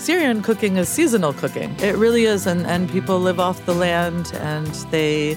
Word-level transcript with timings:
Syrian 0.00 0.40
cooking 0.40 0.78
is 0.78 0.88
seasonal 0.88 1.34
cooking. 1.34 1.78
It 1.78 1.94
really 1.94 2.24
is, 2.24 2.46
and, 2.46 2.66
and 2.66 2.90
people 2.90 3.20
live 3.20 3.38
off 3.38 3.66
the 3.66 3.74
land 3.74 4.32
and 4.36 4.66
they 4.90 5.36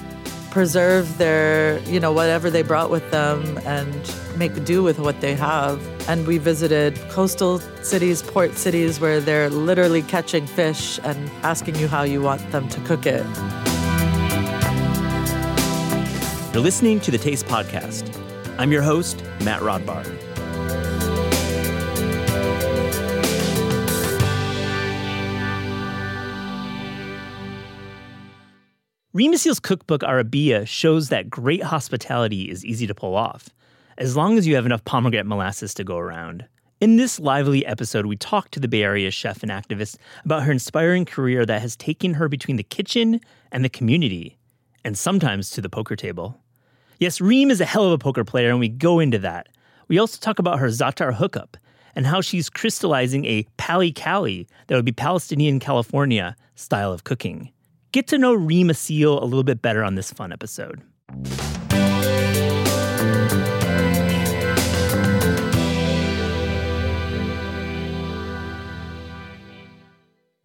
preserve 0.50 1.18
their, 1.18 1.80
you 1.80 2.00
know, 2.00 2.12
whatever 2.12 2.48
they 2.48 2.62
brought 2.62 2.88
with 2.88 3.08
them 3.10 3.58
and 3.66 3.94
make 4.38 4.64
do 4.64 4.82
with 4.82 4.98
what 4.98 5.20
they 5.20 5.34
have. 5.34 5.78
And 6.08 6.26
we 6.26 6.38
visited 6.38 6.98
coastal 7.10 7.58
cities, 7.82 8.22
port 8.22 8.54
cities, 8.54 9.00
where 9.00 9.20
they're 9.20 9.50
literally 9.50 10.00
catching 10.00 10.46
fish 10.46 10.98
and 11.04 11.30
asking 11.42 11.74
you 11.74 11.86
how 11.86 12.02
you 12.02 12.22
want 12.22 12.50
them 12.50 12.66
to 12.70 12.80
cook 12.80 13.04
it. 13.04 13.26
You're 16.54 16.62
listening 16.62 17.00
to 17.00 17.10
the 17.10 17.18
Taste 17.18 17.44
Podcast. 17.44 18.18
I'm 18.56 18.72
your 18.72 18.82
host, 18.82 19.22
Matt 19.42 19.60
Rodbard. 19.60 20.23
Reem 29.14 29.32
Assil's 29.32 29.60
cookbook 29.60 30.00
Arabiyya 30.00 30.66
shows 30.66 31.08
that 31.08 31.30
great 31.30 31.62
hospitality 31.62 32.50
is 32.50 32.64
easy 32.64 32.84
to 32.88 32.96
pull 32.96 33.14
off, 33.14 33.48
as 33.96 34.16
long 34.16 34.36
as 34.36 34.44
you 34.44 34.56
have 34.56 34.66
enough 34.66 34.84
pomegranate 34.84 35.24
molasses 35.24 35.72
to 35.74 35.84
go 35.84 35.98
around. 35.98 36.44
In 36.80 36.96
this 36.96 37.20
lively 37.20 37.64
episode, 37.64 38.06
we 38.06 38.16
talk 38.16 38.50
to 38.50 38.58
the 38.58 38.66
Bay 38.66 38.82
Area 38.82 39.12
chef 39.12 39.44
and 39.44 39.52
activist 39.52 39.98
about 40.24 40.42
her 40.42 40.50
inspiring 40.50 41.04
career 41.04 41.46
that 41.46 41.62
has 41.62 41.76
taken 41.76 42.14
her 42.14 42.28
between 42.28 42.56
the 42.56 42.64
kitchen 42.64 43.20
and 43.52 43.64
the 43.64 43.68
community, 43.68 44.36
and 44.84 44.98
sometimes 44.98 45.50
to 45.50 45.60
the 45.60 45.70
poker 45.70 45.94
table. 45.94 46.40
Yes, 46.98 47.20
Reem 47.20 47.52
is 47.52 47.60
a 47.60 47.64
hell 47.64 47.84
of 47.84 47.92
a 47.92 47.98
poker 47.98 48.24
player, 48.24 48.50
and 48.50 48.58
we 48.58 48.68
go 48.68 48.98
into 48.98 49.20
that. 49.20 49.48
We 49.86 49.96
also 49.96 50.18
talk 50.18 50.40
about 50.40 50.58
her 50.58 50.66
Za'atar 50.66 51.14
hookup 51.14 51.56
and 51.94 52.04
how 52.04 52.20
she's 52.20 52.50
crystallizing 52.50 53.26
a 53.26 53.46
pali 53.58 53.92
cali 53.92 54.48
that 54.66 54.74
would 54.74 54.84
be 54.84 54.90
Palestinian 54.90 55.60
California 55.60 56.34
style 56.56 56.92
of 56.92 57.04
cooking. 57.04 57.52
Get 57.94 58.08
to 58.08 58.18
know 58.18 58.34
Reem 58.34 58.70
Assil 58.70 59.22
a 59.22 59.24
little 59.24 59.44
bit 59.44 59.62
better 59.62 59.84
on 59.84 59.94
this 59.94 60.12
fun 60.12 60.32
episode. 60.32 60.82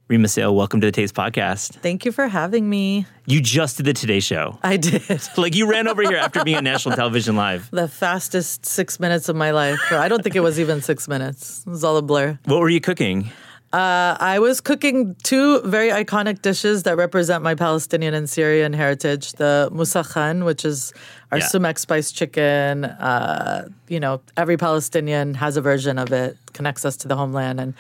Reem 0.07 0.23
Assil, 0.23 0.53
welcome 0.55 0.79
to 0.81 0.85
the 0.85 0.91
Taste 0.91 1.15
Podcast. 1.15 1.73
Thank 1.77 2.05
you 2.05 2.11
for 2.11 2.27
having 2.27 2.69
me. 2.69 3.07
You 3.25 3.41
just 3.41 3.77
did 3.77 3.87
the 3.87 3.93
Today 3.93 4.19
Show. 4.19 4.59
I 4.61 4.77
did. 4.77 5.01
Like 5.35 5.55
you 5.55 5.67
ran 5.67 5.87
over 5.87 6.03
here 6.03 6.17
after 6.17 6.43
being 6.43 6.57
on 6.57 6.63
national 6.65 6.95
television 6.95 7.35
live. 7.35 7.71
The 7.71 7.87
fastest 7.87 8.67
six 8.67 8.99
minutes 8.99 9.27
of 9.27 9.35
my 9.35 9.49
life. 9.49 9.91
I 9.91 10.07
don't 10.07 10.21
think 10.21 10.35
it 10.35 10.41
was 10.41 10.59
even 10.59 10.83
six 10.83 11.07
minutes. 11.07 11.63
It 11.65 11.71
was 11.71 11.83
all 11.83 11.97
a 11.97 12.03
blur. 12.03 12.37
What 12.45 12.59
were 12.59 12.69
you 12.69 12.79
cooking? 12.79 13.31
Uh, 13.71 14.17
I 14.19 14.39
was 14.39 14.61
cooking 14.61 15.15
two 15.21 15.61
very 15.61 15.89
iconic 15.89 16.41
dishes 16.41 16.83
that 16.83 16.97
represent 16.97 17.43
my 17.43 17.53
Palestinian 17.53 18.15
and 18.15 18.27
Syrian 18.27 18.73
heritage: 18.73 19.33
the 19.33 19.69
musakhan, 19.71 20.43
which 20.43 20.65
is 20.65 20.91
our 21.31 21.37
Yeah. 21.37 21.45
sumac 21.45 21.77
spice 21.77 22.11
chicken. 22.11 22.85
Uh, 22.85 23.67
you 23.87 23.99
know, 23.99 24.21
every 24.35 24.57
Palestinian 24.57 25.35
has 25.35 25.55
a 25.55 25.61
version 25.61 25.99
of 25.99 26.11
it, 26.11 26.35
connects 26.53 26.83
us 26.83 26.97
to 26.97 27.07
the 27.07 27.15
homeland, 27.15 27.59
and 27.59 27.75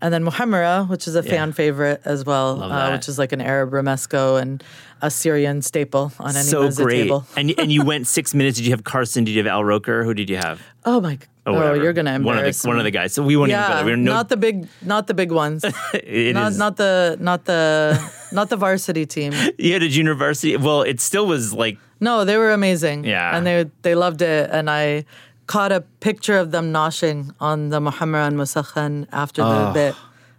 and 0.00 0.12
then 0.14 0.24
muhammara, 0.24 0.88
which 0.88 1.06
is 1.06 1.14
a 1.14 1.22
fan 1.22 1.52
favorite 1.52 2.00
as 2.06 2.24
well, 2.24 2.62
uh, 2.62 2.92
which 2.92 3.06
is 3.08 3.18
like 3.18 3.32
an 3.32 3.40
Arab 3.42 3.70
romesco 3.70 4.40
and 4.40 4.64
a 5.02 5.10
Syrian 5.10 5.60
staple 5.60 6.10
on 6.18 6.36
any 6.36 6.44
so 6.44 6.70
great. 6.70 7.02
table. 7.04 7.26
and 7.36 7.52
and 7.58 7.70
you 7.70 7.84
went 7.84 8.06
six 8.06 8.32
minutes. 8.32 8.56
Did 8.56 8.64
you 8.64 8.70
have 8.72 8.84
Carson? 8.84 9.24
Did 9.24 9.32
you 9.32 9.42
have 9.44 9.46
Al 9.46 9.64
Roker? 9.64 10.04
Who 10.04 10.14
did 10.14 10.30
you 10.30 10.38
have? 10.38 10.62
Oh 10.86 11.00
my! 11.02 11.18
Oh, 11.46 11.52
whatever. 11.52 11.76
you're 11.82 11.92
gonna 11.92 12.12
one 12.12 12.20
of 12.20 12.26
embarrass 12.38 12.62
the 12.62 12.68
one 12.68 12.78
of 12.78 12.84
the 12.84 12.90
guys. 12.90 13.12
So 13.12 13.22
we 13.22 13.36
won't 13.36 13.50
even 13.50 13.60
go 13.62 13.68
Yeah, 13.68 13.74
there. 13.76 13.84
We're 13.84 13.96
no, 13.96 14.12
not 14.12 14.28
the 14.30 14.36
big, 14.38 14.66
not 14.82 15.06
the 15.06 15.14
big 15.14 15.30
ones. 15.30 15.62
it 15.94 16.34
not 16.34 16.52
is- 16.52 16.58
not 16.58 16.76
the 16.76 17.16
not 17.20 17.44
the 17.44 18.00
not 18.32 18.48
the 18.48 18.56
varsity 18.56 19.04
team. 19.06 19.32
Yeah, 19.58 19.78
the 19.78 19.88
junior 19.88 20.14
varsity. 20.14 20.56
Well, 20.56 20.82
it 20.82 21.00
still 21.00 21.26
was 21.26 21.52
like 21.52 21.76
No, 22.00 22.24
they 22.24 22.36
were 22.38 22.52
amazing. 22.52 23.04
Yeah. 23.04 23.36
and 23.36 23.46
they 23.46 23.70
they 23.82 23.94
loved 23.94 24.22
it, 24.22 24.48
and 24.50 24.70
I 24.70 25.04
caught 25.46 25.72
a 25.72 25.82
picture 26.00 26.38
of 26.38 26.50
them 26.50 26.72
noshing 26.72 27.34
on 27.40 27.68
the 27.68 27.78
Muhammad 27.80 28.32
Musakhan 28.32 29.06
after 29.12 29.42
the 29.42 29.70
bit, 29.74 29.94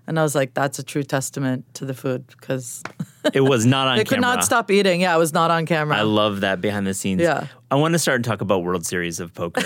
and 0.08 0.18
I 0.20 0.24
was 0.24 0.34
like, 0.34 0.56
that's 0.56 0.80
a 0.80 0.84
true 0.84 1.04
testament 1.04 1.66
to 1.76 1.86
the 1.86 1.94
food 1.94 2.26
because 2.28 2.82
it 3.32 3.42
was 3.42 3.68
not 3.68 3.86
on 3.90 3.94
camera. 3.98 4.04
they 4.04 4.10
could 4.10 4.22
not 4.22 4.44
stop 4.44 4.72
eating. 4.72 5.02
Yeah, 5.02 5.16
it 5.16 5.20
was 5.20 5.34
not 5.34 5.52
on 5.52 5.68
camera. 5.68 5.98
I 5.98 6.02
love 6.02 6.42
that 6.42 6.60
behind 6.62 6.88
the 6.88 6.96
scenes. 6.96 7.22
Yeah. 7.22 7.46
I 7.76 7.78
want 7.78 7.92
to 7.92 8.00
start 8.00 8.16
and 8.16 8.24
talk 8.24 8.40
about 8.40 8.64
World 8.64 8.86
Series 8.86 9.20
of 9.20 9.34
Poker. 9.34 9.62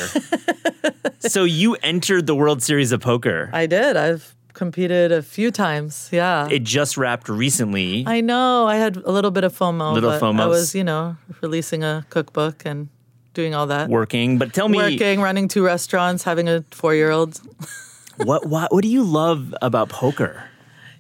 so 1.19 1.43
you 1.43 1.75
entered 1.83 2.25
the 2.25 2.33
World 2.33 2.63
Series 2.63 2.91
of 2.91 3.01
Poker. 3.01 3.51
I 3.53 3.67
did. 3.67 3.95
I've 3.95 4.35
competed 4.53 5.11
a 5.11 5.21
few 5.21 5.51
times. 5.51 6.09
Yeah. 6.11 6.47
It 6.49 6.63
just 6.63 6.97
wrapped 6.97 7.29
recently. 7.29 8.05
I 8.07 8.21
know. 8.21 8.65
I 8.65 8.77
had 8.77 8.97
a 8.97 9.11
little 9.11 9.29
bit 9.29 9.43
of 9.43 9.55
FOMO. 9.55 9.93
Little 9.93 10.09
FOMO. 10.13 10.41
I 10.41 10.47
was, 10.47 10.73
you 10.73 10.83
know, 10.83 11.17
releasing 11.41 11.83
a 11.83 12.03
cookbook 12.09 12.63
and 12.65 12.89
doing 13.35 13.53
all 13.53 13.67
that. 13.67 13.89
working, 13.89 14.39
but 14.39 14.55
tell 14.55 14.69
me 14.69 14.79
Working, 14.79 15.21
running 15.21 15.47
two 15.47 15.63
restaurants, 15.63 16.23
having 16.23 16.49
a 16.49 16.63
four-year-old. 16.71 17.39
what 18.17 18.47
what 18.47 18.73
what 18.73 18.81
do 18.81 18.87
you 18.87 19.03
love 19.03 19.53
about 19.61 19.89
poker? 19.89 20.45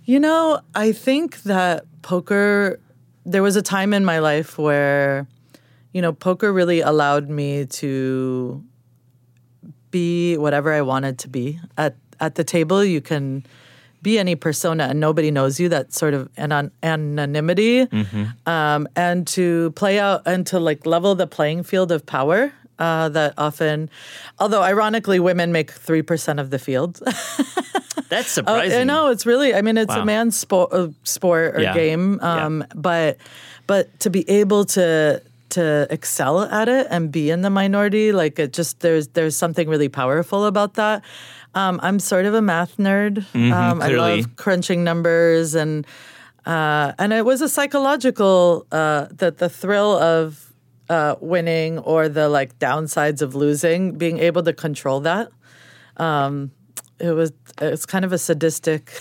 You 0.05 0.19
know, 0.19 0.61
I 0.75 0.91
think 0.91 1.41
that 1.41 1.85
poker, 2.03 2.79
there 3.25 3.41
was 3.41 3.55
a 3.55 3.63
time 3.63 3.95
in 3.95 4.05
my 4.05 4.19
life 4.19 4.59
where, 4.59 5.27
you 5.93 6.01
know, 6.01 6.13
poker 6.13 6.51
really 6.53 6.81
allowed 6.81 7.29
me 7.29 7.65
to 7.65 8.63
be 9.91 10.37
whatever 10.37 10.71
I 10.73 10.81
wanted 10.81 11.17
to 11.19 11.27
be. 11.29 11.59
At, 11.77 11.95
at 12.19 12.35
the 12.35 12.43
table, 12.43 12.83
you 12.83 13.01
can 13.01 13.45
be 14.01 14.17
any 14.19 14.35
persona 14.35 14.85
and 14.85 14.99
nobody 14.99 15.31
knows 15.31 15.59
you, 15.59 15.67
that 15.69 15.93
sort 15.93 16.13
of 16.13 16.29
an- 16.37 16.71
anonymity. 16.83 17.87
Um, 18.45 18.87
and 18.95 19.27
to 19.27 19.71
play 19.71 19.99
out 19.99 20.21
and 20.25 20.45
to 20.47 20.59
like 20.59 20.85
level 20.85 21.15
the 21.15 21.27
playing 21.27 21.63
field 21.63 21.91
of 21.91 22.05
power. 22.05 22.53
Uh, 22.77 23.09
that 23.09 23.33
often, 23.37 23.89
although 24.39 24.61
ironically, 24.63 25.19
women 25.19 25.51
make 25.51 25.69
3% 25.69 26.39
of 26.39 26.49
the 26.49 26.57
field. 26.57 27.01
That's 28.07 28.37
Oh, 28.37 28.39
surprising. 28.39 28.79
I 28.79 28.83
know 28.85 29.09
it's 29.11 29.25
really. 29.25 29.53
I 29.53 29.61
mean, 29.61 29.75
it's 29.77 29.93
Wow. 29.93 30.03
a 30.03 30.05
man's 30.05 30.37
sport, 30.39 30.71
uh, 30.71 30.87
sport 31.03 31.57
or 31.57 31.61
Yeah. 31.61 31.73
game. 31.73 32.19
Yeah. 32.21 32.45
Um, 32.45 32.63
But 32.73 33.17
but 33.67 33.99
to 33.99 34.09
be 34.09 34.27
able 34.29 34.63
to 34.63 35.21
to 35.51 35.87
excel 35.89 36.41
at 36.43 36.67
it 36.69 36.87
and 36.89 37.11
be 37.11 37.29
in 37.29 37.41
the 37.41 37.49
minority, 37.49 38.11
like 38.11 38.39
it 38.39 38.53
just 38.53 38.79
there's 38.81 39.07
there's 39.09 39.35
something 39.35 39.67
really 39.69 39.89
powerful 39.89 40.45
about 40.45 40.75
that. 40.75 41.03
Um, 41.55 41.79
I'm 41.83 41.99
sort 41.99 42.25
of 42.25 42.33
a 42.33 42.41
math 42.41 42.77
nerd. 42.77 43.19
um, 43.51 43.81
I 43.81 43.87
Mm-hmm, 43.89 43.97
love 43.97 44.35
crunching 44.35 44.83
numbers 44.83 45.55
and 45.55 45.85
uh, 46.45 46.93
and 46.97 47.13
it 47.13 47.25
was 47.25 47.41
a 47.41 47.49
psychological 47.49 48.65
uh, 48.71 49.07
that 49.11 49.37
the 49.37 49.49
thrill 49.49 49.97
of 49.97 50.53
uh, 50.89 51.15
winning 51.21 51.79
or 51.79 52.09
the 52.09 52.29
like 52.29 52.57
downsides 52.59 53.21
of 53.21 53.35
losing, 53.35 53.97
being 53.97 54.19
able 54.19 54.41
to 54.43 54.53
control 54.53 54.99
that 55.01 55.29
Um, 55.97 56.51
it 56.99 57.11
was 57.11 57.31
it's 57.61 57.85
kind 57.85 58.05
of 58.05 58.11
a 58.13 58.17
sadistic 58.17 58.91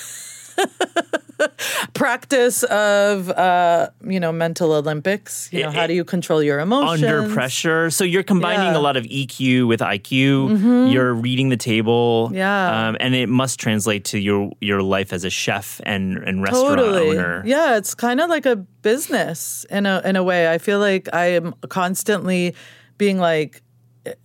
practice 1.95 2.63
of 2.65 3.31
uh, 3.31 3.89
you 4.05 4.21
know 4.21 4.33
mental 4.33 4.73
Olympics. 4.73 5.49
You 5.53 5.63
know, 5.63 5.69
It- 5.71 5.75
how 5.75 5.87
do 5.87 5.95
you 5.95 6.05
control 6.05 6.43
your 6.43 6.61
emotions 6.61 7.03
under 7.03 7.29
pressure. 7.33 7.91
So 7.91 8.05
you're 8.05 8.23
combining 8.23 8.59
Yeah. 8.61 8.67
Mm-hmm. 8.69 8.77
a 8.77 8.81
lot 8.81 8.97
of 8.97 9.05
EQ 9.05 9.67
with 9.69 9.81
IQ. 9.81 10.93
You're 10.93 11.15
reading 11.15 11.49
the 11.49 11.57
table. 11.57 12.31
Yeah. 12.33 12.89
Um, 12.89 12.97
and 13.01 13.15
it 13.15 13.29
must 13.29 13.59
translate 13.61 14.05
to 14.07 14.19
your 14.19 14.51
your 14.61 14.83
life 14.83 15.13
as 15.13 15.25
a 15.25 15.31
chef 15.31 15.81
and, 15.85 16.19
and 16.19 16.43
restaurant 16.43 16.79
Totally. 16.79 17.11
owner. 17.19 17.43
Yeah, 17.47 17.77
it's 17.77 17.95
kind 17.95 18.21
of 18.21 18.29
like 18.29 18.47
a 18.47 18.57
business 18.57 19.65
in 19.71 19.87
a 19.87 20.01
in 20.05 20.17
a 20.17 20.23
way. 20.23 20.53
I 20.53 20.59
feel 20.59 20.79
like 20.79 21.09
I 21.13 21.27
am 21.27 21.55
constantly 21.69 22.55
being 22.99 23.19
like 23.19 23.63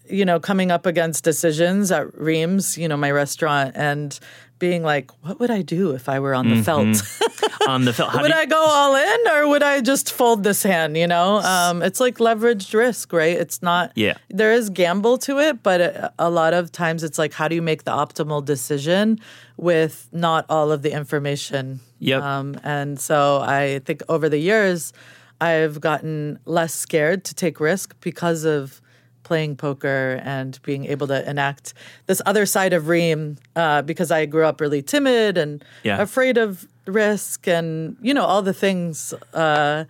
you 0.07 0.23
know, 0.23 0.39
coming 0.39 0.71
up 0.71 0.85
against 0.85 1.25
decisions 1.25 1.91
at 1.91 2.17
Reem's, 2.17 2.77
you 2.77 2.87
know, 2.87 2.95
my 2.95 3.11
restaurant, 3.11 3.73
and 3.75 4.17
being 4.63 4.81
like, 4.81 5.11
what 5.25 5.41
would 5.41 5.51
I 5.51 5.61
do 5.61 5.91
if 5.91 6.07
I 6.07 6.21
were 6.21 6.33
on 6.33 6.49
the 6.49 6.63
felt? 6.63 6.87
On 7.67 7.83
the 7.83 7.91
felt. 7.91 8.13
would 8.21 8.23
did- 8.23 8.31
I 8.31 8.45
go 8.45 8.63
all 8.65 8.95
in 8.95 9.19
or 9.33 9.49
would 9.49 9.61
I 9.61 9.81
just 9.81 10.13
fold 10.13 10.43
this 10.43 10.63
hand? 10.63 10.95
You 10.95 11.05
know, 11.05 11.39
um, 11.39 11.81
it's 11.81 11.99
like 11.99 12.15
leveraged 12.17 12.73
risk, 12.73 13.11
right? 13.11 13.35
It's 13.35 13.61
not. 13.61 13.91
Yeah. 13.95 14.15
There 14.29 14.53
is 14.53 14.69
gamble 14.69 15.17
to 15.19 15.39
it, 15.39 15.61
but 15.63 15.81
a, 15.81 16.13
a 16.17 16.29
lot 16.29 16.53
of 16.53 16.71
times 16.71 17.03
it's 17.03 17.17
like, 17.17 17.33
how 17.33 17.49
do 17.49 17.55
you 17.55 17.61
make 17.61 17.83
the 17.83 17.91
optimal 17.91 18.45
decision 18.45 19.19
with 19.57 20.07
not 20.13 20.45
all 20.47 20.71
of 20.71 20.81
the 20.81 20.93
information? 20.93 21.81
Yep. 21.99 22.21
Um, 22.21 22.57
and 22.63 22.97
so 22.97 23.41
I 23.41 23.81
think 23.83 24.01
over 24.07 24.29
the 24.29 24.39
years, 24.39 24.93
I've 25.41 25.81
gotten 25.81 26.39
less 26.45 26.73
scared 26.73 27.25
to 27.25 27.33
take 27.35 27.59
risk 27.59 27.95
because 27.99 28.45
of 28.45 28.81
playing 29.23 29.55
poker 29.55 30.21
and 30.23 30.59
being 30.63 30.85
able 30.85 31.07
to 31.07 31.29
enact 31.29 31.73
this 32.07 32.21
other 32.25 32.45
side 32.45 32.73
of 32.73 32.87
Reem 32.87 33.37
uh, 33.55 33.81
because 33.81 34.11
I 34.11 34.25
grew 34.25 34.45
up 34.45 34.59
really 34.61 34.81
timid 34.81 35.37
and 35.37 35.63
Yeah. 35.83 36.01
afraid 36.01 36.37
of 36.37 36.67
risk 36.85 37.47
and 37.47 37.95
you 38.01 38.13
know 38.13 38.25
all 38.25 38.41
the 38.41 38.53
things 38.53 39.13
uh, 39.33 39.85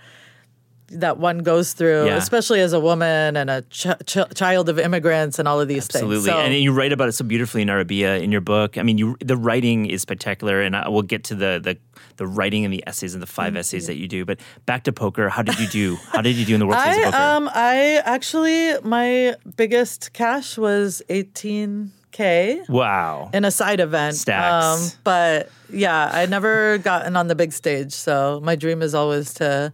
that 1.00 1.18
one 1.18 1.40
goes 1.40 1.74
through, 1.74 2.06
Yeah. 2.06 2.18
especially 2.18 2.60
as 2.62 2.74
a 2.74 2.80
woman 2.80 3.36
and 3.38 3.50
a 3.50 3.62
ch- 3.70 3.88
ch- 4.06 4.18
child 4.36 4.70
of 4.70 4.80
immigrants 4.80 5.40
and 5.40 5.48
all 5.48 5.60
of 5.60 5.68
these 5.68 5.86
Absolutely, 5.86 6.16
things. 6.18 6.26
So, 6.26 6.38
and 6.40 6.54
you 6.54 6.72
write 6.72 6.92
about 6.92 7.10
it 7.10 7.14
so 7.14 7.26
beautifully 7.26 7.62
in 7.62 7.68
Arabiyya 7.68 8.22
in 8.22 8.32
your 8.32 8.42
book. 8.42 8.78
I 8.78 8.84
mean, 8.84 8.98
you 8.98 9.18
the 9.20 9.38
writing 9.38 9.86
is 9.86 10.02
spectacular, 10.02 10.62
and 10.62 10.76
I, 10.76 10.90
we'll 10.90 11.02
get 11.02 11.24
to 11.26 11.36
the 11.36 11.60
the 11.64 11.78
the 12.18 12.28
writing 12.28 12.64
and 12.64 12.74
the 12.74 12.84
essays 12.88 13.14
and 13.16 13.24
the 13.24 13.28
five 13.28 13.56
essays 13.56 13.88
that 13.88 13.96
you 13.98 14.08
do. 14.08 14.24
But 14.26 14.40
back 14.66 14.84
to 14.84 14.92
poker, 14.94 15.30
how 15.30 15.42
did 15.42 15.60
you 15.60 15.68
do? 15.68 15.98
how 16.12 16.22
did 16.22 16.36
you 16.36 16.46
do 16.46 16.54
in 16.54 16.60
the 16.60 16.68
World 16.68 16.82
Series 16.84 16.98
I 17.06 17.08
of 17.08 17.14
Poker? 17.14 17.24
um 17.24 17.50
I 17.54 18.02
actually 18.06 18.80
my 18.84 19.36
biggest 19.56 20.14
cash 20.14 20.58
was 20.58 21.02
18k. 21.10 22.70
wow, 22.70 23.30
in 23.34 23.46
a 23.46 23.52
side 23.52 23.80
event. 23.80 24.14
Um, 24.14 24.78
Stacks. 24.80 24.98
but 25.04 25.50
yeah, 25.72 26.10
I 26.14 26.26
never 26.28 26.78
gotten 26.80 27.16
on 27.16 27.28
the 27.28 27.36
big 27.36 27.52
stage. 27.54 27.94
So 27.94 28.40
my 28.44 28.56
dream 28.56 28.82
is 28.82 28.94
always 28.94 29.34
to, 29.36 29.74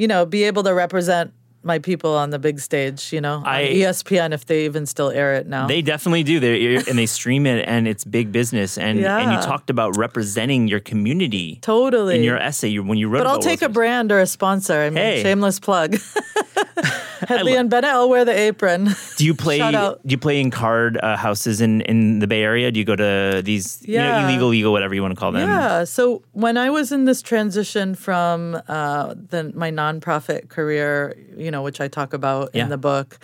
you 0.00 0.08
know, 0.08 0.24
be 0.24 0.44
able 0.44 0.62
to 0.62 0.72
represent 0.72 1.32
my 1.62 1.78
people 1.78 2.14
on 2.16 2.30
the 2.30 2.38
big 2.38 2.58
stage, 2.58 3.12
you 3.12 3.20
know, 3.20 3.34
on 3.34 3.46
I- 3.46 3.68
ESPN 3.74 4.32
if 4.32 4.46
they 4.46 4.64
even 4.64 4.86
still 4.86 5.10
air 5.10 5.34
it 5.34 5.46
now. 5.46 5.66
They 5.66 5.82
definitely 5.82 6.22
do. 6.22 6.40
They 6.40 6.76
and 6.76 6.98
they 6.98 7.04
stream 7.04 7.44
it, 7.44 7.68
and 7.68 7.86
it's 7.86 8.02
big 8.02 8.32
business. 8.32 8.78
And 8.78 8.98
and 9.04 9.30
you 9.32 9.38
talked 9.42 9.68
about 9.68 9.94
representing 9.98 10.68
your 10.68 10.80
community 10.80 11.58
totally. 11.60 12.16
in 12.16 12.22
your 12.22 12.38
essay 12.38 12.68
you, 12.68 12.82
when 12.82 12.96
you 12.96 13.08
wrote. 13.10 13.18
but 13.18 13.26
I'll 13.26 13.38
take 13.40 13.60
a 13.60 13.68
brand 13.68 14.10
or 14.10 14.20
a 14.20 14.26
sponsor. 14.26 14.72
I 14.80 14.88
mean, 14.88 15.04
Hey. 15.04 15.22
shameless 15.22 15.60
plug. 15.60 15.96
Hedley 17.28 17.54
and 17.54 17.68
Bennett, 17.68 17.90
I'll 17.90 18.08
wear 18.08 18.24
the 18.24 18.32
apron. 18.36 18.88
Do 19.16 19.24
you 19.26 19.34
play? 19.34 19.58
Do 19.58 19.98
you 20.04 20.18
play 20.18 20.40
in 20.40 20.50
card 20.50 20.96
uh, 20.98 21.16
houses 21.16 21.60
in 21.60 21.82
in 21.82 22.18
the 22.18 22.26
Bay 22.26 22.42
Area? 22.42 22.70
Do 22.70 22.78
you 22.78 22.84
go 22.86 22.96
to 22.96 23.42
these 23.44 23.82
you 23.86 23.98
know 23.98 24.20
illegal, 24.24 24.48
legal, 24.48 24.72
whatever 24.72 24.94
you 24.94 25.02
want 25.02 25.14
to 25.14 25.20
call 25.20 25.32
them? 25.32 25.48
Yeah. 25.48 25.84
So 25.84 26.22
when 26.32 26.56
I 26.56 26.70
was 26.70 26.92
in 26.92 27.04
this 27.04 27.20
transition 27.22 27.94
from 27.94 28.60
uh, 28.68 29.14
the, 29.14 29.52
my 29.54 29.70
nonprofit 29.70 30.48
career, 30.48 31.16
you 31.36 31.50
know, 31.50 31.62
which 31.62 31.80
I 31.80 31.88
talk 31.88 32.12
about 32.14 32.50
Yeah. 32.54 32.64
in 32.64 32.68
the 32.70 32.78
book, 32.78 33.18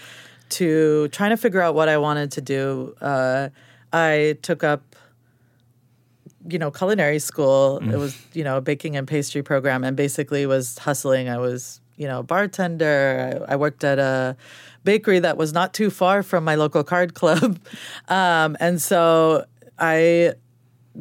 to 0.50 1.08
trying 1.08 1.30
to 1.30 1.36
figure 1.36 1.60
out 1.62 1.74
what 1.74 1.88
I 1.88 1.96
wanted 1.98 2.30
to 2.32 2.40
do, 2.40 2.94
uh, 3.00 3.48
I 3.92 4.36
took 4.42 4.62
up, 4.62 4.94
you 6.48 6.58
know, 6.58 6.70
culinary 6.70 7.18
school. 7.18 7.80
Mm. 7.82 7.92
It 7.92 7.96
was, 7.96 8.16
you 8.34 8.44
know, 8.44 8.58
a 8.58 8.60
baking 8.60 8.96
and 8.96 9.08
pastry 9.08 9.42
program, 9.42 9.82
and 9.84 9.96
basically 9.96 10.46
was 10.46 10.78
hustling. 10.78 11.28
I 11.28 11.38
was, 11.38 11.80
you 11.96 12.06
know, 12.06 12.22
bartender. 12.22 13.44
I, 13.48 13.52
I 13.52 13.56
worked 13.56 13.84
at 13.84 13.98
a 13.98 14.36
bakery 14.84 15.18
that 15.20 15.36
was 15.36 15.52
not 15.52 15.74
too 15.74 15.90
far 15.90 16.22
from 16.22 16.44
my 16.44 16.54
local 16.54 16.84
card 16.84 17.14
club, 17.14 17.58
um, 18.08 18.56
and 18.60 18.80
so 18.80 19.44
I 19.78 20.34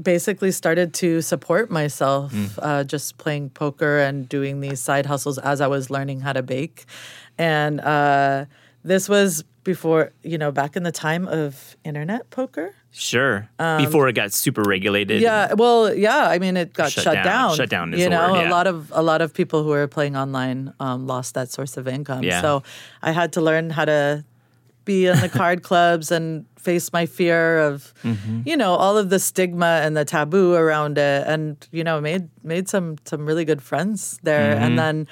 basically 0.01 0.51
started 0.51 0.93
to 0.93 1.21
support 1.21 1.71
myself 1.71 2.33
uh, 2.61 2.83
just 2.83 3.17
playing 3.17 3.49
poker 3.49 3.99
and 3.99 4.27
doing 4.27 4.59
these 4.59 4.79
side 4.79 5.05
hustles 5.05 5.37
as 5.37 5.61
I 5.61 5.67
was 5.67 5.89
learning 5.89 6.21
how 6.21 6.33
to 6.33 6.43
bake. 6.43 6.85
And 7.37 7.79
uh, 7.79 8.45
this 8.83 9.07
was 9.07 9.43
before, 9.63 10.11
you 10.23 10.37
know, 10.37 10.51
back 10.51 10.75
in 10.75 10.83
the 10.83 10.91
time 10.91 11.27
of 11.27 11.75
internet 11.83 12.29
poker. 12.29 12.73
Sure. 12.97 13.49
Before 13.57 14.07
it 14.07 14.13
got 14.13 14.31
super 14.31 14.63
regulated. 14.63 15.17
Um, 15.17 15.23
Yeah, 15.23 15.53
well, 15.53 15.93
yeah. 15.93 16.29
I 16.29 16.39
mean, 16.39 16.55
it 16.55 16.71
got 16.73 16.91
Shut 16.91 17.03
shut, 17.03 17.13
down. 17.15 17.25
down. 17.25 17.55
Shut 17.55 17.69
down 17.69 17.93
is 17.93 17.99
you 17.99 18.09
know, 18.09 18.31
word, 18.31 18.39
yeah. 18.41 18.49
a 18.49 18.51
lot 18.51 18.67
of 18.67 18.89
a 18.95 19.01
lot 19.03 19.21
of 19.21 19.33
people 19.33 19.63
who 19.63 19.69
were 19.69 19.87
playing 19.87 20.15
online 20.15 20.73
um, 20.79 21.05
lost 21.05 21.33
that 21.33 21.51
source 21.51 21.75
of 21.77 21.87
income. 21.87 22.23
Yeah. 22.23 22.41
So 22.41 22.63
I 23.01 23.11
had 23.11 23.33
to 23.33 23.41
learn 23.41 23.69
how 23.69 23.83
to 23.85 24.23
be 24.85 25.07
in 25.07 25.19
the 25.19 25.29
card 25.41 25.61
clubs 25.61 26.09
and 26.11 26.45
face 26.57 26.93
my 26.93 27.05
fear 27.05 27.59
of, 27.59 27.93
Mm-hmm. 28.03 28.41
you 28.45 28.55
know, 28.55 28.73
all 28.75 28.97
of 28.97 29.09
the 29.09 29.19
stigma 29.19 29.81
and 29.83 29.95
the 29.97 30.05
taboo 30.05 30.53
around 30.53 30.97
it, 30.97 31.27
and 31.27 31.57
you 31.71 31.83
know, 31.83 31.99
made 31.99 32.29
made 32.43 32.69
some 32.69 32.95
some 33.05 33.25
really 33.25 33.43
good 33.45 33.61
friends 33.61 34.19
there, 34.23 34.55
Mm-hmm. 34.55 34.63
and 34.63 34.79
then. 34.79 35.07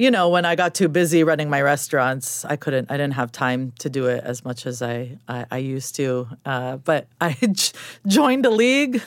You 0.00 0.10
know, 0.10 0.30
when 0.30 0.46
I 0.46 0.54
got 0.56 0.74
too 0.74 0.88
busy 0.88 1.24
running 1.24 1.50
my 1.50 1.60
restaurants, 1.60 2.46
I 2.46 2.56
couldn't. 2.56 2.90
I 2.90 2.96
didn't 2.96 3.12
have 3.20 3.30
time 3.32 3.74
to 3.80 3.90
do 3.90 4.06
it 4.06 4.24
as 4.24 4.46
much 4.46 4.64
as 4.64 4.80
I 4.80 5.18
I, 5.28 5.44
I 5.50 5.58
used 5.58 5.94
to. 5.96 6.26
Uh, 6.46 6.78
but 6.78 7.06
I 7.20 7.32
j- 7.34 7.72
joined 8.06 8.46
a 8.46 8.50
league, 8.50 9.02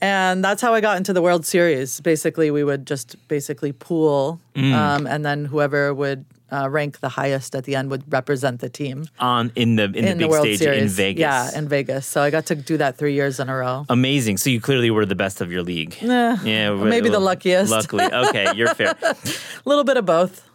and 0.00 0.44
that's 0.44 0.60
how 0.60 0.74
I 0.74 0.80
got 0.80 0.96
into 0.96 1.12
the 1.12 1.22
World 1.22 1.46
Series. 1.46 2.00
Basically, 2.00 2.50
we 2.50 2.64
would 2.64 2.84
just 2.84 3.14
basically 3.28 3.70
pool, 3.70 4.40
Mm. 4.56 4.72
um, 4.72 5.06
and 5.06 5.24
then 5.24 5.44
whoever 5.44 5.94
would 5.94 6.24
uh, 6.52 6.68
rank 6.68 7.00
the 7.00 7.08
highest 7.08 7.54
at 7.54 7.64
the 7.64 7.74
end 7.74 7.90
would 7.90 8.04
represent 8.12 8.60
the 8.60 8.68
team 8.68 9.06
On 9.18 9.50
in 9.56 9.76
the 9.76 9.84
in, 9.84 9.92
the 9.92 10.00
big 10.02 10.18
the 10.18 10.28
World 10.28 10.44
stage 10.46 10.58
Series. 10.58 10.82
in 10.82 10.88
Vegas. 10.88 11.20
Yeah, 11.20 11.58
in 11.58 11.68
Vegas. 11.68 12.06
So 12.06 12.22
I 12.22 12.30
got 12.30 12.46
to 12.46 12.54
do 12.54 12.76
that 12.76 12.96
three 12.96 13.14
years 13.14 13.40
in 13.40 13.48
a 13.48 13.56
row. 13.56 13.84
Amazing. 13.88 14.36
So 14.38 14.50
you 14.50 14.60
clearly 14.60 14.90
were 14.90 15.06
the 15.06 15.14
best 15.16 15.40
of 15.40 15.50
your 15.50 15.62
league. 15.62 15.96
yeah, 16.00 16.36
maybe 16.74 17.08
the 17.08 17.18
luckiest. 17.20 17.70
Luckily, 17.70 18.04
okay, 18.04 18.52
you're 18.54 18.74
fair. 18.74 18.94
A 19.02 19.16
little 19.64 19.84
bit 19.84 19.96
of 19.96 20.04
both. 20.06 20.48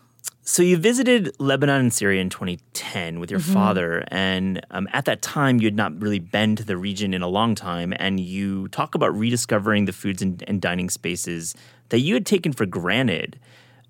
So 0.44 0.64
you 0.64 0.78
visited 0.78 1.36
Lebanon 1.40 1.80
and 1.80 1.94
Syria 1.94 2.22
in 2.22 2.30
2010 2.32 3.20
with 3.20 3.30
your 3.30 3.40
Mm-hmm. 3.40 3.54
father, 3.54 4.04
and 4.08 4.66
um, 4.72 4.88
at 4.94 5.06
that 5.06 5.22
time 5.22 5.60
you 5.60 5.66
had 5.68 5.76
not 5.76 6.02
really 6.02 6.18
been 6.18 6.56
to 6.56 6.64
the 6.64 6.76
region 6.76 7.14
in 7.14 7.22
a 7.22 7.28
long 7.28 7.54
time, 7.56 7.94
and 8.00 8.20
you 8.20 8.68
talk 8.70 8.96
about 8.96 9.16
rediscovering 9.16 9.86
the 9.86 9.94
foods 9.94 10.22
and, 10.24 10.44
and 10.48 10.60
dining 10.60 10.90
spaces 10.90 11.54
that 11.90 12.00
you 12.00 12.16
had 12.16 12.26
taken 12.26 12.52
for 12.52 12.66
granted. 12.66 13.40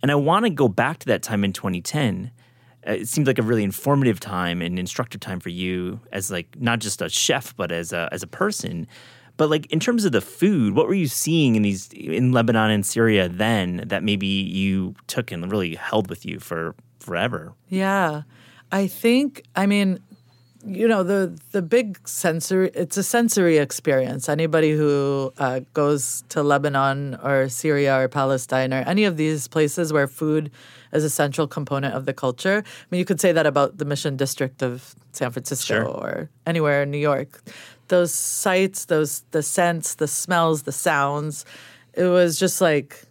And 0.01 0.12
I 0.12 0.16
want 0.16 0.46
to 0.46 0.50
go 0.50 0.68
back 0.68 1.00
to 1.00 1.06
that 1.07 1.24
time 1.24 1.44
in 1.44 1.54
2010. 1.54 2.31
Uh, 2.88 2.92
it 2.94 3.07
seemed 3.07 3.28
like 3.28 3.40
a 3.40 3.44
really 3.44 3.63
informative 3.63 4.19
time 4.19 4.62
and 4.62 4.80
instructive 4.80 5.19
time 5.19 5.40
for 5.40 5.50
you 5.50 6.00
as 6.12 6.31
like 6.31 6.48
not 6.60 6.80
just 6.80 7.01
a 7.01 7.10
chef 7.10 7.56
but 7.57 7.72
as 7.72 7.92
a 7.92 8.07
as 8.12 8.24
a 8.24 8.28
person. 8.28 8.88
But 9.38 9.50
like 9.50 9.72
in 9.72 9.80
terms 9.80 10.06
of 10.06 10.12
the 10.12 10.22
food, 10.22 10.75
what 10.75 10.88
were 10.88 10.94
you 10.94 11.07
seeing 11.07 11.56
in 11.56 11.62
these 11.62 11.90
in 11.94 12.31
Lebanon 12.31 12.72
and 12.72 12.86
Syria 12.86 13.30
then 13.30 13.84
that 13.88 14.04
maybe 14.04 14.28
you 14.28 14.96
took 15.07 15.31
and 15.31 15.51
really 15.51 15.75
held 15.75 16.10
with 16.10 16.25
you 16.25 16.40
for 16.40 16.75
forever? 17.00 17.54
Yeah. 17.68 18.24
I 18.72 18.88
think 18.88 19.44
I 19.56 19.66
mean, 19.66 20.00
you 20.66 20.88
know, 20.88 21.04
the 21.04 21.38
the 21.52 21.62
big 21.62 22.06
sensory 22.08 22.70
it's 22.74 22.98
a 22.98 23.04
sensory 23.04 23.58
experience. 23.58 24.28
Anybody 24.28 24.72
who 24.72 25.32
uh, 25.38 25.62
goes 25.74 26.24
to 26.30 26.44
Lebanon 26.44 27.16
or 27.24 27.48
Syria 27.50 28.00
or 28.00 28.08
Palestine 28.08 28.74
or 28.74 28.82
any 28.86 29.06
of 29.06 29.16
these 29.18 29.48
places 29.48 29.94
where 29.94 30.08
food 30.08 30.52
is 30.92 31.04
a 31.04 31.10
central 31.10 31.48
component 31.48 31.94
of 31.94 32.06
the 32.06 32.14
culture. 32.14 32.64
I 32.66 32.86
mean, 32.92 33.00
you 33.00 33.06
could 33.06 33.22
say 33.22 33.31
that 33.31 33.45
about 33.45 33.78
the 33.78 33.86
Mission 33.86 34.18
District 34.18 34.62
of 34.62 34.95
San 35.14 35.31
Francisco 35.31 35.76
Sure. 35.76 35.86
or 35.88 36.30
anywhere 36.45 36.83
in 36.83 36.92
New 36.92 36.98
York. 36.98 37.42
Those 37.88 38.14
sights, 38.14 38.86
those 38.86 39.24
the 39.31 39.42
scents, 39.42 39.95
the 39.95 40.07
smells, 40.07 40.64
the 40.64 40.72
sounds. 40.72 41.45
It 41.94 42.06
was 42.06 42.38
just 42.38 42.60
like 42.60 43.06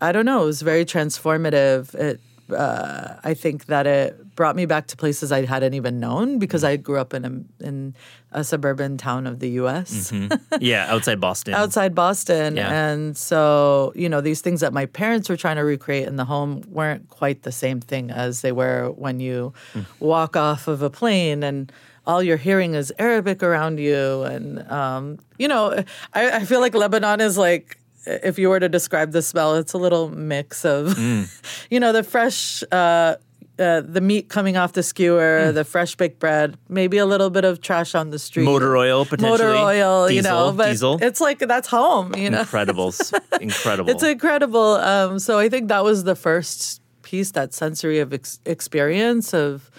I 0.00 0.10
don't 0.12 0.24
know. 0.24 0.42
It 0.42 0.46
was 0.46 0.62
very 0.62 0.84
transformative. 0.84 1.94
It, 1.94 2.20
uh, 2.52 3.16
I 3.24 3.34
think 3.34 3.66
that 3.66 3.86
it 3.86 4.23
brought 4.36 4.56
me 4.56 4.66
back 4.66 4.86
to 4.88 4.96
places 4.96 5.30
I 5.32 5.44
hadn't 5.46 5.74
even 5.74 6.00
known 6.00 6.38
because 6.38 6.64
I 6.64 6.76
grew 6.76 6.98
up 6.98 7.14
in 7.14 7.24
a 7.24 7.64
in 7.64 7.94
a 8.32 8.42
suburban 8.42 8.96
town 8.96 9.26
of 9.26 9.38
the 9.38 9.50
U.S. 9.62 10.12
yeah, 10.60 10.86
outside 10.92 11.20
Boston. 11.20 11.54
outside 11.62 11.94
Boston, 11.94 12.56
Yeah. 12.56 12.72
and 12.72 13.16
so 13.16 13.92
you 13.94 14.08
know 14.08 14.20
these 14.20 14.40
things 14.40 14.60
that 14.60 14.72
my 14.72 14.86
parents 14.86 15.28
were 15.28 15.36
trying 15.36 15.56
to 15.56 15.62
recreate 15.64 16.08
in 16.08 16.16
the 16.16 16.24
home 16.24 16.62
weren't 16.68 17.08
quite 17.10 17.42
the 17.42 17.52
same 17.52 17.80
thing 17.80 18.10
as 18.10 18.40
they 18.42 18.52
were 18.52 18.90
when 18.96 19.20
you 19.20 19.52
walk 20.00 20.36
off 20.36 20.68
of 20.68 20.82
a 20.82 20.90
plane 20.90 21.42
and. 21.42 21.72
All 22.06 22.22
you're 22.22 22.36
hearing 22.36 22.74
is 22.74 22.92
Arabic 22.98 23.42
around 23.42 23.80
you, 23.80 24.24
and 24.24 24.70
um, 24.70 25.18
you 25.38 25.48
know, 25.48 25.72
I, 26.12 26.30
I 26.32 26.44
feel 26.44 26.60
like 26.60 26.74
Lebanon 26.74 27.22
is 27.22 27.38
like 27.38 27.78
if 28.04 28.38
you 28.38 28.50
were 28.50 28.60
to 28.60 28.68
describe 28.68 29.12
the 29.12 29.22
smell, 29.22 29.54
it's 29.54 29.72
a 29.72 29.78
little 29.78 30.10
mix 30.10 30.66
of, 30.66 30.98
you 31.70 31.80
know, 31.80 31.92
the 31.94 32.02
fresh, 32.02 32.62
uh, 32.70 33.16
uh, 33.58 33.80
the 33.82 34.00
meat 34.00 34.28
coming 34.28 34.56
off 34.56 34.72
the 34.72 34.82
skewer, 34.82 35.52
the 35.52 35.64
fresh 35.64 35.94
baked 35.94 36.18
bread, 36.18 36.56
maybe 36.68 36.98
a 36.98 37.06
little 37.06 37.30
bit 37.30 37.44
of 37.44 37.60
trash 37.60 37.94
on 37.94 38.10
the 38.10 38.18
street, 38.18 38.44
Motor 38.44 38.76
oil, 38.76 39.04
potentially. 39.04 39.30
motor 39.30 39.54
oil, 39.54 40.10
you 40.10 40.22
know, 40.22 40.52
but 40.52 40.70
diesel. 40.70 40.98
it's 41.00 41.20
like 41.20 41.38
that's 41.38 41.68
home, 41.68 42.14
you 42.16 42.30
know. 42.30 42.40
Incredible. 42.40 42.88
s- 42.88 43.12
Incredible. 43.40 43.90
It's 43.90 44.02
incredible. 44.02 44.74
Um, 44.74 45.18
so 45.18 45.38
I 45.38 45.48
think 45.48 45.68
that 45.68 45.84
was 45.84 46.02
the 46.04 46.16
first 46.16 46.82
piece, 47.02 47.30
that 47.32 47.54
sensory 47.54 48.00
of 48.00 48.12
ex- 48.12 48.40
experience 48.44 49.32
of, 49.32 49.70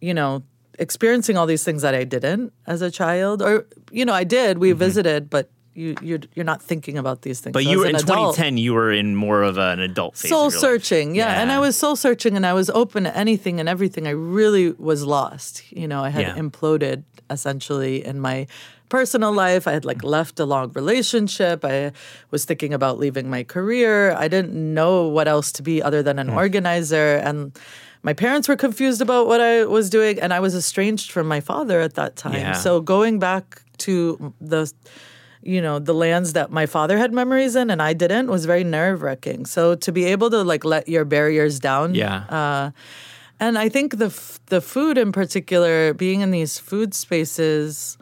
you 0.00 0.12
know, 0.14 0.42
experiencing 0.78 1.36
all 1.36 1.46
these 1.46 1.64
things 1.64 1.82
that 1.82 1.94
I 1.94 2.04
didn't 2.04 2.52
as 2.66 2.82
a 2.82 2.90
child, 2.90 3.40
or 3.40 3.66
you 3.90 4.04
know, 4.04 4.12
I 4.14 4.24
did. 4.24 4.58
We 4.58 4.72
visited, 4.72 5.30
but 5.30 5.48
you 5.76 5.94
you're 6.02 6.20
you're 6.34 6.44
not 6.52 6.60
thinking 6.62 6.96
about 6.98 7.22
these 7.22 7.40
things. 7.40 7.52
But 7.52 7.62
So 7.64 7.70
you 7.70 7.78
were 7.80 7.86
in 7.86 7.96
adult- 7.96 8.34
2010. 8.36 8.56
You 8.58 8.72
were 8.74 8.90
in 8.92 9.14
more 9.14 9.42
of 9.42 9.58
an 9.58 9.78
adult 9.80 10.16
phase. 10.16 10.30
soul 10.30 10.46
of 10.46 10.52
your 10.52 10.60
life. 10.62 10.68
searching 10.68 11.14
yeah. 11.14 11.40
and 11.40 11.52
i 11.52 11.58
was 11.58 11.76
soul 11.76 11.96
searching 11.96 12.36
and 12.36 12.44
i 12.46 12.52
was 12.60 12.68
open 12.70 13.04
to 13.04 13.12
anything 13.16 13.60
and 13.60 13.68
everything 13.68 14.06
i 14.06 14.10
really 14.10 14.66
was 14.90 15.00
lost 15.04 15.52
you 15.70 15.86
know 15.86 16.00
i 16.02 16.10
had 16.10 16.22
Yeah. 16.26 16.36
imploded 16.44 17.02
essentially 17.30 18.04
in 18.10 18.16
my 18.20 18.46
personal 18.88 19.32
life 19.32 19.66
i 19.70 19.72
had 19.72 19.84
like 19.84 20.02
left 20.04 20.38
a 20.40 20.46
long 20.54 20.70
relationship 20.74 21.64
i 21.64 21.92
was 22.30 22.44
thinking 22.44 22.72
about 22.72 22.98
leaving 22.98 23.28
my 23.28 23.42
career 23.44 24.12
i 24.24 24.28
didn't 24.28 24.54
know 24.78 24.94
what 25.16 25.26
else 25.28 25.50
to 25.58 25.62
be 25.62 25.82
other 25.82 26.02
than 26.02 26.18
an 26.18 26.28
Hmm. 26.28 26.36
organizer 26.44 27.16
and 27.28 27.38
my 28.02 28.12
parents 28.14 28.46
were 28.48 28.56
confused 28.66 29.00
about 29.02 29.26
what 29.26 29.40
i 29.40 29.64
was 29.64 29.90
doing 29.90 30.14
and 30.22 30.32
i 30.32 30.40
was 30.46 30.54
estranged 30.54 31.10
from 31.10 31.26
my 31.34 31.40
father 31.40 31.80
at 31.88 31.94
that 32.00 32.14
time 32.16 32.34
Yeah. 32.46 32.52
so 32.66 32.80
going 32.80 33.18
back 33.18 33.44
to 33.86 34.32
the 34.40 34.62
you 35.46 35.62
know 35.62 35.78
the 35.78 35.94
lands 35.94 36.32
that 36.32 36.50
my 36.50 36.66
father 36.66 36.98
had 36.98 37.12
memories 37.12 37.54
in 37.56 37.70
and 37.70 37.80
I 37.80 37.92
didn't 37.94 38.26
was 38.28 38.44
very 38.46 38.64
nerve 38.64 39.02
wracking. 39.02 39.46
So 39.46 39.74
to 39.76 39.92
be 39.92 40.04
able 40.04 40.28
to 40.30 40.42
like 40.42 40.64
let 40.64 40.88
your 40.88 41.04
barriers 41.04 41.60
down, 41.60 41.94
Yeah. 41.94 42.24
Uh, 42.28 42.70
and 43.38 43.58
I 43.58 43.68
think 43.68 43.98
the 43.98 44.06
f- 44.06 44.40
the 44.46 44.60
food 44.60 44.96
in 44.98 45.12
particular, 45.12 45.92
being 45.94 46.20
in 46.22 46.30
these 46.30 46.58
food 46.58 46.94
spaces, 46.94 47.98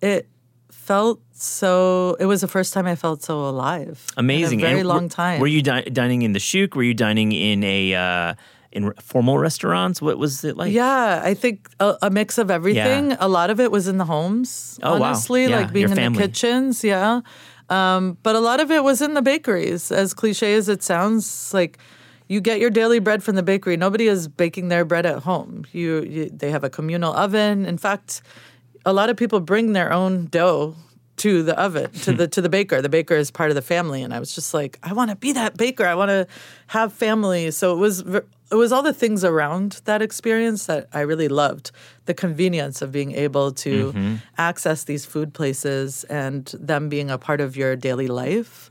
it 0.00 0.26
felt 0.70 1.20
so. 1.32 2.16
It 2.20 2.26
was 2.26 2.40
the 2.40 2.48
first 2.48 2.72
time 2.74 2.86
I 2.86 2.94
felt 2.94 3.22
so 3.22 3.40
alive. 3.48 4.06
Amazing. 4.16 4.60
in 4.60 4.66
a 4.66 4.68
very 4.68 4.80
And 4.80 4.88
long 4.88 5.08
time. 5.08 5.40
Were 5.40 5.48
you 5.50 5.62
di- 5.62 5.82
dining 5.92 6.22
in 6.22 6.32
the 6.32 6.38
Shuk? 6.40 6.74
Were 6.76 6.84
you 6.84 6.94
dining 6.94 7.32
in 7.32 7.64
a 7.64 7.94
uh, 7.94 8.34
in 8.72 8.92
formal 9.00 9.38
restaurants? 9.38 10.02
What 10.02 10.18
was 10.18 10.44
it 10.44 10.56
like? 10.56 10.72
Yeah, 10.72 11.20
I 11.24 11.34
think 11.34 11.68
a, 11.80 11.96
a 12.02 12.10
mix 12.10 12.38
of 12.38 12.50
everything. 12.50 13.10
Yeah. 13.10 13.16
A 13.20 13.28
lot 13.28 13.50
of 13.50 13.60
it 13.60 13.70
was 13.70 13.88
in 13.88 13.98
the 13.98 14.04
homes. 14.04 14.78
Oh, 14.82 14.98
wow. 14.98 15.06
honestly, 15.06 15.46
Yeah, 15.46 15.60
like 15.60 15.72
being 15.72 15.88
in 15.88 15.96
family. 15.96 16.18
the 16.18 16.26
kitchens. 16.28 16.84
Yeah, 16.84 17.20
um, 17.70 18.18
but 18.22 18.36
a 18.36 18.40
lot 18.40 18.60
of 18.60 18.70
it 18.70 18.84
was 18.84 19.02
in 19.02 19.14
the 19.14 19.22
bakeries. 19.22 19.90
As 19.90 20.14
cliche 20.14 20.54
as 20.54 20.68
it 20.68 20.82
sounds, 20.82 21.52
like 21.54 21.78
you 22.28 22.40
get 22.40 22.60
your 22.60 22.70
daily 22.70 22.98
bread 22.98 23.22
from 23.22 23.36
the 23.36 23.42
bakery. 23.42 23.76
Nobody 23.76 24.06
is 24.06 24.28
baking 24.28 24.68
their 24.68 24.84
bread 24.84 25.06
at 25.06 25.20
home. 25.20 25.64
You, 25.72 26.02
you 26.02 26.30
they 26.30 26.50
have 26.50 26.64
a 26.64 26.70
communal 26.70 27.14
oven. 27.14 27.64
In 27.64 27.78
fact, 27.78 28.22
a 28.84 28.92
lot 28.92 29.08
of 29.10 29.16
people 29.16 29.40
bring 29.40 29.72
their 29.72 29.92
own 29.92 30.26
dough 30.26 30.76
to 31.16 31.42
the 31.42 31.58
oven 31.58 31.90
to 31.90 32.12
the 32.12 32.28
to 32.36 32.40
the 32.40 32.48
baker. 32.48 32.80
The 32.82 32.88
baker 32.88 33.14
is 33.14 33.30
part 33.30 33.50
of 33.50 33.56
the 33.56 33.62
family, 33.62 34.02
and 34.02 34.14
I 34.14 34.20
was 34.20 34.34
just 34.34 34.54
like, 34.54 34.78
I 34.82 34.92
want 34.92 35.10
to 35.10 35.16
be 35.16 35.32
that 35.32 35.56
baker. 35.56 35.86
I 35.86 35.94
want 35.94 36.10
to 36.10 36.26
have 36.68 36.92
family. 36.92 37.50
So 37.50 37.72
it 37.72 37.78
was 37.78 38.04
it 38.50 38.54
was 38.54 38.72
all 38.72 38.82
the 38.82 38.94
things 38.94 39.24
around 39.24 39.80
that 39.84 40.00
experience 40.02 40.66
that 40.66 40.88
I 40.92 41.00
really 41.00 41.28
loved. 41.28 41.70
The 42.06 42.14
convenience 42.14 42.80
of 42.82 42.90
being 42.92 43.12
able 43.12 43.52
to 43.52 44.18
access 44.38 44.84
these 44.84 45.04
food 45.04 45.34
places 45.34 46.04
and 46.04 46.46
them 46.58 46.88
being 46.88 47.10
a 47.10 47.18
part 47.18 47.40
of 47.40 47.56
your 47.56 47.76
daily 47.76 48.06
life. 48.08 48.70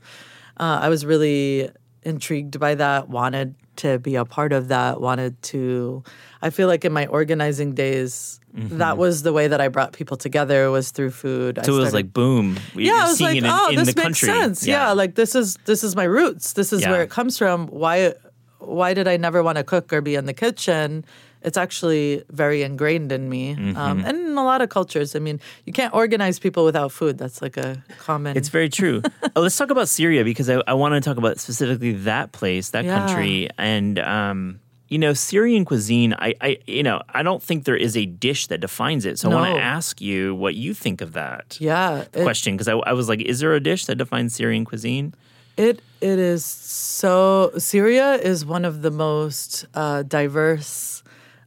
Uh, 0.58 0.80
I 0.82 0.88
was 0.88 1.06
really 1.06 1.70
intrigued 2.02 2.58
by 2.58 2.74
that. 2.74 3.08
Wanted 3.08 3.54
to 3.76 3.98
be 4.00 4.16
a 4.16 4.24
part 4.24 4.52
of 4.52 4.68
that. 4.68 5.00
Wanted 5.00 5.40
to. 5.44 6.02
I 6.42 6.50
feel 6.50 6.66
like 6.66 6.84
in 6.84 6.92
my 6.92 7.06
organizing 7.06 7.74
days, 7.74 8.40
that 8.54 8.98
was 8.98 9.22
the 9.22 9.32
way 9.32 9.46
that 9.46 9.60
I 9.60 9.68
brought 9.68 9.92
people 9.92 10.16
together 10.16 10.68
was 10.72 10.90
through 10.90 11.12
food. 11.12 11.60
I 11.60 11.62
So 11.62 11.76
it 11.76 11.78
was 11.78 11.94
like 11.94 12.12
boom. 12.12 12.58
Yeah, 12.74 13.04
I 13.04 13.06
was 13.06 13.20
like, 13.20 13.36
in, 13.36 13.44
oh, 13.46 13.68
in 13.68 13.76
this 13.76 13.86
makes 13.94 14.02
country. 14.02 14.28
sense. 14.28 14.66
Yeah. 14.66 14.90
like 14.92 15.14
this 15.14 15.36
is 15.36 15.56
this 15.64 15.84
is 15.84 15.94
my 15.94 16.02
roots. 16.04 16.54
This 16.54 16.72
is 16.72 16.82
Yeah. 16.82 16.90
where 16.90 17.02
it 17.02 17.10
comes 17.10 17.38
from. 17.38 17.68
Why 17.68 18.14
why 18.58 18.94
did 18.94 19.06
I 19.08 19.16
never 19.16 19.42
want 19.42 19.58
to 19.58 19.64
cook 19.64 19.92
or 19.92 20.00
be 20.00 20.14
in 20.14 20.26
the 20.26 20.34
kitchen? 20.34 21.04
It's 21.42 21.56
actually 21.56 22.24
very 22.30 22.62
ingrained 22.64 23.12
in 23.12 23.28
me, 23.28 23.54
Mm-hmm. 23.54 23.76
um, 23.76 24.04
and 24.04 24.18
in 24.18 24.36
a 24.36 24.44
lot 24.44 24.60
of 24.60 24.70
cultures. 24.70 25.14
I 25.14 25.20
mean, 25.20 25.38
you 25.66 25.72
can't 25.72 25.94
organize 25.94 26.40
people 26.40 26.64
without 26.64 26.90
food. 26.90 27.16
That's 27.16 27.40
like 27.40 27.56
a 27.56 27.82
common. 27.98 28.36
It's 28.36 28.48
very 28.48 28.68
true. 28.68 29.02
oh, 29.36 29.40
let's 29.42 29.56
talk 29.56 29.70
about 29.70 29.88
Syria 29.88 30.24
because 30.24 30.50
I, 30.50 30.60
I 30.66 30.74
want 30.74 30.94
to 30.94 31.00
talk 31.00 31.16
about 31.16 31.38
specifically 31.38 31.92
that 31.92 32.32
place, 32.32 32.70
that 32.70 32.84
Yeah. 32.84 32.98
country, 32.98 33.48
and 33.56 34.00
um, 34.00 34.58
you 34.88 34.98
know, 34.98 35.12
Syrian 35.12 35.64
cuisine. 35.64 36.12
I, 36.14 36.34
I, 36.40 36.58
you 36.66 36.82
know, 36.82 37.02
I 37.10 37.22
don't 37.22 37.42
think 37.42 37.64
there 37.66 37.76
is 37.76 37.96
a 37.96 38.04
dish 38.06 38.48
that 38.48 38.58
defines 38.58 39.06
it. 39.06 39.20
So 39.20 39.30
I 39.30 39.34
want 39.34 39.54
to 39.54 39.62
ask 39.62 40.00
you 40.00 40.34
what 40.34 40.56
you 40.56 40.74
think 40.74 41.00
of 41.02 41.12
that 41.12 41.56
yeah, 41.60 42.04
it, 42.12 42.22
question 42.24 42.54
because 42.56 42.66
I, 42.66 42.72
I 42.78 42.94
was 42.94 43.08
like, 43.08 43.20
is 43.20 43.38
there 43.38 43.54
a 43.54 43.60
dish 43.60 43.84
that 43.84 43.94
defines 43.94 44.34
Syrian 44.34 44.64
cuisine? 44.64 45.14
It 45.56 45.80
it 46.00 46.18
is 46.18 46.44
so 46.44 47.52
Syria 47.58 48.14
is 48.14 48.44
one 48.44 48.64
of 48.64 48.82
the 48.82 48.90
most 48.90 49.66
uh, 49.74 50.02
diverse, 50.02 51.02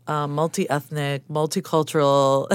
uh, 0.08 0.28
multi 0.28 0.70
ethnic, 0.70 1.28
multicultural 1.30 2.48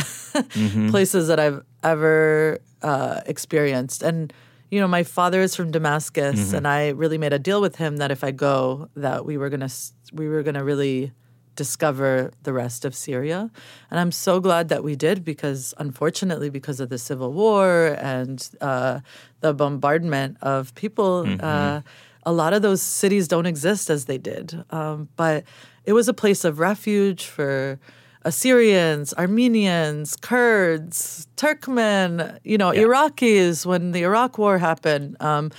places 0.91 1.29
that 1.29 1.39
I've 1.41 1.63
ever 1.83 2.59
uh, 2.83 3.21
experienced. 3.27 4.03
And 4.03 4.33
you 4.71 4.81
know, 4.81 4.89
my 4.89 5.05
father 5.05 5.41
is 5.41 5.55
from 5.55 5.71
Damascus, 5.71 6.53
and 6.53 6.67
I 6.67 6.89
really 6.91 7.19
made 7.19 7.33
a 7.33 7.39
deal 7.39 7.61
with 7.61 7.77
him 7.77 7.99
that 7.99 8.11
if 8.11 8.25
I 8.25 8.33
go, 8.33 8.89
that 8.97 9.25
we 9.25 9.37
were 9.37 9.49
gonna 9.49 9.71
we 10.13 10.29
were 10.29 10.43
gonna 10.43 10.65
really 10.65 11.13
discover 11.57 12.31
the 12.45 12.53
rest 12.53 12.85
of 12.85 12.95
Syria. 12.95 13.51
And 13.91 13.99
I'm 13.99 14.13
so 14.13 14.41
glad 14.41 14.69
that 14.69 14.85
we 14.85 14.95
did 14.95 15.25
because, 15.25 15.75
unfortunately, 15.79 16.51
because 16.51 16.79
of 16.79 16.89
the 16.89 16.99
civil 16.99 17.33
war 17.33 17.97
and 17.99 18.49
uh, 18.61 19.01
the 19.41 19.53
bombardment 19.55 20.37
of 20.43 20.75
people, 20.75 21.25
uh, 21.41 21.81
a 22.25 22.33
lot 22.33 22.53
of 22.53 22.63
those 22.63 22.83
cities 22.83 23.27
don't 23.27 23.47
exist 23.47 23.91
as 23.91 24.05
they 24.05 24.19
did. 24.19 24.65
Um, 24.71 25.09
but 25.17 25.45
it 25.85 25.93
was 25.93 26.09
a 26.09 26.15
place 26.15 26.45
of 26.45 26.59
refuge 26.59 27.25
for. 27.27 27.79
Assyrians, 28.27 29.15
Armenians, 29.15 30.17
Kurds, 30.17 31.29
Turkmen, 31.37 32.41
you 32.43 32.59
know, 32.59 32.73
Iraqis 32.73 33.65
when 33.65 33.93
the 33.93 34.03
Iraq 34.03 34.37
War 34.37 34.59
happened. 34.59 35.17
Um, 35.21 35.53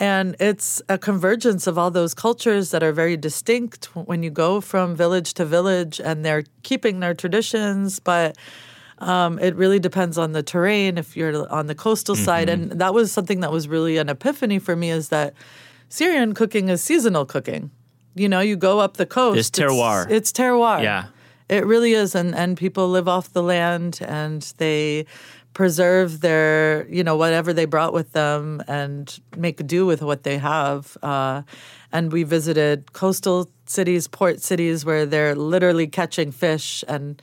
and 0.00 0.34
it's 0.40 0.80
a 0.88 0.96
convergence 0.96 1.66
of 1.66 1.76
all 1.76 1.90
those 1.90 2.14
cultures 2.14 2.70
that 2.70 2.82
are 2.82 2.90
very 2.90 3.18
distinct 3.18 3.84
when 3.94 4.22
you 4.22 4.30
go 4.30 4.62
from 4.62 4.96
village 4.96 5.34
to 5.34 5.44
village 5.44 6.00
and 6.00 6.24
they're 6.24 6.44
keeping 6.62 7.00
their 7.00 7.12
traditions, 7.12 8.00
but 8.00 8.38
um, 8.98 9.38
it 9.38 9.54
really 9.56 9.78
depends 9.78 10.16
on 10.16 10.32
the 10.32 10.42
terrain 10.42 10.96
if 10.96 11.16
you're 11.18 11.46
on 11.52 11.66
the 11.66 11.74
coastal 11.74 12.16
side. 12.16 12.48
And 12.48 12.72
that 12.72 12.94
was 12.94 13.12
something 13.12 13.40
that 13.40 13.52
was 13.52 13.68
really 13.68 13.98
an 13.98 14.08
epiphany 14.08 14.58
for 14.58 14.74
me 14.74 14.90
is 14.90 15.10
that 15.10 15.34
Syrian 15.90 16.32
cooking 16.32 16.70
is 16.70 16.82
seasonal 16.82 17.26
cooking. 17.26 17.70
You 18.14 18.28
know, 18.28 18.40
you 18.40 18.56
go 18.56 18.80
up 18.80 18.96
the 18.96 19.06
coast. 19.06 19.38
It's 19.38 19.50
terroir. 19.50 20.04
It's, 20.04 20.30
it's 20.30 20.32
terroir. 20.32 20.82
Yeah. 20.82 21.06
It 21.50 21.66
really 21.66 21.94
is, 21.94 22.14
and 22.14 22.32
and 22.32 22.56
people 22.56 22.88
live 22.88 23.08
off 23.08 23.32
the 23.32 23.42
land, 23.42 23.98
and 24.02 24.40
they 24.58 25.04
preserve 25.54 26.20
their 26.20 26.86
you 26.88 27.04
know 27.04 27.16
whatever 27.16 27.52
they 27.52 27.64
brought 27.64 27.92
with 27.92 28.12
them, 28.12 28.62
and 28.68 29.20
make 29.36 29.66
do 29.66 29.86
with 29.86 30.02
what 30.02 30.22
they 30.22 30.38
have. 30.38 30.96
Uh, 31.02 31.42
and 31.92 32.12
we 32.12 32.22
visited 32.22 32.92
coastal 32.92 33.50
cities, 33.66 34.06
port 34.06 34.40
cities, 34.40 34.84
where 34.84 35.06
they're 35.06 35.34
literally 35.34 35.86
catching 35.86 36.30
fish 36.30 36.84
and 36.86 37.20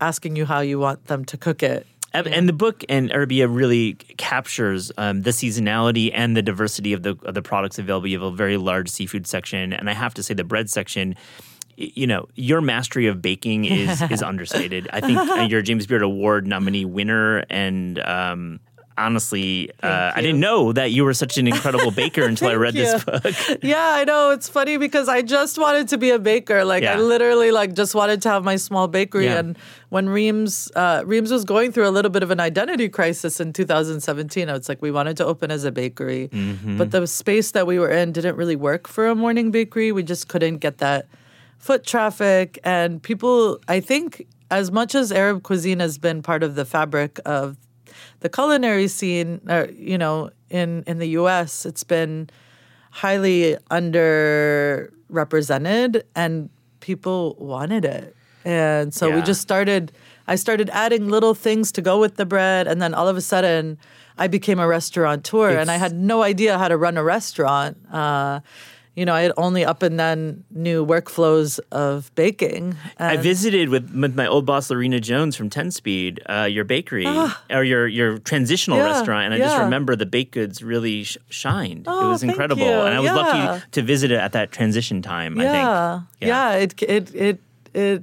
asking 0.00 0.36
you 0.36 0.46
how 0.46 0.60
you 0.60 0.78
want 0.78 1.06
them 1.06 1.24
to 1.24 1.36
cook 1.36 1.62
it. 1.62 1.86
And- 2.12 2.48
the 2.48 2.52
book 2.52 2.84
and 2.88 3.10
Arabiyya 3.10 3.52
really 3.52 3.94
captures 3.94 4.92
um, 4.98 5.22
the 5.22 5.30
seasonality 5.30 6.12
and 6.14 6.36
the 6.36 6.42
diversity 6.42 6.92
of 6.92 7.02
the 7.02 7.18
of 7.24 7.34
the 7.34 7.42
products 7.42 7.78
available. 7.78 8.06
You 8.06 8.20
have 8.20 8.32
a 8.32 8.36
very 8.36 8.56
large 8.56 8.88
seafood 8.88 9.26
section, 9.26 9.72
and 9.72 9.90
I 9.90 9.94
have 9.94 10.14
to 10.14 10.22
say 10.22 10.34
the 10.34 10.44
bread 10.44 10.70
section. 10.70 11.16
You 11.76 12.06
know, 12.06 12.28
your 12.34 12.60
mastery 12.60 13.06
of 13.06 13.20
baking 13.22 13.64
is 13.64 14.00
is 14.02 14.22
understated. 14.30 14.88
I 14.92 15.00
think 15.00 15.18
uh, 15.18 15.46
you're 15.48 15.60
a 15.60 15.62
James 15.62 15.86
Beard 15.86 16.02
Award 16.02 16.46
nominee 16.46 16.84
winner, 16.84 17.44
and 17.50 17.98
um, 18.00 18.60
honestly, 18.96 19.70
uh, 19.82 20.12
I 20.14 20.20
didn't 20.20 20.38
know 20.38 20.72
that 20.72 20.92
you 20.92 21.04
were 21.04 21.14
such 21.14 21.36
an 21.36 21.48
incredible 21.48 21.90
baker 21.90 22.24
until 22.30 22.48
I 22.48 22.54
read 22.54 22.74
this 22.74 23.02
book. 23.02 23.24
yeah, 23.62 23.94
I 23.96 24.04
know. 24.04 24.30
It's 24.30 24.48
funny 24.48 24.76
because 24.76 25.08
I 25.08 25.22
just 25.22 25.58
wanted 25.58 25.88
to 25.88 25.98
be 25.98 26.10
a 26.10 26.18
baker. 26.20 26.64
Like 26.64 26.84
I 26.84 26.96
literally 26.96 27.50
like 27.50 27.74
just 27.74 27.94
wanted 27.94 28.22
to 28.22 28.28
have 28.28 28.44
my 28.44 28.54
small 28.56 28.86
bakery. 28.86 29.24
Yeah. 29.26 29.38
And 29.38 29.58
when 29.88 30.08
Reem's 30.08 30.70
uh, 30.76 31.02
Reem's 31.04 31.32
was 31.32 31.44
going 31.44 31.72
through 31.72 31.88
a 31.88 31.90
little 31.90 32.10
bit 32.10 32.22
of 32.22 32.30
an 32.30 32.38
identity 32.40 32.88
crisis 32.88 33.40
in 33.40 33.52
2017, 33.52 34.48
it's 34.48 34.68
like 34.68 34.80
we 34.80 34.90
wanted 34.92 35.16
to 35.16 35.24
open 35.26 35.50
as 35.50 35.64
a 35.64 35.72
bakery, 35.72 36.28
Mm-hmm. 36.28 36.78
but 36.78 36.90
the 36.92 37.06
space 37.06 37.50
that 37.52 37.66
we 37.66 37.78
were 37.78 37.90
in 37.90 38.12
didn't 38.12 38.36
really 38.36 38.56
work 38.56 38.86
for 38.88 39.08
a 39.08 39.14
morning 39.14 39.50
bakery. 39.50 39.90
We 39.92 40.02
just 40.02 40.28
couldn't 40.28 40.58
get 40.58 40.78
that 40.78 41.06
foot 41.64 41.84
traffic 41.86 42.58
and 42.62 43.02
people. 43.02 43.58
I 43.68 43.80
think 43.80 44.26
as 44.50 44.70
much 44.70 44.94
as 44.94 45.10
Arab 45.10 45.42
cuisine 45.42 45.80
has 45.80 45.96
been 45.96 46.20
part 46.20 46.42
of 46.42 46.56
the 46.56 46.66
fabric 46.66 47.18
of 47.24 47.56
the 48.20 48.28
culinary 48.28 48.86
scene, 48.86 49.40
uh, 49.48 49.68
you 49.74 49.96
know, 49.96 50.28
in 50.50 50.84
in 50.86 50.98
the 50.98 51.08
U.S., 51.20 51.64
it's 51.64 51.82
been 51.82 52.28
highly 52.90 53.56
underrepresented, 53.70 56.02
and 56.14 56.50
people 56.80 57.34
wanted 57.38 57.86
it, 57.86 58.14
and 58.44 58.92
so 58.92 59.08
we 59.16 59.22
just 59.22 59.40
started. 59.40 59.90
I 60.26 60.36
started 60.36 60.70
adding 60.70 61.08
little 61.08 61.34
things 61.34 61.72
to 61.72 61.82
go 61.82 61.98
with 61.98 62.16
the 62.16 62.26
bread, 62.26 62.66
and 62.66 62.82
then 62.82 62.92
all 62.92 63.08
of 63.08 63.16
a 63.16 63.22
sudden, 63.22 63.78
I 64.18 64.28
became 64.28 64.58
a 64.58 64.66
restaurateur, 64.66 65.58
and 65.58 65.70
I 65.70 65.76
had 65.76 65.94
no 65.94 66.22
idea 66.22 66.58
how 66.58 66.68
to 66.68 66.76
run 66.76 66.98
a 66.98 67.04
restaurant. 67.04 67.78
Uh, 67.90 68.40
you 68.96 69.04
know, 69.04 69.12
I 69.14 69.22
had 69.22 69.32
only 69.36 69.64
up 69.64 69.82
and 69.82 69.98
then 69.98 70.44
knew 70.50 70.86
workflows 70.86 71.58
of 71.72 72.14
baking. 72.14 72.76
I 72.98 73.16
visited 73.16 73.68
with, 73.68 73.92
with 73.94 74.14
my 74.14 74.26
old 74.26 74.46
boss 74.46 74.70
Lorena 74.70 75.00
Jones 75.00 75.34
from 75.34 75.50
Ten 75.50 75.70
Speed, 75.72 76.20
uh, 76.26 76.44
your 76.50 76.64
bakery 76.64 77.06
or 77.50 77.64
your 77.64 77.86
your 77.88 78.18
transitional 78.18 78.78
Yeah, 78.78 78.84
restaurant, 78.84 79.24
and 79.26 79.34
I 79.34 79.38
just 79.38 79.58
remember 79.58 79.96
the 79.96 80.06
baked 80.06 80.32
goods 80.32 80.62
really 80.62 81.02
sh- 81.04 81.18
shined. 81.28 81.86
it 81.86 81.90
Oh, 81.90 82.08
was 82.10 82.20
thank 82.20 82.30
incredible, 82.30 82.84
and 82.86 82.94
I 82.94 83.00
was 83.00 83.10
Yeah. 83.10 83.16
lucky 83.16 83.62
to 83.72 83.82
visit 83.82 84.10
it 84.12 84.18
at 84.20 84.32
that 84.32 84.52
transition 84.52 85.02
time. 85.02 85.38
I 85.40 85.44
yeah, 85.44 85.98
think. 86.00 86.08
yeah, 86.20 86.52
It 86.54 86.82
it 86.82 87.14
it 87.14 87.40
it 87.74 88.02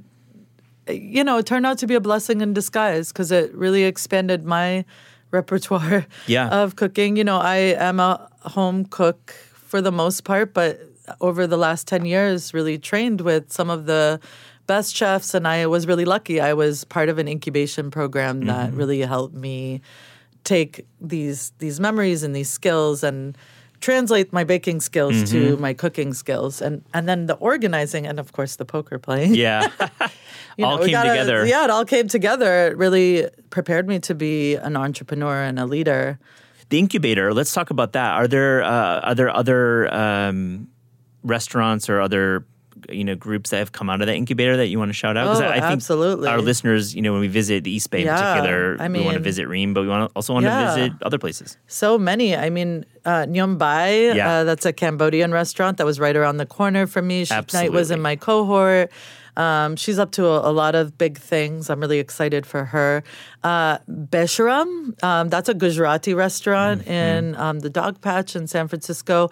you 0.90 1.24
know 1.24 1.38
it 1.38 1.46
turned 1.46 1.66
out 1.66 1.78
to 1.78 1.88
be 1.88 1.96
a 1.96 2.02
blessing 2.02 2.42
in 2.42 2.54
disguise 2.54 3.14
because 3.14 3.32
it 3.32 3.54
really 3.56 3.84
expanded 3.84 4.44
my 4.46 4.84
repertoire 5.32 6.06
Yeah. 6.28 6.50
of 6.50 6.76
cooking. 6.76 7.16
You 7.16 7.24
know, 7.24 7.38
I 7.38 7.58
am 7.80 8.00
a 8.02 8.28
home 8.42 8.86
cook 8.86 9.34
for 9.72 9.82
the 9.82 9.92
most 9.92 10.26
part, 10.26 10.54
but 10.54 10.82
over 11.22 11.48
the 11.48 11.56
last 11.56 11.88
ten 11.88 12.04
years, 12.04 12.54
really 12.54 12.78
trained 12.78 13.22
with 13.22 13.54
some 13.54 13.70
of 13.70 13.86
the 13.86 14.20
best 14.68 14.94
chefs, 14.94 15.34
and 15.34 15.48
I 15.48 15.66
was 15.66 15.88
really 15.88 16.04
lucky. 16.04 16.42
I 16.42 16.54
was 16.54 16.84
part 16.84 17.08
of 17.08 17.18
an 17.20 17.28
incubation 17.30 17.90
program 17.90 18.42
that 18.48 18.68
mm-hmm. 18.68 18.78
really 18.78 19.00
helped 19.00 19.34
me 19.34 19.80
take 20.44 20.86
these 21.00 21.54
these 21.60 21.80
memories 21.80 22.22
and 22.24 22.36
these 22.36 22.50
skills 22.50 23.02
and 23.02 23.38
translate 23.80 24.34
my 24.34 24.44
baking 24.44 24.82
skills 24.82 25.32
to 25.32 25.54
mm-hmm. 25.54 25.62
my 25.62 25.74
cooking 25.74 26.14
skills. 26.14 26.62
And 26.62 26.84
and 26.94 27.08
then 27.08 27.28
the 27.28 27.36
organizing 27.36 28.06
and 28.06 28.20
of 28.20 28.34
course 28.34 28.58
the 28.58 28.66
poker 28.66 29.00
playing. 29.00 29.36
Yeah, 29.36 29.72
all 30.62 30.80
know, 30.80 30.84
came 30.84 30.92
gotta- 30.92 31.10
together. 31.12 31.46
yeah 31.46 31.64
it 31.64 31.70
all 31.70 31.86
came 31.86 32.10
together. 32.10 32.68
It 32.68 32.78
really 32.78 33.30
prepared 33.52 33.88
me 33.88 34.00
to 34.00 34.14
be 34.14 34.56
an 34.56 34.76
entrepreneur 34.76 35.42
and 35.44 35.58
a 35.60 35.66
leader 35.66 36.20
The 36.72 36.80
incubator. 36.80 37.34
Let's 37.34 37.54
talk 37.54 37.70
about 37.70 37.92
that. 37.94 38.14
Are 38.14 38.28
there 38.28 38.64
uh, 38.64 39.02
are 39.02 39.14
there 39.16 39.30
other 39.30 39.94
um, 39.94 40.70
restaurants 41.24 41.90
or 41.90 42.00
other 42.02 42.46
you 42.90 43.04
know 43.04 43.14
groups 43.14 43.50
that 43.50 43.58
have 43.58 43.74
come 43.74 43.90
out 43.90 44.00
of 44.02 44.08
that 44.08 44.16
incubator 44.16 44.56
that 44.58 44.68
you 44.68 44.80
want 44.80 44.88
to 44.90 44.94
shout 44.94 45.18
out? 45.18 45.28
Oh, 45.28 45.46
I 45.48 45.60
think 45.60 45.64
absolutely. 45.66 46.30
Our 46.30 46.40
listeners, 46.40 46.96
you 46.96 47.02
know, 47.02 47.12
when 47.12 47.20
we 47.22 47.28
visit 47.28 47.66
the 47.66 47.72
East 47.72 47.90
Bay 47.92 48.00
in 48.02 48.06
Yeah, 48.08 48.16
particular, 48.16 48.78
I 48.80 48.88
mean, 48.88 49.02
we 49.02 49.06
want 49.06 49.16
to 49.18 49.22
visit 49.24 49.48
Reem, 49.50 49.74
but 49.74 49.82
we 49.82 49.90
want 49.90 50.10
to 50.10 50.16
also 50.16 50.34
want 50.34 50.46
to 50.46 50.66
visit 50.66 50.94
other 51.04 51.18
places. 51.20 51.58
So 51.68 51.98
many. 52.00 52.36
I 52.38 52.50
mean, 52.50 52.86
uh, 53.06 53.26
Nyum 53.28 53.58
Bai, 53.58 54.14
Yeah. 54.14 54.30
uh, 54.32 54.44
that's 54.46 54.66
a 54.66 54.72
Cambodian 54.74 55.32
restaurant 55.34 55.78
that 55.78 55.86
was 55.86 56.00
right 56.00 56.16
around 56.16 56.38
the 56.38 56.46
corner 56.46 56.88
from 56.88 57.06
me. 57.08 57.26
Sheik 57.26 57.52
Nite 57.54 57.72
was 57.74 57.92
in 57.92 58.02
my 58.02 58.16
cohort. 58.16 58.92
Um, 59.38 59.76
she's 59.76 59.98
up 60.00 60.12
to 60.12 60.26
a, 60.28 60.50
a 60.50 60.54
lot 60.54 60.76
of 60.76 60.98
big 60.98 61.18
things. 61.18 61.70
I'm 61.70 61.80
really 61.80 62.00
excited 62.00 62.46
for 62.46 62.66
her. 62.66 63.04
Uh, 63.44 63.78
Besharam, 63.90 65.02
um, 65.04 65.30
that's 65.30 65.50
a 65.50 65.54
Gujarati 65.54 66.14
restaurant 66.14 66.82
Mm-hmm. 66.82 66.92
in 66.92 67.36
um, 67.36 67.60
the 67.60 67.70
Dogpatch 67.70 68.36
in 68.36 68.48
San 68.48 68.68
Francisco. 68.68 69.30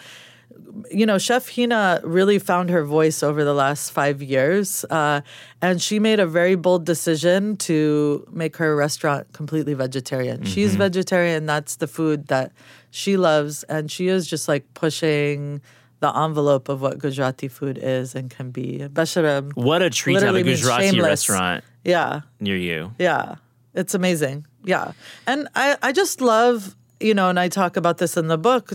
You 0.92 1.06
know, 1.06 1.18
Chef 1.18 1.50
Heena 1.50 2.02
really 2.04 2.40
found 2.40 2.70
her 2.70 2.84
voice 2.84 3.24
over 3.24 3.44
the 3.44 3.54
last 3.54 3.92
five 3.92 4.22
years. 4.22 4.84
Uh, 4.90 5.22
and 5.62 5.82
she 5.82 6.00
made 6.00 6.20
a 6.20 6.26
very 6.28 6.56
bold 6.56 6.86
decision 6.86 7.58
to 7.58 8.26
make 8.32 8.58
her 8.58 8.76
restaurant 8.76 9.32
completely 9.34 9.74
vegetarian. 9.74 10.44
She's 10.44 10.72
Mm-hmm. 10.72 10.80
vegetarian. 10.80 11.46
That's 11.46 11.76
the 11.78 11.88
food 11.88 12.28
that 12.28 12.52
she 12.92 13.18
loves. 13.18 13.64
And 13.64 13.92
she 13.92 14.08
is 14.08 14.28
just 14.28 14.48
like 14.48 14.66
pushing 14.74 15.62
the 16.00 16.16
envelope 16.18 16.70
of 16.70 16.82
what 16.82 16.98
Gujarati 17.00 17.48
food 17.48 17.78
is 17.82 18.16
and 18.16 18.30
can 18.30 18.52
be. 18.52 18.80
Besharam. 18.92 19.52
What 19.56 19.82
a 19.82 19.90
treat 19.90 20.20
to 20.20 20.26
have 20.28 20.36
a 20.36 20.44
Gujarati 20.44 21.00
restaurant 21.02 21.64
Yeah. 21.84 22.22
near 22.40 22.56
you. 22.56 22.94
Yeah. 22.98 23.36
It's 23.74 23.94
amazing. 23.94 24.46
Yeah. 24.64 24.94
And 25.28 25.48
I, 25.56 25.78
I 25.82 25.92
just 25.92 26.22
love, 26.22 26.76
you 27.00 27.14
know, 27.14 27.30
and 27.30 27.40
I 27.40 27.50
talk 27.50 27.76
about 27.78 27.98
this 27.98 28.16
in 28.18 28.28
the 28.28 28.38
book, 28.38 28.72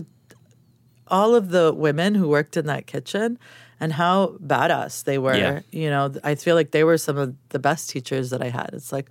all 1.07 1.35
of 1.35 1.49
the 1.49 1.73
women 1.73 2.15
who 2.15 2.27
worked 2.27 2.57
in 2.57 2.65
that 2.67 2.87
kitchen 2.87 3.37
and 3.79 3.93
how 3.93 4.37
badass 4.43 5.03
they 5.03 5.17
were. 5.17 5.35
Yeah. 5.35 5.59
You 5.71 5.89
know, 5.89 6.13
I 6.23 6.35
feel 6.35 6.55
like 6.55 6.71
they 6.71 6.83
were 6.83 6.97
some 6.97 7.17
of 7.17 7.35
the 7.49 7.59
best 7.59 7.89
teachers 7.89 8.29
that 8.29 8.41
I 8.41 8.49
had. 8.49 8.69
It's 8.73 8.91
like, 8.91 9.09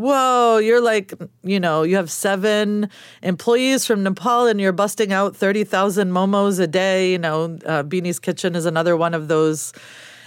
whoa, 0.00 0.58
you're 0.58 0.80
like, 0.80 1.12
you 1.42 1.60
know, 1.60 1.82
you 1.82 1.96
have 1.96 2.10
seven 2.10 2.88
employees 3.22 3.86
from 3.86 4.02
Nepal 4.02 4.46
and 4.46 4.60
you're 4.60 4.72
busting 4.72 5.12
out 5.12 5.36
30,000 5.36 6.10
momos 6.10 6.58
a 6.58 6.66
day. 6.66 7.12
You 7.12 7.18
know, 7.18 7.58
uh, 7.66 7.82
Bini's 7.82 8.18
Kitchen 8.18 8.54
is 8.54 8.66
another 8.66 8.96
one 8.96 9.14
of 9.14 9.28
those. 9.28 9.72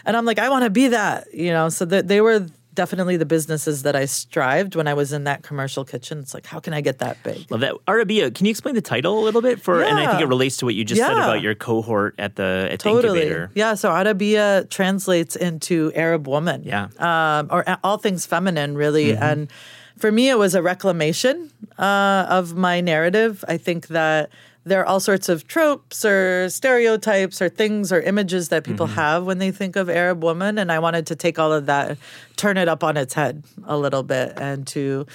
And 0.06 0.16
I'm 0.16 0.26
like, 0.26 0.40
I 0.40 0.50
want 0.50 0.64
to 0.64 0.70
be 0.70 0.90
that, 0.90 1.34
you 1.34 1.52
know, 1.52 1.70
so 1.70 1.86
that 1.86 2.08
they 2.08 2.22
were 2.22 2.46
definitely 2.74 3.18
the 3.18 3.26
businesses 3.26 3.84
that 3.84 3.96
I 3.96 4.06
strived 4.06 4.76
when 4.76 4.88
I 4.88 4.94
was 4.94 5.14
in 5.14 5.26
that 5.26 5.44
commercial 5.44 5.86
kitchen. 5.86 6.20
It's 6.20 6.34
like, 6.34 6.46
how 6.46 6.60
can 6.60 6.74
I 6.74 6.82
get 6.82 7.00
that 7.00 7.22
big? 7.24 7.50
Love 7.52 7.62
that. 7.62 7.76
Arabiyya, 7.88 8.34
can 8.34 8.46
you 8.46 8.50
explain 8.50 8.76
the 8.76 8.82
title 8.82 9.20
a 9.20 9.24
little 9.24 9.42
bit 9.42 9.62
for? 9.62 9.82
And 9.84 10.00
I 10.00 10.10
think 10.10 10.22
it 10.22 10.28
relates 10.28 10.58
to 10.58 10.66
what 10.66 10.76
you 10.76 10.84
just 10.84 11.02
said 11.02 11.12
about 11.12 11.42
your 11.42 11.56
cohort 11.56 12.16
at 12.18 12.36
the 12.36 12.70
at 12.72 12.80
the 12.80 12.90
incubator. 12.90 13.52
Yeah. 13.54 13.76
So 13.76 13.90
Arabiyya 13.90 14.70
translates 14.70 15.36
into 15.36 15.92
Arab 15.96 16.28
woman. 16.28 16.64
Yeah. 16.64 16.88
Um, 17.00 17.48
or 17.52 17.66
all 17.84 17.98
things 17.98 18.26
feminine, 18.26 18.76
really. 18.76 19.14
Mm-hmm. 19.14 19.24
And 19.24 19.52
for 19.98 20.12
me, 20.12 20.30
it 20.30 20.38
was 20.38 20.56
a 20.56 20.62
reclamation 20.62 21.52
uh, 21.78 22.26
of 22.30 22.56
my 22.56 22.82
narrative. 22.82 23.46
I 23.48 23.58
think 23.58 23.88
that 23.88 24.30
there 24.66 24.82
are 24.82 24.86
all 24.86 25.00
sorts 25.00 25.28
of 25.30 25.48
tropes 25.48 26.06
or 26.06 26.48
stereotypes 26.50 27.42
or 27.42 27.50
things 27.50 27.92
or 27.92 28.00
images 28.02 28.50
that 28.50 28.64
people 28.64 28.88
Mm-hmm. 28.88 28.96
have 28.96 29.26
when 29.26 29.40
they 29.40 29.52
think 29.52 29.76
of 29.76 29.90
Arab 29.90 30.24
woman. 30.24 30.58
And 30.58 30.72
I 30.72 30.80
wanted 30.80 31.08
to 31.08 31.16
take 31.16 31.38
all 31.38 31.52
of 31.52 31.66
that, 31.66 31.98
turn 32.38 32.58
it 32.58 32.68
up 32.70 32.84
on 32.84 32.96
its 32.98 33.14
head 33.14 33.44
a 33.66 33.78
little 33.78 34.04
bit, 34.04 34.34
and 34.38 34.66
to, 34.68 35.06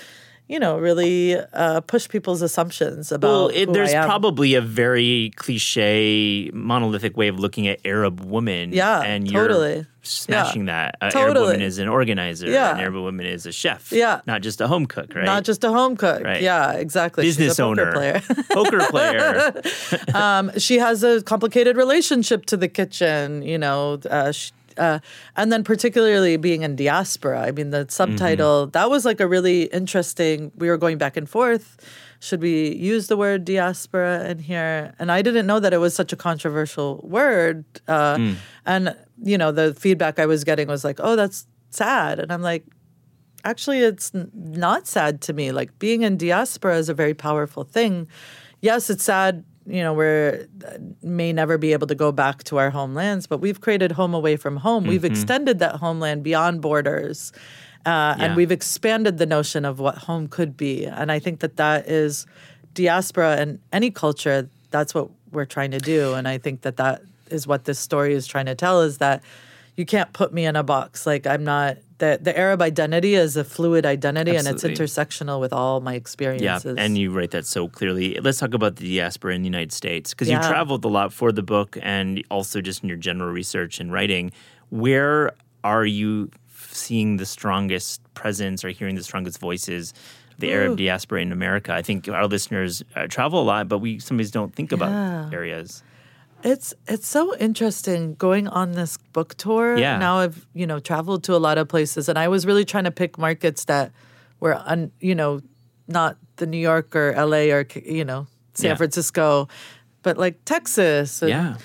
you 0.49 0.59
know, 0.59 0.79
really 0.79 1.37
uh, 1.37 1.81
push 1.83 2.09
people's 2.09 2.41
assumptions 2.41 3.13
about. 3.13 3.29
Well, 3.29 3.49
it, 3.49 3.73
there's 3.73 3.93
probably 3.93 4.55
a 4.55 4.63
very 4.63 5.31
cliche, 5.37 6.51
monolithic 6.55 7.17
way 7.17 7.29
of 7.29 7.39
looking 7.39 7.69
at 7.69 7.81
Arab 7.85 8.25
women. 8.25 8.73
Yeah, 8.73 9.03
and 9.03 9.31
you're 9.31 9.47
totally. 9.47 9.87
smashing 10.03 10.65
that. 10.65 10.97
Uh, 11.03 11.11
Arab 11.13 11.13
Totally. 11.13 11.47
woman 11.49 11.63
is 11.63 11.79
an 11.79 11.89
organizer. 11.89 12.49
Yeah. 12.49 12.71
and 12.71 12.81
Arab 12.81 12.95
woman 12.95 13.27
is 13.27 13.45
a 13.45 13.53
chef. 13.53 13.93
Yeah. 13.93 14.23
not 14.27 14.41
just 14.41 14.61
a 14.63 14.67
home 14.69 14.87
cook, 14.87 15.15
right? 15.15 15.25
Not 15.25 15.45
just 15.45 15.63
a 15.65 15.71
home 15.71 15.97
cook. 15.97 16.25
Right. 16.25 16.41
Yeah, 16.41 16.73
exactly. 16.73 17.25
She's 17.25 17.37
a 17.37 17.41
business 17.41 17.59
poker 17.59 17.83
owner, 17.83 17.93
player. 17.93 18.23
poker 18.51 18.81
player. 18.89 19.63
um, 20.15 20.51
she 20.59 20.79
has 20.79 21.05
a 21.05 21.23
complicated 21.23 21.77
relationship 21.77 22.47
to 22.47 22.57
the 22.57 22.69
kitchen, 22.69 23.43
you 23.43 23.59
know. 23.59 24.01
Uh, 24.09 24.33
sh 24.33 24.53
uh, 24.79 24.99
and 25.37 25.51
then 25.53 25.65
particularly 25.65 26.37
being 26.37 26.63
in 26.63 26.77
diaspora, 26.77 27.41
I 27.43 27.51
mean, 27.53 27.71
the 27.71 27.87
subtitle 27.89 28.67
Mm-hmm. 28.67 28.71
that 28.73 28.89
was 28.91 29.05
like 29.05 29.21
a 29.21 29.27
really 29.29 29.65
interesting. 29.65 30.53
We 30.57 30.69
were 30.69 30.79
going 30.79 30.99
back 30.99 31.17
and 31.17 31.29
forth. 31.29 31.77
Should 32.21 32.41
we 32.43 32.75
use 32.75 33.07
the 33.07 33.17
word 33.17 33.45
diaspora 33.45 34.29
in 34.31 34.39
here? 34.41 34.93
And 34.99 35.13
I 35.13 35.23
didn't 35.23 35.47
know 35.47 35.61
that 35.61 35.73
it 35.73 35.79
was 35.79 35.95
such 35.95 36.13
a 36.13 36.17
controversial 36.17 37.01
word. 37.05 37.65
Uh, 37.87 38.17
Mm. 38.17 38.35
And 38.67 38.97
you 39.23 39.39
know, 39.39 39.51
the 39.53 39.75
feedback 39.75 40.19
I 40.19 40.27
was 40.27 40.45
getting 40.45 40.69
was 40.69 40.85
like, 40.85 40.99
"Oh, 41.03 41.17
that's 41.17 41.47
sad," 41.71 42.19
and 42.21 42.33
I'm 42.33 42.43
like, 42.43 42.65
actually 43.45 43.79
it's 43.81 44.11
n- 44.15 44.31
not 44.35 44.87
sad 44.87 45.21
to 45.23 45.33
me 45.33 45.53
like 45.53 45.71
being 45.79 46.03
in 46.03 46.17
diaspora 46.17 46.77
is 46.77 46.89
a 46.89 46.95
very 46.95 47.15
powerful 47.15 47.63
thing 47.63 48.09
yes 48.61 48.91
it's 48.91 49.05
sad 49.05 49.45
you 49.69 49.83
know 49.83 49.93
we're 49.93 50.49
uh, 50.67 50.79
may 51.03 51.33
never 51.33 51.59
be 51.59 51.73
able 51.75 51.87
to 51.87 51.95
go 51.95 52.11
back 52.11 52.43
to 52.45 52.57
our 52.57 52.71
homelands 52.71 53.27
but 53.27 53.39
we've 53.41 53.61
created 53.61 53.93
home 53.93 54.15
away 54.15 54.37
from 54.37 54.57
home. 54.57 54.85
We've 54.87 55.05
extended 55.05 55.59
that 55.59 55.77
homeland 55.77 56.23
beyond 56.23 56.63
borders 56.63 57.33
uh, 57.87 57.91
Yeah. 57.91 58.17
and 58.25 58.37
we've 58.37 58.51
expanded 58.51 59.19
the 59.19 59.27
notion 59.27 59.65
of 59.65 59.79
what 59.79 59.97
home 60.09 60.27
could 60.29 60.57
be. 60.57 60.87
And 60.87 61.13
i 61.13 61.19
think 61.19 61.41
that 61.41 61.57
that 61.57 61.87
is 61.89 62.27
diaspora 62.75 63.37
and 63.41 63.59
any 63.73 63.91
culture 63.91 64.49
that's 64.71 64.95
what 64.95 65.09
we're 65.33 65.45
trying 65.57 65.71
to 65.73 65.79
do. 65.95 66.15
And 66.15 66.27
i 66.29 66.39
think 66.39 66.63
that 66.63 66.77
that 66.79 67.03
is 67.31 67.47
what 67.47 67.65
this 67.65 67.79
story 67.79 68.15
is 68.15 68.27
trying 68.27 68.47
to 68.47 68.55
tell 68.55 68.81
is 68.83 68.99
that 68.99 69.23
you 69.77 69.85
can't 69.85 70.13
put 70.13 70.33
me 70.33 70.47
in 70.47 70.57
a 70.57 70.63
box. 70.63 71.07
Like 71.07 71.27
i'm 71.27 71.45
not 71.45 71.77
the, 71.99 72.19
the 72.21 72.37
arab 72.39 72.63
identity 72.63 73.15
is 73.15 73.37
a 73.37 73.45
fluid 73.45 73.85
identity 73.85 74.35
and 74.37 74.47
it's 74.47 74.65
intersectional 74.65 75.41
with 75.41 75.53
all 75.53 75.81
my 75.81 75.95
experiences. 75.95 76.77
Yeah, 76.77 76.83
and 76.83 76.97
you 76.97 77.11
write 77.11 77.33
that 77.33 77.47
so 77.47 77.69
clearly. 77.69 78.19
Let's 78.21 78.39
talk 78.39 78.55
about 78.55 78.77
the 78.77 78.97
diaspora 78.97 79.35
in 79.35 79.43
the 79.43 79.47
United 79.47 79.73
States 79.73 80.15
because 80.15 80.29
you 80.29 80.39
traveled 80.39 80.85
a 80.85 80.89
lot 80.89 81.13
for 81.13 81.33
the 81.33 81.43
book 81.43 81.77
and 81.83 82.23
also 82.31 82.61
just 82.61 82.83
in 82.83 82.89
your 82.89 82.99
general 82.99 83.31
research 83.31 83.81
and 83.81 83.93
writing. 83.93 84.33
Where 84.71 85.33
are 85.65 85.87
you 85.87 86.31
seeing 86.71 87.17
the 87.17 87.27
strongest 87.27 88.03
presence 88.15 88.65
or 88.65 88.71
hearing 88.71 88.95
the 88.95 89.05
strongest 89.05 89.39
voices? 89.39 89.93
of 90.33 90.41
The 90.41 90.53
Arab 90.53 90.79
diaspora 90.79 91.21
in 91.21 91.33
America. 91.33 91.73
I 91.73 91.83
think 91.83 92.09
our 92.09 92.29
listeners 92.29 92.85
uh, 92.95 93.09
travel 93.09 93.43
a 93.43 93.47
lot, 93.47 93.69
but 93.69 93.79
we 93.79 93.99
sometimes 93.99 94.31
don't 94.31 94.55
think 94.55 94.71
about 94.71 95.35
areas. 95.35 95.83
It's 96.45 96.73
it's 96.87 97.07
so 97.09 97.37
interesting 97.37 98.15
going 98.15 98.47
on 98.49 98.73
this 98.73 98.97
book 99.13 99.35
tour. 99.37 99.77
Yeah. 99.77 99.99
Now 99.99 100.19
I've 100.19 100.47
you 100.55 100.67
know 100.67 100.79
traveled 100.79 101.25
to 101.25 101.35
a 101.35 101.39
lot 101.43 101.59
of 101.59 101.69
places, 101.69 102.09
and 102.09 102.19
I 102.19 102.29
was 102.29 102.47
really 102.47 102.65
trying 102.65 102.85
to 102.85 102.91
pick 102.93 103.19
markets 103.19 103.65
that 103.65 103.91
were 104.41 104.55
un, 104.55 104.93
you 105.01 105.15
know 105.15 105.41
not 105.89 106.17
the 106.37 106.47
New 106.47 106.59
York 106.59 106.95
or 106.95 107.13
L.A. 107.13 107.51
or 107.51 107.67
you 107.85 108.05
know 108.05 108.27
San 108.55 108.71
Yeah. 108.71 108.77
Francisco, 108.77 109.49
but 110.03 110.17
like 110.17 110.45
Texas 110.45 111.23
and 111.23 111.31
Yeah. 111.31 111.57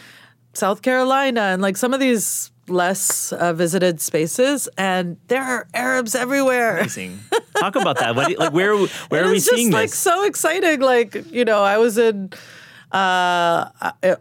South 0.53 0.81
Carolina 0.81 1.41
and 1.41 1.61
like 1.61 1.77
some 1.77 1.93
of 1.93 1.99
these 1.99 2.49
less 2.67 3.31
uh, 3.33 3.53
visited 3.53 3.99
spaces, 4.01 4.67
and 4.77 5.17
there 5.27 5.43
are 5.43 5.67
Arabs 5.73 6.15
everywhere. 6.15 6.77
Amazing. 6.79 7.19
Talk 7.59 7.75
about 7.75 7.97
that. 7.99 8.15
What, 8.15 8.29
you- 8.31 8.37
like 8.37 8.53
where 8.53 8.75
where 8.75 8.87
And 9.11 9.27
are 9.27 9.29
we 9.31 9.37
it's 9.37 9.45
just 9.45 9.55
seeing 9.57 9.71
like 9.71 9.89
so 9.89 10.25
exciting. 10.25 10.79
Like 10.81 11.29
you 11.31 11.45
know, 11.45 11.61
I 11.61 11.77
was 11.77 11.97
in 11.97 12.31
uh, 12.93 13.69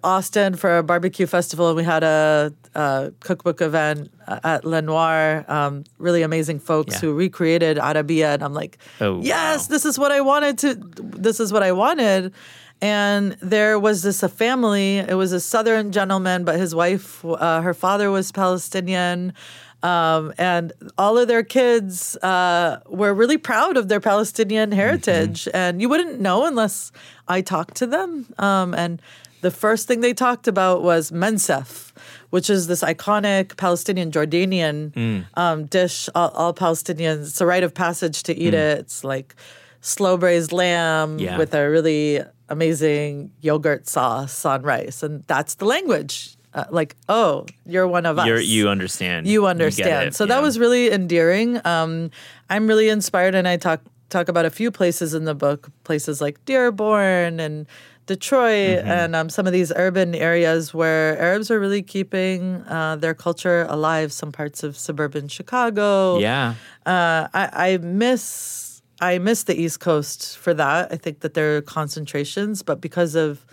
Austin 0.02 0.54
for 0.56 0.78
a 0.78 0.82
barbecue 0.82 1.26
festival, 1.26 1.68
and 1.68 1.76
we 1.76 1.84
had 1.84 2.02
a, 2.02 2.52
a 2.74 3.12
cookbook 3.20 3.60
event 3.60 4.10
at 4.26 4.64
Lenoir. 4.64 5.44
Um, 5.48 5.84
really 5.98 6.22
amazing 6.22 6.58
folks 6.58 6.94
Yeah. 6.94 7.00
who 7.00 7.14
recreated 7.14 7.76
Arabiyya, 7.76 8.34
and 8.34 8.42
I'm 8.42 8.54
like, 8.54 8.78
Oh, 9.00 9.20
yes, 9.22 9.68
wow. 9.68 9.72
this 9.74 9.84
is 9.84 9.98
what 9.98 10.10
I 10.12 10.20
wanted 10.22 10.58
to. 10.58 10.74
This 10.74 11.38
is 11.40 11.52
what 11.52 11.62
I 11.62 11.72
wanted. 11.72 12.32
And 12.80 13.36
there 13.40 13.78
was 13.78 14.02
this 14.02 14.24
a 14.24 14.28
family. 14.28 14.96
It 14.98 15.14
was 15.14 15.32
a 15.32 15.38
southern 15.38 15.92
gentleman, 15.92 16.42
but 16.44 16.58
his 16.58 16.74
wife, 16.74 17.24
uh, 17.24 17.60
her 17.60 17.74
father 17.74 18.10
was 18.10 18.32
Palestinian. 18.32 19.34
Um, 19.82 20.32
and 20.38 20.72
all 20.96 21.18
of 21.18 21.26
their 21.28 21.42
kids 21.42 22.16
uh, 22.18 22.80
were 22.88 23.12
really 23.12 23.36
proud 23.38 23.76
of 23.76 23.88
their 23.88 24.00
Palestinian 24.00 24.70
heritage. 24.72 25.48
And 25.52 25.80
you 25.82 25.88
wouldn't 25.88 26.20
know 26.20 26.46
unless 26.46 26.92
I 27.28 27.40
talked 27.40 27.76
to 27.78 27.86
them. 27.86 28.26
Um, 28.38 28.74
and 28.74 29.02
the 29.40 29.50
first 29.50 29.88
thing 29.88 30.00
they 30.00 30.14
talked 30.14 30.46
about 30.46 30.82
was 30.82 31.10
mansaf, 31.10 31.90
which 32.30 32.48
is 32.48 32.68
this 32.68 32.82
iconic 32.82 33.56
Palestinian 33.56 34.12
Jordanian 34.12 35.24
um, 35.34 35.66
dish. 35.66 36.08
All, 36.14 36.28
all 36.30 36.54
Palestinians, 36.54 37.22
it's 37.28 37.40
a 37.40 37.46
rite 37.46 37.64
of 37.64 37.74
passage 37.74 38.22
to 38.24 38.32
eat 38.36 38.54
it. 38.54 38.78
It's 38.78 39.02
like 39.02 39.34
slow 39.80 40.16
braised 40.16 40.52
lamb 40.52 41.18
Yeah. 41.18 41.38
with 41.38 41.54
a 41.54 41.68
really 41.68 42.20
amazing 42.48 43.32
yogurt 43.40 43.88
sauce 43.88 44.44
on 44.44 44.62
rice. 44.62 45.02
And 45.02 45.24
that's 45.26 45.54
the 45.56 45.64
language. 45.64 46.36
Uh, 46.54 46.64
like, 46.70 46.96
oh, 47.08 47.46
you're 47.64 47.88
one 47.88 48.04
of 48.04 48.18
us. 48.18 48.26
You're, 48.26 48.40
you 48.40 48.68
understand. 48.68 49.26
You 49.26 49.46
understand. 49.46 50.08
it, 50.08 50.14
so 50.14 50.24
yeah. 50.24 50.34
that 50.34 50.42
was 50.42 50.58
really 50.58 50.90
endearing. 50.92 51.60
Um, 51.66 52.10
I'm 52.50 52.66
really 52.66 52.88
inspired, 52.90 53.34
and 53.34 53.48
I 53.48 53.56
talk 53.56 53.80
talk 54.10 54.28
about 54.28 54.44
a 54.44 54.50
few 54.50 54.70
places 54.70 55.14
in 55.14 55.24
the 55.24 55.34
book, 55.34 55.70
places 55.84 56.20
like 56.20 56.44
Dearborn 56.44 57.40
and 57.40 57.66
Detroit, 58.04 58.80
Mm-hmm. 58.80 58.88
and 58.88 59.16
um, 59.16 59.30
some 59.30 59.46
of 59.46 59.54
these 59.54 59.72
urban 59.74 60.14
areas 60.14 60.74
where 60.74 61.18
Arabs 61.18 61.50
are 61.50 61.58
really 61.58 61.82
keeping 61.82 62.56
uh, 62.68 62.96
their 62.96 63.14
culture 63.14 63.64
alive. 63.70 64.12
Some 64.12 64.32
parts 64.32 64.62
of 64.62 64.76
suburban 64.76 65.28
Chicago. 65.28 66.18
Yeah. 66.18 66.54
Uh, 66.84 67.28
I, 67.32 67.72
I 67.72 67.76
miss 67.78 68.82
I 69.00 69.18
miss 69.18 69.44
the 69.44 69.58
East 69.58 69.80
Coast 69.80 70.36
for 70.36 70.52
that. 70.54 70.92
I 70.92 70.96
think 70.96 71.20
that 71.20 71.32
there 71.34 71.56
are 71.56 71.62
concentrations, 71.62 72.62
but 72.62 72.80
because 72.80 73.14
of 73.14 73.46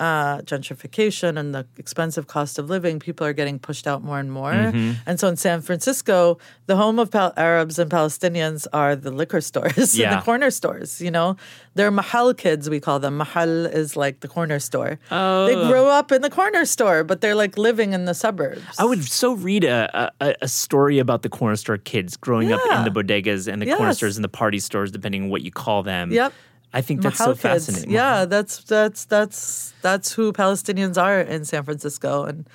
uh, 0.00 0.38
gentrification 0.38 1.38
and 1.38 1.54
the 1.54 1.66
expensive 1.78 2.26
cost 2.26 2.58
of 2.58 2.68
living, 2.68 2.98
people 2.98 3.26
are 3.26 3.32
getting 3.32 3.58
pushed 3.58 3.86
out 3.86 4.02
more 4.02 4.18
and 4.18 4.32
more. 4.32 4.52
Mm-hmm. 4.52 4.92
And 5.06 5.20
so 5.20 5.28
in 5.28 5.36
San 5.36 5.60
Francisco, 5.60 6.38
the 6.66 6.76
home 6.76 6.98
of 6.98 7.10
Pal- 7.10 7.32
Arabs 7.36 7.78
and 7.78 7.90
Palestinians 7.90 8.66
are 8.72 8.96
the 8.96 9.10
liquor 9.10 9.40
stores 9.50 9.98
and 9.98 10.12
the 10.12 10.22
corner 10.22 10.50
stores. 10.50 11.00
You 11.00 11.10
know, 11.10 11.36
they're 11.74 11.90
mahal 11.90 12.34
kids. 12.34 12.68
We 12.68 12.80
call 12.80 12.98
them. 12.98 13.16
Mahal 13.16 13.66
is 13.66 13.96
like 13.96 14.20
the 14.20 14.28
corner 14.28 14.58
store. 14.58 14.98
Oh. 15.10 15.46
They 15.46 15.54
grow 15.54 15.88
up 15.88 16.10
in 16.10 16.22
the 16.22 16.30
corner 16.30 16.64
store, 16.64 17.04
but 17.04 17.20
they're 17.20 17.34
like 17.34 17.56
living 17.56 17.92
in 17.92 18.04
the 18.04 18.14
suburbs. 18.14 18.62
I 18.78 18.84
would 18.84 19.04
so 19.04 19.34
read 19.34 19.64
a, 19.64 20.12
a, 20.20 20.34
a 20.42 20.48
story 20.48 20.98
about 20.98 21.22
the 21.22 21.28
corner 21.28 21.56
store 21.56 21.78
kids 21.78 22.16
growing 22.16 22.52
up 22.52 22.60
in 22.72 22.84
the 22.84 22.90
bodegas 22.90 23.50
and 23.50 23.62
the 23.62 23.74
corner 23.74 23.94
stores 23.94 24.16
and 24.16 24.24
the 24.24 24.28
party 24.28 24.58
stores, 24.58 24.90
depending 24.90 25.24
on 25.24 25.28
what 25.30 25.42
you 25.42 25.50
call 25.50 25.82
them. 25.82 26.10
Yep. 26.10 26.32
I 26.74 26.80
think 26.82 27.00
that's 27.02 27.18
Mahal 27.20 27.34
so 27.34 27.40
fascinating. 27.40 27.90
Yeah, 27.90 28.24
that's 28.26 28.58
that's 28.64 29.04
that's 29.06 29.72
that's 29.80 30.12
who 30.12 30.32
Palestinians 30.32 31.00
are 31.00 31.20
in 31.20 31.44
San 31.44 31.62
Francisco. 31.62 32.24
And 32.24 32.48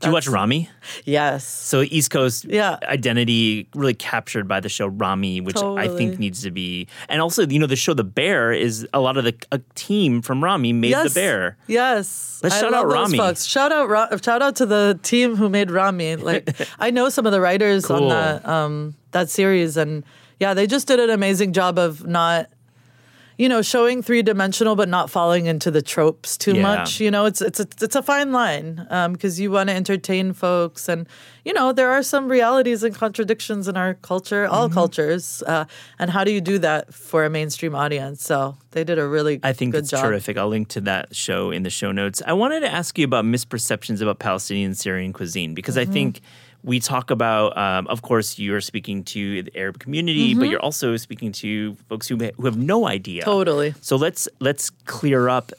Do 0.00 0.08
you 0.08 0.12
watch 0.14 0.26
Ramy? 0.28 0.68
Yes. 1.04 1.44
So 1.46 1.82
East 1.82 2.10
Coast 2.10 2.46
Yeah. 2.46 2.78
identity 2.84 3.68
really 3.74 3.94
captured 3.94 4.48
by 4.48 4.60
the 4.60 4.68
show 4.70 4.86
Ramy, 4.86 5.40
which 5.42 5.56
I 5.62 5.88
think 5.88 6.18
needs 6.18 6.42
to 6.42 6.50
be. 6.50 6.86
And 7.08 7.20
also, 7.20 7.46
you 7.46 7.58
know, 7.58 7.66
the 7.66 7.76
show 7.76 7.92
The 7.94 8.04
Bear 8.04 8.52
is 8.52 8.86
a 8.94 9.00
lot 9.00 9.16
of 9.18 9.24
the 9.24 9.34
a 9.52 9.60
team 9.74 10.22
from 10.22 10.42
Ramy 10.42 10.72
made 10.72 10.90
Yes. 10.90 11.12
The 11.14 11.20
Bear. 11.20 11.56
Yes. 11.66 12.40
Let's 12.42 12.58
shout 12.58 12.72
out 12.74 12.86
Ramy. 12.88 13.18
Shout 13.36 13.72
out 13.72 14.24
shout 14.24 14.40
out 14.42 14.56
to 14.56 14.66
the 14.66 14.98
team 15.02 15.36
who 15.36 15.48
made 15.48 15.70
Ramy. 15.70 16.16
Like 16.16 16.48
I 16.78 16.90
know 16.90 17.08
some 17.10 17.26
of 17.26 17.32
the 17.32 17.40
writers 17.40 17.84
Cool. 17.86 18.04
on 18.04 18.08
that 18.08 18.48
um 18.48 18.94
that 19.12 19.28
series 19.28 19.76
and 19.76 20.02
yeah, 20.40 20.52
they 20.54 20.66
just 20.66 20.86
did 20.88 21.00
an 21.00 21.08
amazing 21.10 21.52
job 21.54 21.78
of 21.78 22.06
not 22.06 22.48
you 23.38 23.48
know, 23.48 23.60
showing 23.62 24.02
three 24.02 24.22
dimensional 24.22 24.76
but 24.76 24.88
not 24.88 25.10
falling 25.10 25.46
into 25.46 25.70
the 25.70 25.82
tropes 25.82 26.36
too 26.38 26.54
Yeah. 26.54 26.62
much. 26.62 27.00
You 27.00 27.10
know, 27.10 27.26
it's 27.26 27.40
it's 27.42 27.60
a, 27.60 27.66
it's 27.82 27.94
a 27.96 28.02
fine 28.02 28.32
line 28.32 28.86
because 29.12 29.38
you 29.38 29.50
want 29.50 29.68
to 29.68 29.74
entertain 29.76 30.32
folks, 30.32 30.88
and 30.88 31.06
you 31.44 31.52
know 31.52 31.72
there 31.72 31.90
are 31.90 32.02
some 32.02 32.28
realities 32.28 32.82
and 32.82 32.94
contradictions 32.94 33.68
in 33.68 33.76
our 33.76 33.94
culture, 33.94 34.46
all 34.46 34.66
Mm-hmm. 34.66 34.74
cultures, 34.74 35.42
uh, 35.46 35.64
and 35.98 36.10
how 36.10 36.24
do 36.24 36.30
you 36.32 36.40
do 36.40 36.58
that 36.58 36.92
for 36.94 37.24
a 37.24 37.30
mainstream 37.30 37.74
audience? 37.74 38.22
So 38.24 38.56
they 38.70 38.84
did 38.84 38.98
a 38.98 39.06
really 39.06 39.40
I 39.42 39.52
think 39.52 39.72
that's 39.74 39.90
terrific. 39.90 40.36
I'll 40.38 40.48
link 40.48 40.68
to 40.68 40.80
that 40.82 41.14
show 41.14 41.50
in 41.50 41.62
the 41.62 41.70
show 41.70 41.92
notes. 41.92 42.22
I 42.26 42.32
wanted 42.32 42.60
to 42.60 42.72
ask 42.72 42.98
you 42.98 43.04
about 43.04 43.24
misperceptions 43.24 44.00
about 44.02 44.18
Palestinian 44.18 44.74
Syrian 44.74 45.12
cuisine 45.12 45.54
because 45.54 45.76
Mm-hmm. 45.76 45.90
I 45.90 45.92
think 45.92 46.20
we 46.66 46.80
talk 46.80 47.10
about, 47.10 47.56
um, 47.56 47.86
of 47.86 48.02
course, 48.02 48.38
you're 48.38 48.60
speaking 48.60 49.04
to 49.14 49.42
the 49.44 49.52
Arab 49.56 49.78
community, 49.78 50.30
Mm-hmm. 50.32 50.40
but 50.40 50.48
you're 50.50 50.60
also 50.68 50.96
speaking 50.98 51.30
to 51.40 51.74
folks 51.88 52.08
who 52.10 52.16
who 52.36 52.44
have 52.44 52.58
no 52.58 52.86
idea. 52.86 53.22
Totally. 53.22 53.72
So 53.80 53.94
let's 53.96 54.28
let's 54.40 54.70
clear 54.84 55.28
up 55.30 55.52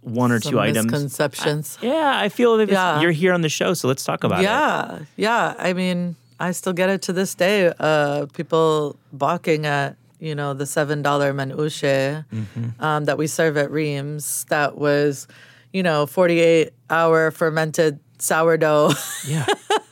one 0.00 0.32
or 0.32 0.40
Some 0.40 0.52
two 0.52 0.60
items. 0.60 0.90
misconceptions. 0.90 1.78
Yeah, 1.82 2.12
I 2.24 2.28
feel 2.30 2.56
that 2.58 2.68
Yeah. 2.70 3.00
you're 3.00 3.12
here 3.12 3.32
on 3.34 3.42
the 3.42 3.48
show, 3.48 3.74
so 3.74 3.88
let's 3.88 4.04
talk 4.04 4.24
about 4.24 4.40
it. 4.40 4.44
yeah, 4.44 4.98
yeah. 5.16 5.54
I 5.58 5.72
mean, 5.74 6.16
I 6.40 6.52
still 6.52 6.72
get 6.72 6.88
it 6.90 7.00
to 7.02 7.12
this 7.12 7.34
day. 7.34 7.72
Uh, 7.78 8.26
people 8.32 8.96
balking 9.12 9.66
at 9.66 9.96
you 10.18 10.34
know 10.34 10.54
the 10.54 10.64
seven 10.66 11.02
dollar 11.02 11.32
manushe 11.34 12.24
Mm-hmm. 12.32 12.82
um, 12.82 13.04
that 13.04 13.18
we 13.18 13.26
serve 13.26 13.56
at 13.56 13.70
Reem's. 13.70 14.44
That 14.48 14.78
was, 14.78 15.28
you 15.72 15.82
know, 15.82 16.06
forty 16.06 16.40
eight 16.40 16.72
hour 16.88 17.30
fermented 17.30 17.98
sourdough. 18.18 18.92
Yeah. 19.28 19.44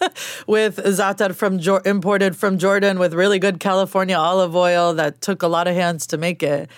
with 0.47 0.77
za'atar 0.77 1.35
from 1.35 1.59
Jor- 1.59 1.83
imported 1.85 2.37
from 2.37 2.59
Jordan 2.59 2.99
with 2.99 3.15
really 3.15 3.39
good 3.39 3.61
California 3.61 4.17
olive 4.17 4.55
oil 4.55 4.95
that 4.95 5.21
took 5.21 5.43
a 5.43 5.49
lot 5.49 5.67
of 5.69 5.75
hands 5.75 6.07
to 6.09 6.19
make 6.19 6.43
it. 6.43 6.69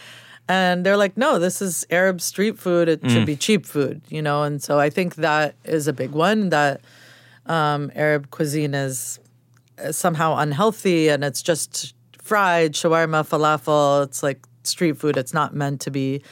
And 0.49 0.85
they're 0.85 0.99
like, 0.99 1.16
no, 1.16 1.38
this 1.38 1.62
is 1.62 1.87
Arab 1.90 2.20
street 2.20 2.59
food. 2.59 2.88
It 2.88 3.01
should 3.09 3.25
be 3.25 3.35
cheap 3.37 3.64
food, 3.64 4.03
you 4.09 4.20
know. 4.20 4.42
And 4.42 4.62
so 4.62 4.79
I 4.79 4.90
think 4.90 5.14
that 5.16 5.55
is 5.64 5.88
a 5.88 5.92
big 5.92 6.11
one 6.11 6.51
that 6.51 6.83
um, 7.47 7.90
Arab 7.94 8.31
cuisine 8.31 8.75
is 8.75 9.18
uh, 9.83 9.90
somehow 9.92 10.37
unhealthy 10.37 11.09
and 11.09 11.25
it's 11.25 11.40
just 11.40 11.94
fried 12.20 12.73
shawarma, 12.73 13.27
falafel. 13.27 14.05
It's 14.05 14.23
like 14.23 14.44
street 14.64 14.99
food. 14.99 15.16
It's 15.16 15.33
not 15.33 15.55
meant 15.55 15.81
to 15.83 15.90
be 15.90 16.23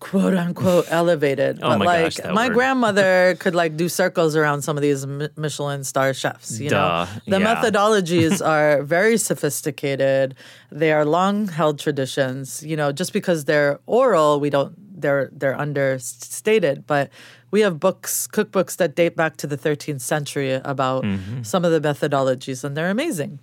quote 0.00 0.34
unquote 0.34 0.86
elevated. 0.90 1.58
Oh 1.62 1.70
but 1.70 1.78
my 1.80 1.84
like 1.84 2.16
gosh, 2.22 2.32
my 2.34 2.48
word. 2.48 2.54
grandmother 2.54 3.36
could 3.40 3.54
like 3.54 3.76
do 3.76 3.88
circles 3.88 4.36
around 4.36 4.62
some 4.62 4.76
of 4.76 4.82
these 4.82 5.06
Mi- 5.06 5.28
Michelin 5.36 5.84
star 5.84 6.14
chefs. 6.14 6.60
You 6.60 6.70
Duh, 6.70 6.76
know, 7.04 7.08
the 7.26 7.40
yeah. 7.40 7.54
methodologies 7.54 8.44
are 8.54 8.82
very 8.82 9.16
sophisticated. 9.18 10.34
They 10.70 10.92
are 10.92 11.04
long 11.04 11.48
held 11.48 11.78
traditions. 11.78 12.62
You 12.62 12.76
know, 12.76 12.92
just 12.92 13.12
because 13.12 13.44
they're 13.46 13.78
oral, 13.86 14.38
we 14.40 14.50
don't. 14.50 14.74
They're 15.00 15.30
they're 15.32 15.58
understated, 15.58 16.86
but. 16.86 17.10
We 17.50 17.62
have 17.62 17.80
books, 17.80 18.28
cookbooks 18.30 18.76
that 18.76 18.94
date 18.94 19.16
back 19.16 19.38
to 19.38 19.46
the 19.46 19.56
13th 19.56 20.02
century 20.02 20.52
about 20.52 21.02
Mm-hmm. 21.04 21.44
some 21.44 21.64
of 21.64 21.72
the 21.72 21.80
methodologies, 21.80 22.62
and 22.62 22.76
they're 22.76 22.90
amazing. 22.90 23.38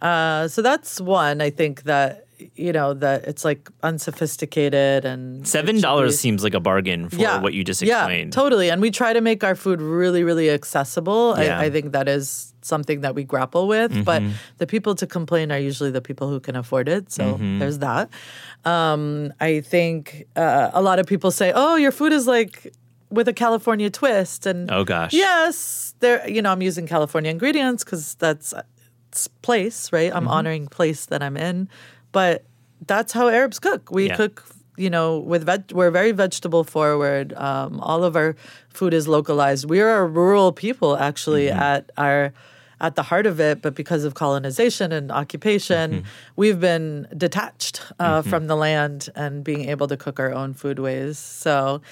Uh, 0.00 0.46
so 0.46 0.62
that's 0.62 1.00
one. 1.00 1.40
I 1.40 1.50
think 1.50 1.82
that 1.82 2.27
you 2.54 2.72
know 2.72 2.94
that 2.94 3.24
it's 3.24 3.44
like 3.44 3.68
unsophisticated 3.82 5.04
and 5.04 5.46
seven 5.46 5.80
dollars 5.80 6.18
seems 6.18 6.42
like 6.44 6.54
a 6.54 6.60
bargain 6.60 7.08
for 7.08 7.16
what 7.40 7.54
you 7.54 7.64
just 7.64 7.82
explained. 7.82 8.34
yeah, 8.34 8.40
totally. 8.42 8.70
And 8.70 8.80
we 8.80 8.90
try 8.90 9.12
to 9.12 9.20
make 9.20 9.42
our 9.44 9.54
food 9.54 9.80
really, 9.80 10.22
really 10.24 10.50
accessible. 10.50 11.34
Yeah. 11.36 11.44
Mm-hmm. 11.44 11.60
I, 11.60 11.64
I 11.66 11.70
think 11.70 11.92
that 11.92 12.08
is 12.08 12.54
something 12.62 13.00
that 13.02 13.14
we 13.14 13.24
grapple 13.24 13.66
with. 13.68 14.04
But 14.04 14.22
the 14.58 14.66
people 14.66 14.94
to 14.96 15.06
complain 15.06 15.50
are 15.52 15.58
usually 15.58 15.90
the 15.90 16.00
people 16.02 16.28
who 16.28 16.40
can 16.40 16.56
afford 16.56 16.88
it. 16.88 17.10
So 17.12 17.24
Mm-hmm. 17.24 17.58
there's 17.58 17.78
that. 17.78 18.10
Um, 18.64 19.32
I 19.40 19.60
think 19.60 20.26
uh, 20.36 20.70
a 20.72 20.82
lot 20.82 20.98
of 20.98 21.06
people 21.06 21.30
say, 21.30 21.52
"Oh, 21.54 21.76
your 21.76 21.92
food 21.92 22.12
is 22.12 22.26
like." 22.26 22.72
With 23.10 23.26
a 23.26 23.32
California 23.32 23.88
twist, 23.88 24.44
and 24.44 24.70
Oh, 24.70 24.84
gosh. 24.84 25.14
yes, 25.14 25.94
there. 26.00 26.28
You 26.28 26.42
know, 26.42 26.52
I'm 26.52 26.60
using 26.60 26.86
California 26.86 27.30
ingredients 27.30 27.82
because 27.82 28.16
that's 28.16 28.52
place, 29.40 29.90
right? 29.92 30.08
Mm-hmm. 30.10 30.16
I'm 30.18 30.28
honoring 30.28 30.66
place 30.68 31.06
that 31.06 31.22
I'm 31.22 31.38
in, 31.38 31.70
but 32.12 32.44
that's 32.86 33.12
how 33.12 33.28
Arabs 33.28 33.58
cook. 33.58 33.90
We 33.90 34.06
Yeah. 34.08 34.16
cook, 34.16 34.44
you 34.76 34.90
know, 34.90 35.18
with 35.18 35.44
veg. 35.44 35.72
We're 35.72 35.90
very 35.90 36.12
vegetable 36.12 36.64
forward. 36.64 37.32
Um, 37.34 37.80
all 37.80 38.04
of 38.04 38.14
our 38.16 38.36
food 38.68 38.94
is 38.94 39.08
localized. 39.08 39.68
We 39.68 39.80
are 39.80 39.98
a 40.02 40.06
rural 40.06 40.52
people, 40.52 40.96
actually, 40.96 41.46
Mm-hmm. 41.46 41.58
at 41.60 41.90
our 41.96 42.32
at 42.80 42.94
the 42.94 43.02
heart 43.02 43.26
of 43.26 43.40
it, 43.40 43.60
but 43.60 43.74
because 43.74 44.04
of 44.04 44.14
colonization 44.14 44.92
and 44.92 45.10
occupation, 45.10 45.90
Mm-hmm. 45.90 46.06
we've 46.36 46.60
been 46.60 47.08
detached 47.16 47.82
uh, 47.98 48.22
from 48.22 48.46
the 48.46 48.54
land 48.54 49.08
and 49.16 49.42
being 49.42 49.68
able 49.68 49.88
to 49.88 49.96
cook 49.96 50.20
our 50.20 50.32
own 50.32 50.54
food 50.54 50.78
ways. 50.78 51.18
So 51.18 51.82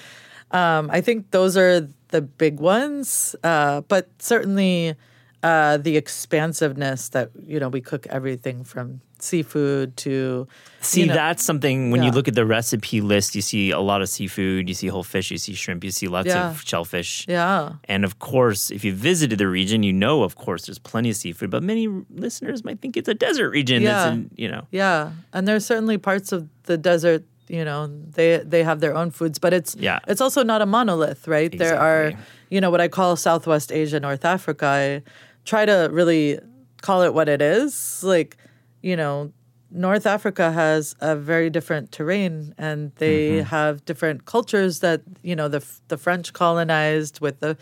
um, 0.51 0.89
I 0.89 1.01
think 1.01 1.31
those 1.31 1.57
are 1.57 1.89
the 2.07 2.21
big 2.21 2.61
ones. 2.61 3.35
Uh, 3.43 3.81
but 3.81 4.07
certainly, 4.19 4.95
uh, 5.43 5.77
the 5.77 5.97
expansiveness 5.97 7.09
that 7.09 7.29
you 7.45 7.59
know 7.59 7.69
we 7.69 7.81
cook 7.81 8.07
everything 8.09 8.63
from 8.63 9.01
seafood 9.19 9.97
to 9.97 10.47
See, 10.81 11.01
you 11.01 11.07
know, 11.07 11.15
that's 11.15 11.43
something 11.43 11.89
when 11.89 12.03
you 12.03 12.11
look 12.11 12.27
at 12.27 12.35
the 12.35 12.45
recipe 12.45 13.01
list, 13.01 13.33
you 13.35 13.41
see 13.41 13.71
a 13.71 13.79
lot 13.79 14.03
of 14.03 14.09
seafood, 14.09 14.69
you 14.69 14.75
see 14.75 14.87
whole 14.87 15.03
fish, 15.03 15.31
you 15.31 15.39
see 15.39 15.55
shrimp, 15.55 15.83
you 15.83 15.89
see 15.89 16.07
lots 16.07 16.27
Yeah. 16.27 16.51
of 16.51 16.61
shellfish. 16.61 17.25
yeah 17.27 17.73
And 17.89 18.05
of 18.05 18.19
course, 18.19 18.69
if 18.69 18.83
you 18.85 18.93
visited 18.93 19.39
the 19.39 19.47
region, 19.47 19.81
you 19.81 19.91
know, 19.93 20.21
of 20.21 20.35
course, 20.35 20.67
there's 20.67 20.77
plenty 20.79 21.09
of 21.09 21.15
seafood, 21.15 21.49
but 21.49 21.63
many 21.63 21.87
listeners 22.13 22.63
might 22.63 22.79
think 22.79 22.95
it's 22.95 23.09
a 23.09 23.15
desert 23.15 23.49
region. 23.49 23.83
That's 23.83 24.05
Yeah. 24.05 24.13
in, 24.13 24.29
you 24.35 24.49
know, 24.51 24.67
Yeah, 24.71 25.11
and 25.33 25.47
there's 25.47 25.65
certainly 25.65 25.97
parts 25.97 26.31
of 26.31 26.47
the 26.63 26.77
desert. 26.77 27.23
You 27.49 27.63
know, 27.65 27.87
they 27.87 28.37
they 28.37 28.63
have 28.63 28.79
their 28.79 28.95
own 28.95 29.11
foods, 29.11 29.39
but 29.39 29.53
it's 29.53 29.75
Yeah. 29.75 29.99
it's 30.07 30.21
also 30.21 30.43
not 30.43 30.61
a 30.61 30.65
monolith, 30.65 31.27
right? 31.27 31.51
There 31.57 31.77
are 31.79 32.13
you 32.49 32.61
know 32.61 32.69
what 32.69 32.81
I 32.81 32.87
call 32.87 33.15
Southwest 33.15 33.71
Asia, 33.71 33.99
North 33.99 34.25
Africa. 34.25 34.65
I 34.65 35.03
try 35.45 35.65
to 35.65 35.89
really 35.91 36.39
call 36.81 37.01
it 37.01 37.13
what 37.13 37.27
it 37.29 37.41
is. 37.41 38.03
Like, 38.03 38.37
you 38.81 38.95
know, 38.95 39.31
North 39.71 40.05
Africa 40.05 40.51
has 40.51 40.95
a 41.01 41.15
very 41.15 41.49
different 41.49 41.91
terrain, 41.91 42.53
and 42.57 42.91
they 42.97 43.43
have 43.43 43.83
different 43.85 44.25
cultures 44.25 44.79
that 44.79 45.01
you 45.23 45.35
know 45.35 45.47
the 45.47 45.63
the 45.87 45.97
French 45.97 46.33
colonized 46.33 47.19
with 47.19 47.39
the 47.39 47.57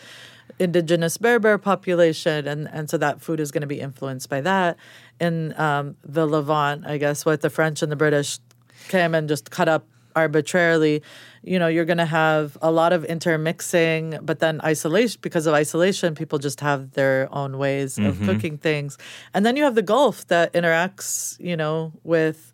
indigenous 0.60 1.18
Berber 1.18 1.58
population, 1.58 2.48
and 2.48 2.70
and 2.72 2.90
so 2.90 2.98
that 2.98 3.22
food 3.22 3.40
is 3.40 3.52
going 3.52 3.62
to 3.62 3.68
be 3.68 3.80
influenced 3.80 4.30
by 4.30 4.42
that. 4.42 4.78
In 5.20 5.58
um, 5.60 5.96
the 6.04 6.26
Levant, 6.28 6.86
I 6.86 6.98
guess 6.98 7.26
what 7.26 7.42
the 7.42 7.50
French 7.50 7.82
and 7.82 7.92
the 7.92 7.96
British 7.96 8.40
came 8.88 9.16
and 9.16 9.28
just 9.28 9.52
cut 9.52 9.68
up 9.68 9.86
arbitrarily, 10.16 11.04
you 11.44 11.60
know, 11.60 11.68
you're 11.68 11.86
going 11.86 11.98
to 11.98 12.06
have 12.06 12.58
a 12.62 12.72
lot 12.72 12.94
of 12.94 13.04
intermixing, 13.06 14.18
but 14.22 14.40
then 14.40 14.62
isolation 14.64 15.20
because 15.22 15.46
of 15.46 15.54
isolation, 15.54 16.16
people 16.16 16.40
just 16.40 16.62
have 16.62 16.92
their 16.92 17.28
own 17.32 17.58
ways 17.58 17.98
of 17.98 18.20
cooking 18.22 18.58
things, 18.58 18.98
and 19.34 19.46
then 19.46 19.56
you 19.58 19.64
have 19.64 19.76
the 19.76 19.82
Gulf 19.82 20.26
that 20.28 20.54
interacts, 20.54 21.38
you 21.40 21.58
know, 21.58 21.92
with. 22.04 22.52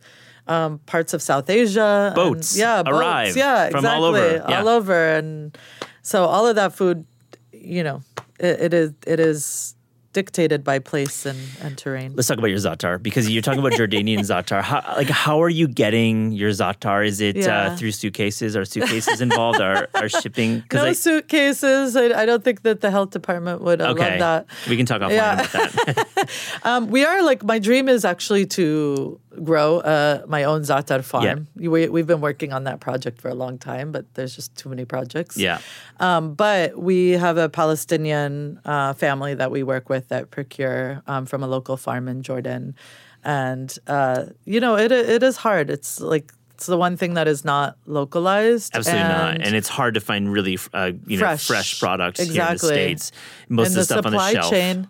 Um, 0.47 0.79
parts 0.79 1.13
of 1.13 1.21
South 1.21 1.49
Asia, 1.51 2.07
and- 2.07 2.15
Boats 2.15 2.57
yeah, 2.57 2.81
boats, 2.81 2.97
arrive 2.97 3.37
yeah, 3.37 3.69
from 3.69 3.77
exactly, 3.77 3.95
all 3.95 4.03
over, 4.05 4.45
yeah. 4.49 4.59
all 4.59 4.67
over, 4.67 5.09
and 5.13 5.55
so 6.01 6.25
all 6.25 6.47
of 6.47 6.55
that 6.55 6.73
food, 6.73 7.05
you 7.53 7.83
know, 7.83 8.01
it, 8.39 8.59
it 8.59 8.73
is 8.73 8.91
it 9.05 9.19
is 9.19 9.75
dictated 10.13 10.63
by 10.63 10.79
place 10.79 11.25
and, 11.25 11.39
and 11.61 11.77
terrain. 11.77 12.13
let's 12.15 12.27
talk 12.27 12.37
about 12.37 12.47
your 12.49 12.57
za'atar 12.57 13.01
because 13.01 13.29
you're 13.29 13.41
talking 13.41 13.59
about 13.61 13.71
Jordanian 13.71 14.19
za'atar. 14.31 14.61
How, 14.61 14.83
like, 14.97 15.07
how 15.09 15.41
are 15.41 15.49
you 15.49 15.67
getting 15.67 16.31
your 16.33 16.49
za'atar? 16.49 17.05
Is 17.07 17.21
it 17.21 17.47
uh, 17.47 17.75
through 17.77 17.91
suitcases? 17.93 18.55
Are 18.57 18.65
suitcases 18.65 19.21
involved? 19.21 19.61
Are, 19.61 19.87
are 19.95 20.09
shipping? 20.09 20.63
No 20.73 20.83
I, 20.85 20.91
suitcases. 20.93 21.95
I, 21.95 22.21
I 22.21 22.25
don't 22.25 22.43
think 22.43 22.63
that 22.63 22.81
the 22.81 22.91
health 22.91 23.11
department 23.11 23.61
would 23.61 23.81
uh, 23.81 23.91
okay, 23.91 24.19
love 24.19 24.45
that. 24.47 24.69
we 24.69 24.75
can 24.75 24.85
talk 24.85 25.01
offline 25.01 25.11
Yeah. 25.11 25.33
about 25.33 25.51
that. 25.51 26.29
Um, 26.63 26.87
we 26.89 27.05
are 27.05 27.23
like 27.23 27.43
my 27.43 27.59
dream 27.59 27.87
is 27.87 28.03
actually 28.05 28.45
to 28.47 29.19
grow 29.43 29.79
uh, 29.79 30.23
my 30.27 30.43
own 30.43 30.61
za'atar 30.61 31.03
farm. 31.03 31.47
We, 31.55 31.67
we've 31.89 32.07
been 32.07 32.21
working 32.21 32.53
on 32.53 32.63
that 32.65 32.79
project 32.79 33.21
for 33.21 33.29
a 33.29 33.33
long 33.35 33.57
time, 33.57 33.91
but 33.91 34.05
there's 34.13 34.35
just 34.35 34.55
too 34.55 34.69
many 34.69 34.85
projects. 34.85 35.37
yeah. 35.37 35.59
Um, 35.99 36.33
but 36.35 36.77
we 36.77 37.11
have 37.11 37.37
a 37.37 37.49
Palestinian 37.49 38.59
uh, 38.65 38.93
family 38.93 39.33
that 39.35 39.51
we 39.51 39.63
work 39.63 39.89
with 39.89 40.07
that 40.09 40.31
procure 40.31 41.01
um, 41.07 41.25
from 41.25 41.43
a 41.43 41.47
local 41.47 41.77
farm 41.77 42.07
in 42.07 42.21
Jordan, 42.21 42.75
and 43.23 43.77
uh, 43.87 44.25
you 44.45 44.59
know 44.59 44.77
it 44.77 44.91
it 44.91 45.23
is 45.23 45.37
hard. 45.37 45.69
It's 45.69 45.99
like 46.01 46.31
it's 46.53 46.67
the 46.67 46.77
one 46.77 46.95
thing 46.97 47.15
that 47.15 47.27
is 47.27 47.43
not 47.43 47.75
localized. 47.87 48.75
Absolutely 48.75 49.03
not, 49.07 49.33
and- 49.35 49.43
and 49.43 49.55
it's 49.55 49.67
hard 49.69 49.93
to 49.95 49.99
find 49.99 50.31
really, 50.31 50.57
uh, 50.73 50.91
you 51.07 51.17
know, 51.17 51.25
fresh, 51.25 51.47
Fresh. 51.47 51.79
products 51.79 52.19
here 52.19 52.43
in 52.43 52.51
the 52.53 52.57
states. 52.59 53.11
Most 53.49 53.67
and 53.67 53.77
of 53.77 53.87
the 53.87 53.95
the 53.95 54.01
stuff 54.01 54.05
on 54.05 54.11
the 54.13 54.31
shelf. 54.31 54.49
chain 54.51 54.87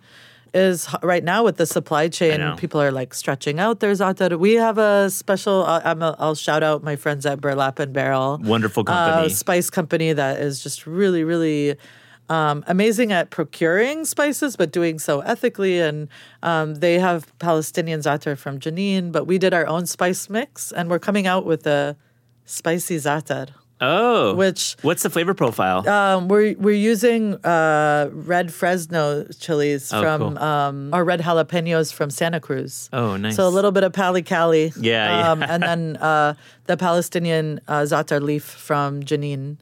is 0.54 0.88
right 1.02 1.24
now 1.24 1.44
with 1.44 1.58
the 1.58 1.66
supply 1.66 2.08
chain 2.08 2.56
people 2.58 2.82
are 2.82 2.92
like 2.92 3.14
stretching 3.14 3.60
out 3.60 3.80
their 3.80 3.92
za'atar 3.94 4.38
we 4.38 4.54
have 4.54 4.78
a 4.78 5.10
special 5.10 5.64
uh, 5.64 5.82
I'm 5.84 6.02
a, 6.02 6.16
i'll 6.20 6.36
shout 6.36 6.64
out 6.64 6.84
my 6.84 6.96
friends 6.96 7.26
at 7.26 7.40
burlap 7.40 7.80
and 7.80 7.94
barrel. 7.94 8.40
Wonderful 8.44 8.84
uh, 8.88 9.12
company. 9.12 9.34
spice 9.34 9.70
company 9.70 10.14
that 10.14 10.40
is 10.40 10.62
just 10.62 10.86
really 10.86 11.24
really 11.24 11.78
um, 12.30 12.64
amazing 12.68 13.12
at 13.12 13.30
procuring 13.30 14.06
spices 14.06 14.56
but 14.56 14.72
doing 14.72 15.00
so 15.00 15.20
ethically. 15.22 15.80
And 15.80 16.08
um, 16.44 16.76
they 16.76 17.00
have 17.00 17.38
palestinian 17.40 18.02
za'atar 18.02 18.38
from 18.38 18.60
Jenin 18.60 19.12
but 19.12 19.26
we 19.26 19.38
did 19.38 19.54
our 19.54 19.68
own 19.68 19.86
spice 19.86 20.30
mix 20.30 20.72
and 20.72 20.90
we're 20.90 21.00
coming 21.00 21.28
out 21.28 21.46
with 21.46 21.66
a 21.66 21.96
spicy 22.46 22.98
za'atar 22.98 23.50
oh, 23.82 24.36
which 24.36 24.76
what's 24.84 25.04
the 25.04 25.10
flavor 25.10 25.34
profile? 25.34 25.88
um, 25.89 26.28
we're 26.28 26.56
we're 26.58 26.76
using 26.94 27.34
uh, 27.46 28.10
red 28.13 28.54
Fresno 28.54 29.26
chilies 29.39 29.91
Oh, 29.91 30.02
from 30.02 30.20
cool. 30.36 30.38
um, 30.44 30.89
or 30.94 31.04
red 31.04 31.20
jalapenos 31.22 31.91
from 31.91 32.10
Santa 32.10 32.39
Cruz. 32.39 32.89
Oh, 32.94 33.17
nice. 33.17 33.36
So 33.36 33.48
a 33.48 33.50
little 33.50 33.72
bit 33.72 33.84
of 33.84 33.91
pali 33.94 34.22
cali. 34.22 34.72
Yeah, 34.80 35.20
yeah. 35.20 35.32
um, 35.32 35.44
and 35.44 35.63
then 35.63 35.98
uh, 35.98 36.36
the 36.67 36.78
Palestinian 36.78 37.60
uh, 37.67 37.82
za'atar 37.82 38.22
leaf 38.22 38.44
from 38.44 39.02
Jenin, 39.04 39.58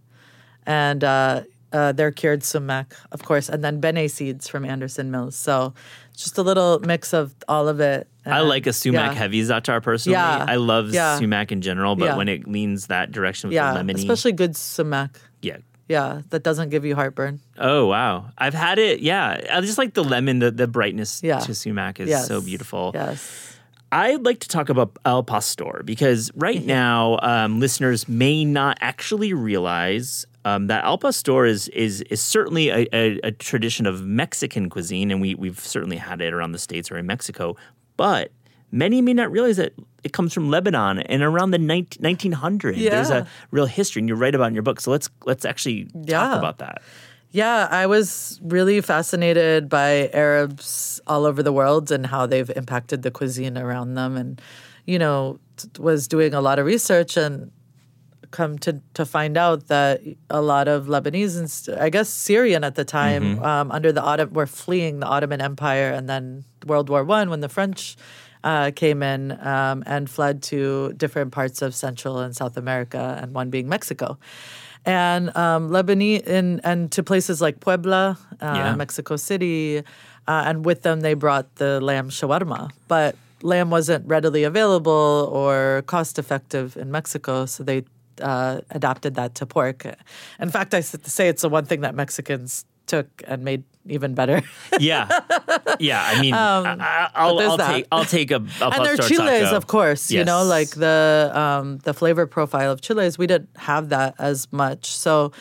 and 0.65 1.03
uh, 1.03 1.41
uh, 1.71 1.91
their 1.93 2.11
cured 2.11 2.43
sumac, 2.43 2.93
of 3.11 3.23
course, 3.23 3.47
and 3.49 3.63
then 3.63 3.79
benne 3.79 4.09
seeds 4.09 4.47
from 4.47 4.65
Anson 4.65 5.11
Mills. 5.11 5.35
So 5.35 5.73
just 6.15 6.37
a 6.37 6.41
little 6.41 6.79
mix 6.79 7.13
of 7.13 7.33
all 7.47 7.67
of 7.67 7.79
it. 7.79 8.07
I 8.31 8.41
like 8.41 8.67
a 8.67 8.73
sumac 8.73 9.11
yeah. 9.11 9.17
heavy 9.17 9.41
za'atar 9.41 9.81
personally. 9.83 10.13
Yeah. 10.13 10.45
I 10.47 10.55
love 10.55 10.93
Yeah. 10.93 11.17
sumac 11.17 11.51
in 11.51 11.61
general, 11.61 11.95
but 11.95 12.17
when 12.17 12.27
it 12.27 12.47
leans 12.47 12.87
that 12.87 13.11
direction 13.11 13.49
with 13.49 13.55
Yeah, 13.55 13.73
the 13.73 13.79
lemony, 13.79 13.95
especially 13.97 14.31
good 14.33 14.55
sumac. 14.55 15.19
yeah. 15.41 15.57
Yeah, 15.87 16.21
that 16.29 16.43
doesn't 16.43 16.69
give 16.69 16.85
you 16.85 16.93
heartburn. 16.93 17.39
Oh 17.57 17.87
wow, 17.87 18.25
I've 18.37 18.53
had 18.53 18.77
it. 18.77 18.99
Yeah, 18.99 19.41
I 19.51 19.59
just 19.61 19.79
like 19.79 19.95
the 19.95 20.03
lemon, 20.03 20.37
the, 20.37 20.51
the 20.51 20.67
brightness 20.67 21.21
Yeah. 21.23 21.39
to 21.39 21.55
sumac 21.55 21.99
is 21.99 22.09
Yes. 22.09 22.27
so 22.27 22.41
beautiful. 22.41 22.91
Yes. 22.93 23.57
I'd 23.91 24.23
like 24.23 24.37
to 24.41 24.47
talk 24.47 24.69
about 24.69 24.97
al 25.03 25.23
pastor 25.23 25.81
because 25.83 26.29
right 26.35 26.63
now, 26.63 27.17
um, 27.23 27.59
listeners 27.59 28.07
may 28.07 28.45
not 28.45 28.77
actually 28.81 29.33
realize 29.33 30.27
um, 30.45 30.67
that 30.67 30.83
al 30.83 30.99
pastor 30.99 31.45
is 31.45 31.69
is 31.69 32.01
is 32.01 32.21
certainly 32.21 32.69
a, 32.69 32.87
a, 32.93 33.19
a 33.23 33.31
tradition 33.31 33.87
of 33.87 34.03
Mexican 34.05 34.69
cuisine, 34.69 35.09
and 35.09 35.19
we 35.21 35.33
we've 35.33 35.59
certainly 35.59 35.97
had 35.97 36.21
it 36.21 36.33
around 36.35 36.51
the 36.51 36.59
states 36.59 36.91
or 36.91 36.97
in 36.99 37.07
Mexico. 37.07 37.55
But 37.99 38.31
many 38.71 39.01
may 39.01 39.13
not 39.13 39.29
realize 39.29 39.57
that 39.57 39.73
it 40.05 40.13
comes 40.13 40.33
from 40.33 40.49
Lebanon 40.49 40.99
and 40.99 41.21
around 41.21 41.51
the 41.51 41.57
19, 41.57 42.01
1900. 42.01 42.75
There's 42.77 43.09
a 43.09 43.27
real 43.51 43.65
history, 43.65 43.99
and 43.99 44.07
you 44.07 44.15
write 44.15 44.35
about 44.35 44.45
it 44.45 44.47
in 44.47 44.53
your 44.53 44.63
book. 44.63 44.79
So 44.79 44.89
let's 44.91 45.09
let's 45.25 45.43
actually 45.43 45.83
talk 45.85 46.07
Yeah. 46.07 46.37
about 46.37 46.59
that. 46.59 46.81
Yeah, 47.31 47.67
I 47.69 47.85
was 47.87 48.39
really 48.41 48.79
fascinated 48.81 49.67
by 49.67 50.09
Arabs 50.13 51.01
all 51.07 51.25
over 51.25 51.43
the 51.43 51.51
world 51.51 51.91
and 51.91 52.05
how 52.05 52.25
they've 52.25 52.49
impacted 52.55 53.01
the 53.03 53.11
cuisine 53.11 53.57
around 53.57 53.95
them. 53.95 54.15
And, 54.17 54.41
you 54.87 54.97
know, 54.97 55.37
t- 55.57 55.67
was 55.77 56.07
doing 56.07 56.33
a 56.33 56.41
lot 56.41 56.57
of 56.57 56.65
research 56.65 57.17
and 57.17 57.51
come 58.31 58.57
to, 58.59 58.79
to 58.93 59.05
find 59.05 59.37
out 59.37 59.67
that 59.67 60.01
a 60.29 60.41
lot 60.41 60.67
of 60.67 60.85
Lebanese 60.87 61.37
and 61.67 61.79
I 61.79 61.89
guess 61.89 62.09
Syrian 62.09 62.63
at 62.63 62.75
the 62.75 62.85
time 62.85 63.39
um, 63.43 63.71
under 63.71 63.91
the 63.91 64.01
Ottoman 64.03 64.33
were 64.33 64.45
fleeing 64.47 64.99
the 64.99 65.07
Ottoman 65.07 65.41
Empire 65.41 65.89
and 65.91 66.07
then 66.07 66.43
World 66.65 66.89
War 66.89 67.03
One 67.03 67.29
when 67.29 67.39
the 67.41 67.49
French 67.49 67.95
uh, 68.43 68.71
came 68.75 69.03
in 69.03 69.31
um, 69.45 69.83
and 69.85 70.09
fled 70.09 70.41
to 70.43 70.93
different 70.93 71.31
parts 71.31 71.61
of 71.61 71.75
Central 71.75 72.19
and 72.19 72.35
South 72.35 72.55
America, 72.57 73.17
and 73.21 73.33
one 73.33 73.49
being 73.49 73.67
Mexico. 73.67 74.17
And 74.85 75.35
um, 75.35 75.69
Lebanese 75.71 76.25
and, 76.25 76.61
and 76.63 76.89
to 76.93 77.03
places 77.03 77.41
like 77.41 77.59
Puebla, 77.59 78.17
uh, 78.41 78.53
Yeah. 78.55 78.75
Mexico 78.75 79.17
City, 79.17 79.79
uh, 79.79 80.43
and 80.45 80.65
with 80.65 80.83
them 80.83 81.01
they 81.01 81.15
brought 81.15 81.55
the 81.55 81.81
lamb 81.81 82.09
shawarma. 82.09 82.71
But 82.87 83.15
lamb 83.41 83.69
wasn't 83.69 84.07
readily 84.07 84.43
available 84.43 85.29
or 85.33 85.83
cost 85.85 86.17
effective 86.17 86.77
in 86.77 86.91
Mexico, 86.91 87.45
so 87.45 87.63
they 87.63 87.83
uh, 88.21 88.61
adapted 88.71 89.15
that 89.15 89.35
to 89.35 89.45
pork. 89.45 89.85
In 90.39 90.49
fact, 90.49 90.73
I 90.73 90.81
say 90.81 91.27
it's 91.29 91.41
the 91.41 91.49
one 91.49 91.65
thing 91.65 91.81
that 91.81 91.95
Mexicans 91.95 92.65
took 92.85 93.07
and 93.27 93.43
made 93.43 93.63
even 93.87 94.13
better. 94.15 94.41
Yeah, 94.79 95.07
yeah. 95.79 96.01
I 96.07 96.21
mean, 96.21 96.33
I, 96.33 97.09
I'll, 97.13 97.37
Um, 97.39 97.51
I'll 97.51 97.57
take 97.57 97.85
I'll 97.91 98.05
take 98.05 98.31
a, 98.31 98.35
a 98.61 98.69
and 98.69 98.85
their 98.85 98.97
chiles, 98.97 99.43
taco. 99.49 99.55
of 99.57 99.67
course. 99.67 100.09
You 100.11 100.23
know, 100.23 100.43
like 100.43 100.69
the 100.71 101.31
um, 101.33 101.79
the 101.83 101.93
flavor 101.93 102.25
profile 102.25 102.71
of 102.71 102.81
chiles, 102.81 103.17
we 103.17 103.27
didn't 103.27 103.49
have 103.57 103.89
that 103.89 104.15
as 104.19 104.47
much. 104.51 104.85
So, 104.91 105.31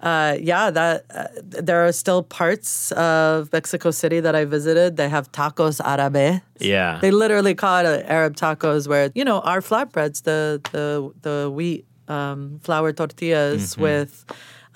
uh, 0.00 0.36
yeah, 0.40 0.70
that 0.70 1.04
uh, 1.14 1.26
there 1.42 1.84
are 1.86 1.92
still 1.92 2.22
parts 2.22 2.92
of 2.92 3.52
Mexico 3.52 3.90
City 3.90 4.20
that 4.20 4.34
I 4.34 4.44
visited. 4.46 4.96
They 4.96 5.08
have 5.08 5.30
tacos 5.32 5.80
árabe. 5.80 6.40
Yeah. 6.58 6.98
They 7.02 7.10
literally 7.10 7.54
call 7.54 7.84
it 7.86 8.04
Arab 8.08 8.36
tacos, 8.36 8.88
where 8.88 9.10
you 9.14 9.24
know 9.24 9.40
our 9.40 9.60
flatbreads, 9.60 10.22
the 10.22 10.60
the 10.72 11.10
the 11.22 11.50
wheat 11.50 11.84
um, 12.08 12.58
flour 12.62 12.92
tortillas 12.92 13.72
Mm-hmm. 13.74 13.82
with. 13.82 14.24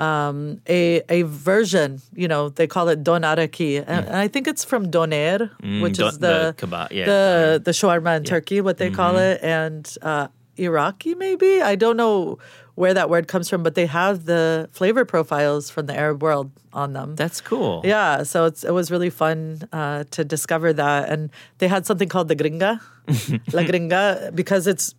Um, 0.00 0.62
a 0.66 1.02
a 1.10 1.22
version, 1.28 2.00
you 2.14 2.26
know, 2.26 2.48
they 2.48 2.66
call 2.66 2.88
it 2.88 3.04
don 3.04 3.20
araki, 3.20 3.84
and, 3.86 4.06
and 4.06 4.16
I 4.16 4.28
think 4.28 4.48
it's 4.48 4.64
from 4.64 4.88
doner, 4.90 5.50
which 5.84 5.92
Mm. 5.92 5.96
don- 5.98 6.08
is 6.08 6.18
the 6.20 6.54
the 6.56 6.66
kebab- 6.66 6.90
yeah, 6.90 7.04
the 7.04 7.60
the 7.62 7.72
shawarma 7.72 8.16
in 8.16 8.24
Turkey, 8.24 8.62
what 8.62 8.78
they 8.78 8.88
call 8.90 9.12
Mm-hmm. 9.12 9.44
it, 9.44 9.44
and 9.44 9.84
uh, 10.00 10.28
Iraqi, 10.56 11.14
maybe. 11.14 11.60
I 11.60 11.74
don't 11.76 11.98
know 11.98 12.38
where 12.76 12.94
that 12.94 13.10
word 13.10 13.28
comes 13.28 13.50
from, 13.50 13.62
but 13.62 13.74
they 13.74 13.84
have 13.84 14.24
the 14.24 14.70
flavor 14.72 15.04
profiles 15.04 15.68
from 15.68 15.84
the 15.84 15.94
Arab 15.94 16.22
world 16.22 16.50
on 16.72 16.94
them. 16.94 17.14
That's 17.16 17.42
cool. 17.42 17.82
Yeah, 17.84 18.22
so 18.22 18.46
it's 18.46 18.64
it 18.64 18.72
was 18.72 18.90
really 18.90 19.10
fun 19.10 19.68
uh, 19.70 20.04
to 20.16 20.24
discover 20.24 20.72
that, 20.72 21.10
and 21.10 21.28
they 21.58 21.68
had 21.68 21.84
something 21.84 22.08
called 22.08 22.28
the 22.28 22.36
gringa, 22.36 22.80
la 23.52 23.62
gringa, 23.68 24.34
because 24.34 24.66
it's 24.66 24.94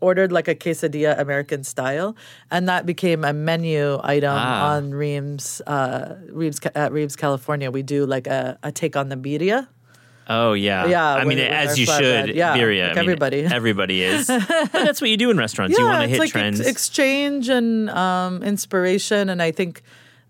ordered 0.00 0.32
like 0.32 0.48
a 0.48 0.54
quesadilla 0.54 1.18
American 1.20 1.62
style, 1.64 2.16
and 2.50 2.68
that 2.68 2.84
became 2.86 3.24
a 3.24 3.32
menu 3.32 3.98
item 4.02 4.32
Ah. 4.34 4.72
on 4.74 4.90
Reem's, 4.92 5.60
uh, 5.66 6.16
Reeves 6.30 6.60
at 6.74 6.92
Reeves, 6.92 7.16
California. 7.16 7.70
We 7.70 7.82
do 7.82 8.06
like 8.06 8.26
a, 8.26 8.58
a 8.62 8.72
take 8.72 8.96
on 8.96 9.08
the 9.08 9.16
birria. 9.16 9.68
Oh 10.30 10.52
yeah, 10.52 10.84
Yeah, 10.86 11.14
I 11.14 11.24
mean, 11.24 11.38
as 11.38 11.78
you 11.78 11.86
should, 11.86 12.34
Yeah, 12.34 12.54
Birria. 12.54 12.88
like 12.88 12.98
I 12.98 13.00
mean, 13.00 13.08
everybody. 13.10 13.44
everybody 13.50 14.02
is. 14.02 14.26
but 14.26 14.70
that's 14.72 15.00
what 15.00 15.08
you 15.08 15.16
do 15.16 15.30
in 15.30 15.38
restaurants. 15.38 15.78
you 15.78 15.84
want 15.86 16.00
to 16.00 16.04
it's 16.04 16.10
hit 16.12 16.20
like 16.20 16.30
trends. 16.30 16.60
Ex- 16.60 16.68
exchange 16.68 17.48
and 17.48 17.88
um, 17.88 18.42
inspiration, 18.42 19.30
and 19.30 19.40
I 19.40 19.52
think 19.52 19.80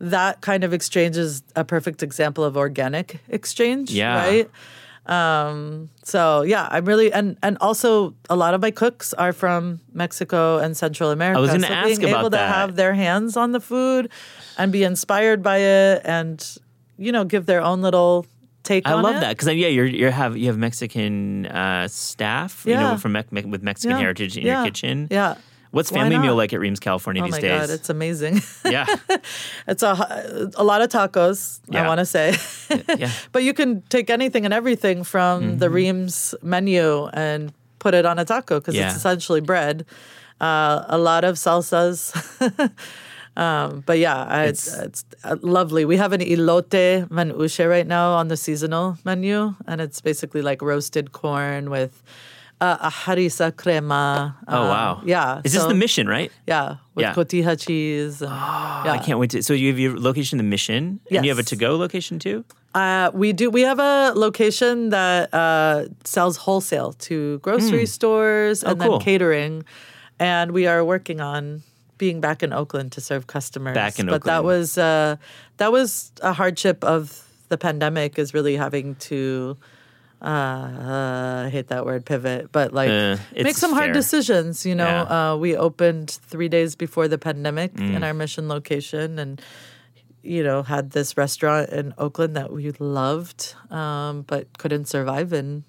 that 0.01 0.41
kind 0.41 0.63
of 0.63 0.73
exchange 0.73 1.17
is 1.17 1.43
a 1.57 1.65
perfect 1.65 2.05
example 2.05 2.45
of 2.45 2.57
organic 2.57 3.19
exchange. 3.29 3.91
Yeah. 3.91 4.25
Right. 4.25 4.51
Um, 5.09 5.89
so 6.05 6.43
yeah, 6.43 6.69
I'm 6.71 6.85
really 6.85 7.13
and 7.13 7.37
and 7.43 7.57
also 7.61 8.15
a 8.29 8.37
lot 8.37 8.55
of 8.55 8.61
my 8.61 8.71
cooks 8.71 9.15
are 9.15 9.33
from 9.33 9.81
Mexico 9.93 10.59
and 10.59 10.77
Central 10.77 11.11
America. 11.11 11.39
I 11.39 11.41
was 11.41 11.51
gonna 11.51 11.67
so 11.67 11.73
ask 11.73 12.01
being 12.01 12.11
about 12.11 12.21
able 12.21 12.31
that. 12.31 12.47
to 12.47 12.53
have 12.53 12.77
their 12.77 12.93
hands 12.95 13.37
on 13.37 13.53
the 13.53 13.61
food 13.61 14.11
and 14.59 14.71
be 14.71 14.85
inspired 14.85 15.43
by 15.43 15.59
it, 15.59 16.03
and 16.05 16.45
you 16.99 17.11
know, 17.13 17.25
give 17.25 17.47
their 17.47 17.63
own 17.63 17.81
little 17.81 18.27
take 18.65 18.87
I 18.87 18.95
love 19.01 19.17
it. 19.17 19.21
that 19.21 19.31
because 19.37 19.49
yeah, 19.55 19.69
you're 19.69 19.87
you 19.87 20.11
have 20.11 20.37
you 20.37 20.47
have 20.49 20.59
Mexican 20.59 21.47
uh, 21.47 21.89
staff, 21.89 22.65
you 22.67 22.75
know, 22.75 22.97
from 22.99 23.13
Mex- 23.13 23.31
with 23.47 23.63
Mexican 23.63 23.97
Yeah. 23.97 24.03
heritage 24.03 24.37
in 24.37 24.45
Yeah. 24.45 24.57
your 24.59 24.65
kitchen. 24.67 25.09
Yeah. 25.11 25.37
What's 25.71 25.93
Why 25.93 26.01
family 26.01 26.19
meal 26.19 26.35
like 26.35 26.53
at 26.53 26.61
Reem's, 26.61 26.81
California 26.81 27.23
Oh 27.23 27.27
these 27.27 27.33
my 27.33 27.41
days? 27.41 27.61
god, 27.61 27.71
it's 27.71 27.91
amazing. 27.91 28.41
yeah, 28.65 28.87
It's 29.67 29.83
a 29.83 30.51
a 30.57 30.65
lot 30.65 30.81
of 30.83 30.89
tacos. 30.89 31.61
Yeah. 31.69 31.85
I 31.85 31.87
want 31.89 31.99
to 31.99 32.07
say, 32.07 32.35
yeah. 32.97 33.11
but 33.33 33.43
you 33.43 33.53
can 33.53 33.83
take 33.89 34.09
anything 34.11 34.45
and 34.45 34.55
everything 34.55 35.05
from 35.05 35.43
Mm-hmm. 35.43 35.59
the 35.59 35.69
Reem's 35.71 36.35
menu 36.43 37.07
and 37.13 37.53
put 37.79 37.95
it 37.95 38.07
on 38.07 38.19
a 38.19 38.25
taco 38.25 38.59
because 38.61 38.75
Yeah. 38.75 38.89
it's 38.89 38.97
essentially 38.97 39.41
bread. 39.41 39.85
Uh, 40.41 40.85
a 40.89 40.97
lot 40.99 41.25
of 41.25 41.37
salsas. 41.37 42.15
um, 43.37 43.83
but 43.87 43.99
yeah, 43.99 44.43
it's, 44.45 44.69
It's- 44.79 45.05
uh, 45.25 45.37
lovely. 45.43 45.85
We 45.85 45.97
have 45.97 46.13
an 46.13 46.21
elote 46.21 47.09
manuche 47.09 47.69
right 47.69 47.87
now 47.87 48.13
on 48.15 48.29
the 48.29 48.37
seasonal 48.37 48.99
menu, 49.05 49.55
and 49.67 49.81
it's 49.81 50.01
basically 50.01 50.43
like 50.43 50.63
roasted 50.63 51.13
corn 51.13 51.71
with 51.71 52.03
uh, 52.61 52.77
a 52.81 52.91
harissa 52.91 53.55
crema. 53.57 54.37
Oh 54.49 54.63
Um, 54.63 54.69
wow, 54.69 55.03
Yeah. 55.05 55.41
Is 55.45 55.53
this 55.53 55.63
so- 55.63 55.69
the 55.69 55.75
mission, 55.75 56.07
right? 56.09 56.33
Yeah, 56.47 56.77
with 56.95 57.05
Yeah. 57.05 57.15
cotija 57.15 57.59
cheese. 57.59 58.21
And, 58.23 58.31
yeah. 58.31 58.93
I 58.93 58.99
can't 58.99 59.19
wait 59.19 59.31
to. 59.31 59.43
So 59.43 59.53
you 59.53 59.69
have 59.69 59.79
your 59.79 59.99
location, 59.99 60.39
in 60.39 60.45
the 60.45 60.51
mission, 60.51 61.01
and 61.11 61.25
you 61.25 61.31
have 61.31 61.39
a 61.39 61.43
to-go 61.45 61.77
location 61.77 62.19
too. 62.19 62.45
Uh, 62.75 63.11
we 63.15 63.33
do. 63.33 63.49
We 63.51 63.63
have 63.63 63.79
a 63.79 64.13
location 64.15 64.91
that 64.91 65.33
uh, 65.33 65.87
sells 66.05 66.37
wholesale 66.37 66.93
to 67.09 67.39
grocery 67.39 67.87
stores 67.87 68.63
and 68.63 68.77
Hmm. 68.77 68.83
Oh, 68.83 68.85
cool. 68.89 68.99
then 68.99 69.05
catering, 69.05 69.65
and 70.19 70.53
we 70.53 70.67
are 70.67 70.85
working 70.85 71.21
on 71.21 71.63
being 71.97 72.21
back 72.21 72.43
in 72.43 72.53
Oakland 72.53 72.93
to 72.93 73.01
serve 73.01 73.27
customers. 73.27 73.75
Back 73.75 73.99
in 73.99 74.07
but 74.07 74.25
that 74.25 74.45
was 74.45 74.77
uh, 74.79 75.17
that 75.57 75.73
was 75.73 76.13
a 76.23 76.33
hardship 76.33 76.85
of 76.85 77.25
the 77.49 77.57
pandemic 77.57 78.19
is 78.19 78.35
really 78.35 78.57
having 78.57 78.95
to. 79.11 79.57
Uh, 80.21 81.45
I 81.47 81.49
hate 81.51 81.69
that 81.69 81.87
word 81.87 82.05
pivot, 82.05 82.51
but 82.51 82.73
like 82.73 82.91
Uh, 82.91 83.17
make 83.37 83.57
some 83.57 83.73
hard 83.73 83.93
decisions. 83.93 84.67
You 84.67 84.75
know, 84.75 84.85
Yeah. 85.07 85.33
uh, 85.33 85.37
we 85.37 85.57
opened 85.57 86.11
three 86.11 86.49
days 86.49 86.75
before 86.75 87.07
the 87.09 87.19
pandemic 87.19 87.75
Mm. 87.75 87.97
in 87.97 88.03
our 88.05 88.15
mission 88.15 88.49
location, 88.49 89.19
and 89.19 89.41
you 90.23 90.43
know, 90.43 90.63
had 90.63 90.91
this 90.91 91.17
restaurant 91.17 91.71
in 91.71 91.95
Oakland 91.97 92.35
that 92.37 92.53
we 92.53 92.73
loved, 92.81 93.55
um, 93.71 94.23
but 94.27 94.59
couldn't 94.59 94.87
survive 94.87 95.33
in. 95.33 95.63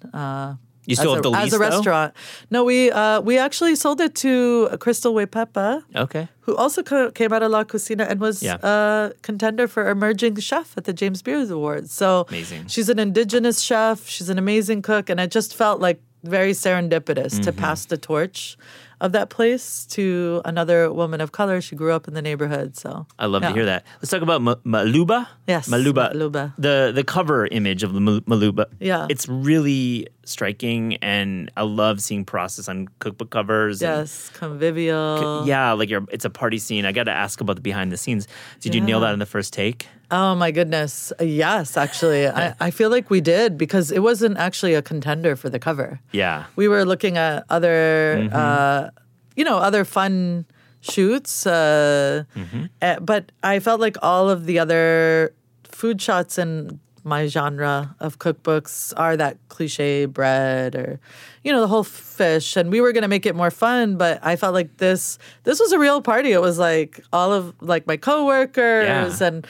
Uh, 0.80 0.84
You 0.90 0.96
still 0.96 1.12
as 1.12 1.16
have 1.16 1.24
a, 1.26 1.28
the 1.28 1.30
lease 1.30 1.42
as 1.46 1.52
a 1.52 1.58
though? 1.58 1.64
restaurant. 1.68 2.14
No, 2.50 2.64
we 2.64 2.90
uh, 2.90 3.20
we 3.20 3.38
actually 3.38 3.76
sold 3.76 4.00
it 4.00 4.14
to 4.24 4.68
Crystal 4.80 5.12
Wahpepah, 5.14 5.82
Okay. 5.94 6.28
who 6.40 6.56
also 6.56 6.82
co- 6.82 7.10
came 7.12 7.32
out 7.32 7.42
of 7.42 7.50
La 7.52 7.64
Cocina 7.64 8.04
and 8.04 8.18
was 8.20 8.42
Yeah. 8.42 8.56
a 8.62 9.12
contender 9.22 9.68
for 9.68 9.88
emerging 9.90 10.36
chef 10.40 10.74
at 10.76 10.84
the 10.84 10.92
James 10.92 11.22
Beard 11.22 11.50
Awards. 11.50 11.92
So 11.92 12.26
Amazing. 12.28 12.66
she's 12.68 12.88
an 12.88 12.98
indigenous 12.98 13.60
chef. 13.60 14.08
She's 14.08 14.28
an 14.30 14.38
amazing 14.38 14.82
cook, 14.82 15.10
and 15.10 15.20
I 15.20 15.26
just 15.26 15.54
felt 15.54 15.80
like 15.80 16.00
very 16.24 16.52
serendipitous 16.52 17.40
to 17.44 17.50
Mm-hmm. 17.52 17.60
pass 17.60 17.86
the 17.86 17.96
torch 17.96 18.56
of 19.00 19.12
that 19.12 19.30
place 19.30 19.86
to 19.96 20.42
another 20.44 20.92
woman 20.92 21.20
of 21.22 21.32
color. 21.32 21.60
She 21.62 21.74
grew 21.74 21.92
up 21.92 22.06
in 22.06 22.12
the 22.12 22.20
neighborhood, 22.20 22.76
so 22.76 23.06
I 23.18 23.24
love 23.26 23.40
to 23.42 23.52
hear 23.52 23.64
that. 23.64 23.84
Let's 24.00 24.10
talk 24.10 24.20
about 24.20 24.42
Ma- 24.42 24.56
Maqluba. 24.66 25.26
Yes, 25.48 25.68
Maqluba. 25.72 26.12
Maqluba. 26.12 26.52
The 26.58 26.92
the 26.94 27.04
cover 27.04 27.46
image 27.46 27.82
of 27.82 27.94
the 27.94 28.00
Mal- 28.00 28.20
Maqluba. 28.28 28.66
Yeah. 28.78 29.06
it's 29.08 29.26
really 29.28 30.08
striking, 30.24 30.96
and 30.96 31.50
I 31.56 31.62
love 31.62 32.00
seeing 32.00 32.24
process 32.24 32.68
on 32.68 32.88
cookbook 32.98 33.30
covers. 33.30 33.82
and- 33.82 33.98
Yes, 34.00 34.30
convivial. 34.34 35.46
yeah, 35.46 35.72
like 35.72 35.88
you're, 35.90 36.04
it's 36.10 36.24
a 36.24 36.30
party 36.30 36.58
scene. 36.58 36.84
I 36.84 36.92
got 36.92 37.04
to 37.04 37.10
ask 37.12 37.40
about 37.40 37.56
the 37.56 37.62
behind 37.62 37.90
the 37.92 37.96
scenes. 37.96 38.28
Did 38.60 38.74
you 38.74 38.80
nail 38.80 39.00
that 39.00 39.12
in 39.12 39.18
the 39.18 39.26
first 39.26 39.52
take? 39.52 39.88
Oh 40.10 40.34
my 40.34 40.50
goodness. 40.50 41.12
Yes, 41.20 41.76
actually. 41.76 42.26
I, 42.42 42.54
I 42.60 42.70
feel 42.70 42.90
like 42.90 43.10
we 43.10 43.20
did 43.20 43.56
because 43.56 43.90
it 43.90 44.00
wasn't 44.00 44.38
actually 44.38 44.74
a 44.74 44.82
contender 44.82 45.36
for 45.36 45.48
the 45.48 45.58
cover. 45.58 46.00
Yeah. 46.12 46.44
We 46.56 46.68
were 46.68 46.84
looking 46.84 47.16
at 47.16 47.44
other, 47.48 48.18
Mm-hmm. 48.18 48.34
uh, 48.36 48.90
you 49.36 49.44
know, 49.44 49.58
other 49.58 49.84
fun 49.84 50.44
shoots. 50.80 51.46
Uh, 51.46 52.24
Mm-hmm. 52.36 52.64
eh, 52.82 52.98
but 53.00 53.32
I 53.42 53.58
felt 53.60 53.80
like 53.80 53.96
all 54.02 54.28
of 54.28 54.46
the 54.46 54.58
other 54.58 55.32
food 55.64 56.02
shots 56.02 56.38
in 56.38 56.78
my 57.04 57.26
genre 57.26 57.94
of 58.00 58.18
cookbooks 58.18 58.92
are 58.96 59.16
that 59.16 59.36
cliche 59.48 60.04
bread 60.04 60.74
or 60.74 61.00
you 61.42 61.50
know 61.52 61.60
the 61.60 61.66
whole 61.68 61.84
fish 61.84 62.56
and 62.56 62.70
we 62.70 62.80
were 62.80 62.92
going 62.92 63.02
to 63.02 63.08
make 63.08 63.24
it 63.24 63.34
more 63.34 63.50
fun 63.50 63.96
but 63.96 64.18
i 64.22 64.36
felt 64.36 64.52
like 64.52 64.76
this 64.76 65.18
this 65.44 65.58
was 65.58 65.72
a 65.72 65.78
real 65.78 66.02
party 66.02 66.32
it 66.32 66.40
was 66.42 66.58
like 66.58 67.00
all 67.12 67.32
of 67.32 67.54
like 67.62 67.86
my 67.86 67.96
coworkers 67.96 69.20
Yeah. 69.20 69.26
and 69.28 69.46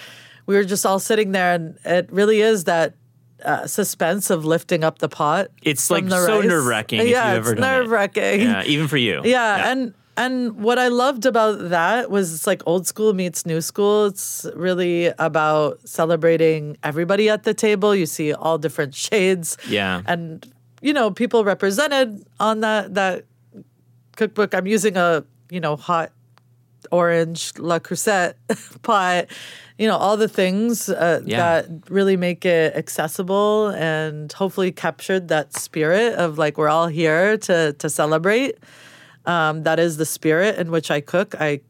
we 0.46 0.54
were 0.54 0.64
just 0.64 0.86
all 0.86 0.98
sitting 1.00 1.32
there 1.32 1.52
and 1.54 1.76
it 1.84 2.08
really 2.12 2.40
is 2.40 2.64
that 2.64 2.94
uh, 3.44 3.66
suspense 3.66 4.28
of 4.30 4.44
lifting 4.44 4.84
up 4.84 4.98
the 4.98 5.08
pot 5.08 5.48
It's 5.62 5.90
like 5.90 6.08
so 6.08 6.38
rice. 6.40 6.46
nerve-wracking 6.46 7.00
if 7.00 7.08
yeah 7.16 7.34
it's 7.36 7.50
nerve-wracking 7.52 8.40
Yeah, 8.42 8.62
even 8.64 8.86
for 8.86 8.98
you. 8.98 9.22
yeah, 9.24 9.70
and 9.72 9.94
and 10.24 10.56
what 10.62 10.78
I 10.78 10.88
loved 10.88 11.24
about 11.26 11.70
that 11.70 12.10
was 12.10 12.32
it's 12.34 12.46
like 12.46 12.62
old 12.66 12.86
school 12.86 13.12
meets 13.14 13.46
new 13.46 13.60
school. 13.60 14.06
It's 14.06 14.46
really 14.54 15.06
about 15.18 15.80
celebrating 15.88 16.76
everybody 16.82 17.28
at 17.30 17.42
the 17.44 17.54
table. 17.54 17.94
You 17.94 18.06
see 18.06 18.32
all 18.32 18.58
different 18.58 18.94
shades. 19.06 19.56
Yeah. 19.68 20.02
And 20.06 20.46
you 20.82 20.92
know, 20.92 21.10
people 21.10 21.44
represented 21.44 22.24
on 22.38 22.60
that 22.60 22.94
that 22.94 23.24
cookbook. 24.16 24.54
I'm 24.54 24.66
using 24.66 24.96
a, 24.96 25.24
you 25.50 25.60
know, 25.60 25.76
hot 25.76 26.12
orange 26.90 27.52
Le 27.58 27.78
Creuset 27.80 28.34
pot, 28.82 29.26
you 29.78 29.86
know, 29.86 29.96
all 29.96 30.16
the 30.16 30.28
things 30.28 30.88
uh, 30.88 31.20
Yeah. 31.24 31.38
that 31.62 31.90
really 31.90 32.16
make 32.16 32.44
it 32.44 32.74
accessible 32.74 33.68
and 33.68 34.32
hopefully 34.32 34.72
captured 34.72 35.28
that 35.28 35.54
spirit 35.56 36.14
of 36.14 36.38
like 36.38 36.58
we're 36.58 36.68
all 36.68 36.88
here 36.88 37.36
to 37.38 37.72
to 37.74 37.88
celebrate. 37.90 38.56
Um, 39.26 39.62
that 39.64 39.78
is 39.78 39.96
the 39.96 40.06
spirit 40.06 40.58
in 40.58 40.70
which 40.70 40.90
I 40.90 41.00
cook. 41.00 41.34
I 41.40 41.60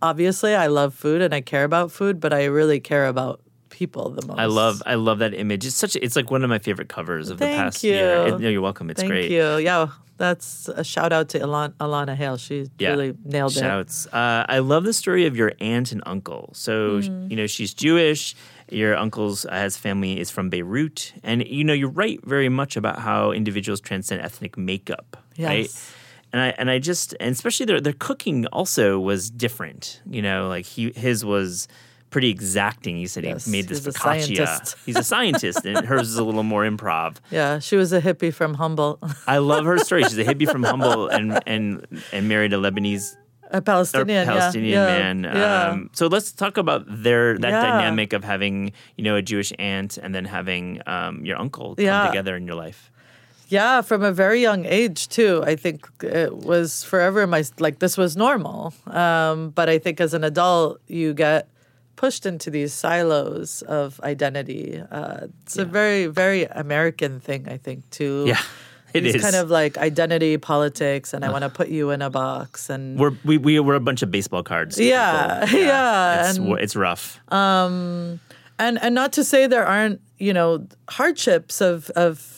obviously 0.00 0.54
I 0.54 0.66
love 0.66 0.94
food 0.94 1.22
and 1.22 1.34
I 1.34 1.40
care 1.40 1.64
about 1.64 1.92
food, 1.92 2.20
but 2.20 2.32
I 2.32 2.44
really 2.46 2.80
care 2.80 3.06
about 3.06 3.40
people 3.68 4.10
the 4.10 4.26
most. 4.26 4.38
I 4.38 4.46
love 4.46 4.82
I 4.86 4.94
love 4.94 5.18
that 5.20 5.34
image. 5.34 5.64
It's 5.66 5.76
such 5.76 5.96
a, 5.96 6.04
it's 6.04 6.16
like 6.16 6.30
one 6.30 6.42
of 6.44 6.50
my 6.50 6.58
favorite 6.58 6.88
covers 6.88 7.30
of 7.30 7.38
Thank 7.38 7.56
the 7.56 7.62
past 7.62 7.84
year. 7.84 8.26
you. 8.26 8.34
It- 8.34 8.40
no, 8.40 8.48
you're 8.48 8.60
welcome. 8.62 8.90
It's 8.90 9.00
Thank 9.00 9.10
great. 9.10 9.22
Thank 9.22 9.32
you. 9.32 9.56
Yeah, 9.64 9.88
that's 10.18 10.68
a 10.68 10.84
shout 10.84 11.12
out 11.12 11.28
to 11.30 11.38
Alanna, 11.40 11.72
Alanna 11.74 12.14
Hale. 12.16 12.36
She 12.36 12.68
Yeah. 12.78 12.90
really 12.90 13.14
nailed 13.24 13.52
it. 13.56 13.60
Shouts. 13.60 14.06
Uh, 14.12 14.44
I 14.48 14.58
love 14.58 14.84
the 14.84 14.92
story 14.92 15.26
of 15.26 15.36
your 15.36 15.52
aunt 15.60 15.92
and 15.92 16.02
uncle. 16.06 16.50
So, 16.54 17.00
Mm. 17.00 17.30
you 17.30 17.36
know, 17.36 17.46
she's 17.46 17.72
Jewish. 17.74 18.34
Your 18.70 18.96
uncle's 18.96 19.44
uh, 19.46 19.62
his 19.64 19.76
family 19.76 20.18
is 20.18 20.30
from 20.30 20.48
Beirut. 20.48 21.12
And, 21.22 21.46
you 21.46 21.64
know, 21.64 21.74
you 21.74 21.88
write 21.88 22.24
very 22.24 22.48
much 22.48 22.76
about 22.76 22.98
how 23.00 23.32
individuals 23.32 23.80
transcend 23.80 24.22
ethnic 24.22 24.56
makeup, 24.56 25.16
right? 25.38 25.68
And 26.32 26.40
I, 26.40 26.48
and 26.58 26.70
I 26.70 26.78
just, 26.78 27.14
and 27.20 27.32
especially 27.32 27.66
their, 27.66 27.80
their 27.80 27.92
cooking 27.92 28.46
also 28.46 28.98
was 28.98 29.30
different. 29.30 30.00
You 30.08 30.22
know, 30.22 30.48
like 30.48 30.64
he, 30.64 30.90
his 30.92 31.24
was 31.24 31.68
pretty 32.10 32.30
exacting. 32.30 32.96
He 32.96 33.06
said 33.06 33.24
Yes, 33.24 33.44
he 33.46 33.50
made 33.52 33.68
this 33.68 33.84
he's 33.84 33.86
a 33.88 33.98
focaccia. 33.98 34.36
scientist. 34.46 34.76
He's 34.86 34.96
a 34.98 35.04
scientist, 35.04 35.64
and 35.66 35.84
hers 35.86 36.08
is 36.08 36.16
a 36.16 36.24
little 36.24 36.42
more 36.42 36.64
improv. 36.64 37.16
Yeah, 37.30 37.58
she 37.58 37.76
was 37.76 37.92
a 37.92 38.00
hippie 38.00 38.32
from 38.32 38.54
Humboldt, 38.54 39.02
I 39.26 39.38
love 39.38 39.64
her 39.66 39.78
story. 39.78 40.04
She's 40.04 40.18
a 40.18 40.24
hippie 40.24 40.48
from 40.48 40.62
Humboldt 40.70 41.12
and 41.12 41.38
and 41.46 41.86
and 42.12 42.28
married 42.28 42.52
a 42.52 42.56
Lebanese 42.56 43.16
a 43.50 43.60
Palestinian, 43.60 44.26
Palestinian 44.26 44.72
yeah, 44.72 44.86
man. 44.86 45.24
Yeah. 45.24 45.68
Um, 45.68 45.90
so 45.92 46.06
let's 46.06 46.32
talk 46.32 46.56
about 46.56 46.84
their 46.88 47.36
that 47.38 47.50
Yeah. 47.50 47.60
dynamic 47.62 48.12
of 48.14 48.24
having 48.24 48.72
you 48.96 49.04
know 49.04 49.16
a 49.16 49.22
Jewish 49.22 49.52
aunt 49.58 49.98
and 49.98 50.14
then 50.14 50.24
having 50.24 50.80
um, 50.86 51.24
your 51.26 51.36
uncle 51.38 51.76
come 51.76 52.06
together 52.08 52.36
in 52.36 52.46
your 52.46 52.56
life. 52.56 52.90
Yeah, 53.52 53.82
from 53.82 54.02
a 54.02 54.12
very 54.12 54.40
young 54.40 54.64
age 54.64 55.08
too. 55.08 55.42
I 55.44 55.56
think 55.56 55.86
it 56.02 56.32
was 56.36 56.84
forever 56.84 57.26
my 57.26 57.44
like 57.60 57.78
this 57.80 57.98
was 57.98 58.16
normal. 58.16 58.72
Um, 58.86 59.50
but 59.50 59.68
I 59.68 59.78
think 59.78 60.00
as 60.00 60.14
an 60.14 60.24
adult, 60.24 60.80
you 60.88 61.12
get 61.12 61.48
pushed 61.96 62.24
into 62.24 62.48
these 62.50 62.72
silos 62.72 63.60
of 63.68 64.00
identity. 64.02 64.80
Uh, 64.90 65.26
it's 65.42 65.58
a 65.58 65.66
very 65.66 66.06
very 66.06 66.44
American 66.44 67.20
thing, 67.20 67.46
I 67.46 67.58
think, 67.58 67.84
too. 67.90 68.24
Yeah, 68.26 68.40
it 68.94 69.04
is. 69.04 69.20
kind 69.20 69.36
of 69.36 69.50
like 69.50 69.76
identity 69.76 70.38
politics, 70.38 71.12
and 71.12 71.22
I 71.22 71.30
want 71.30 71.44
to 71.44 71.50
put 71.50 71.68
you 71.68 71.90
in 71.90 72.00
a 72.00 72.08
box, 72.08 72.70
and 72.70 72.98
We're 72.98 73.12
we, 73.22 73.36
we 73.36 73.60
we're 73.60 73.74
a 73.76 73.80
bunch 73.80 74.02
of 74.02 74.10
baseball 74.10 74.42
cards. 74.42 74.80
Yeah, 74.80 75.44
people. 75.44 75.60
yeah, 75.68 76.28
It's, 76.30 76.38
and- 76.38 76.58
it's 76.58 76.74
rough. 76.74 77.20
and 77.30 78.18
and 78.58 78.94
not 78.94 79.12
to 79.12 79.24
say 79.24 79.46
there 79.46 79.66
aren't 79.66 80.00
you 80.18 80.32
know 80.32 80.66
hardships 80.88 81.60
of 81.60 81.90
of 81.90 82.31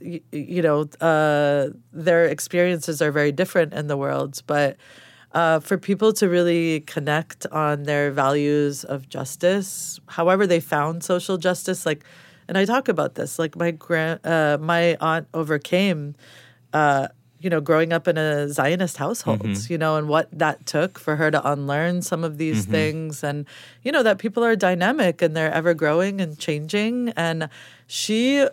y- 0.00 0.20
you 0.32 0.62
know 0.62 0.88
uh, 1.00 1.68
their 1.92 2.24
experiences 2.26 3.00
are 3.02 3.10
very 3.12 3.32
different 3.32 3.72
in 3.74 3.86
the 3.88 3.96
world 3.96 4.42
but 4.46 4.76
uh, 5.32 5.60
for 5.60 5.76
people 5.76 6.12
to 6.12 6.28
really 6.28 6.80
connect 6.80 7.46
on 7.52 7.82
their 7.84 8.10
values 8.10 8.84
of 8.84 9.08
justice 9.08 10.00
however 10.08 10.46
they 10.46 10.60
found 10.60 11.04
social 11.04 11.36
justice 11.36 11.84
like 11.84 12.04
and 12.48 12.56
i 12.56 12.64
talk 12.64 12.88
about 12.88 13.14
this 13.14 13.38
like 13.38 13.54
my 13.56 13.70
grand 13.70 14.20
uh, 14.24 14.56
my 14.60 14.96
aunt 15.00 15.26
overcame 15.34 16.14
uh, 16.72 17.08
you 17.40 17.48
know, 17.48 17.60
growing 17.60 17.92
up 17.92 18.08
in 18.08 18.18
a 18.18 18.48
Zionist 18.48 18.96
household, 18.96 19.38
you 19.70 19.78
know, 19.78 19.94
and 19.96 20.08
what 20.08 20.26
that 20.36 20.66
took 20.66 20.98
for 20.98 21.14
her 21.14 21.30
to 21.30 21.50
unlearn 21.52 22.02
some 22.02 22.24
of 22.24 22.36
these 22.36 22.66
things, 22.72 23.22
and 23.22 23.46
you 23.84 23.92
know 23.92 24.02
that 24.02 24.18
people 24.18 24.42
are 24.42 24.56
dynamic 24.56 25.22
and 25.22 25.36
they're 25.36 25.52
ever 25.54 25.72
growing 25.72 26.20
and 26.20 26.36
changing, 26.36 27.10
and 27.16 27.48
she 27.86 28.44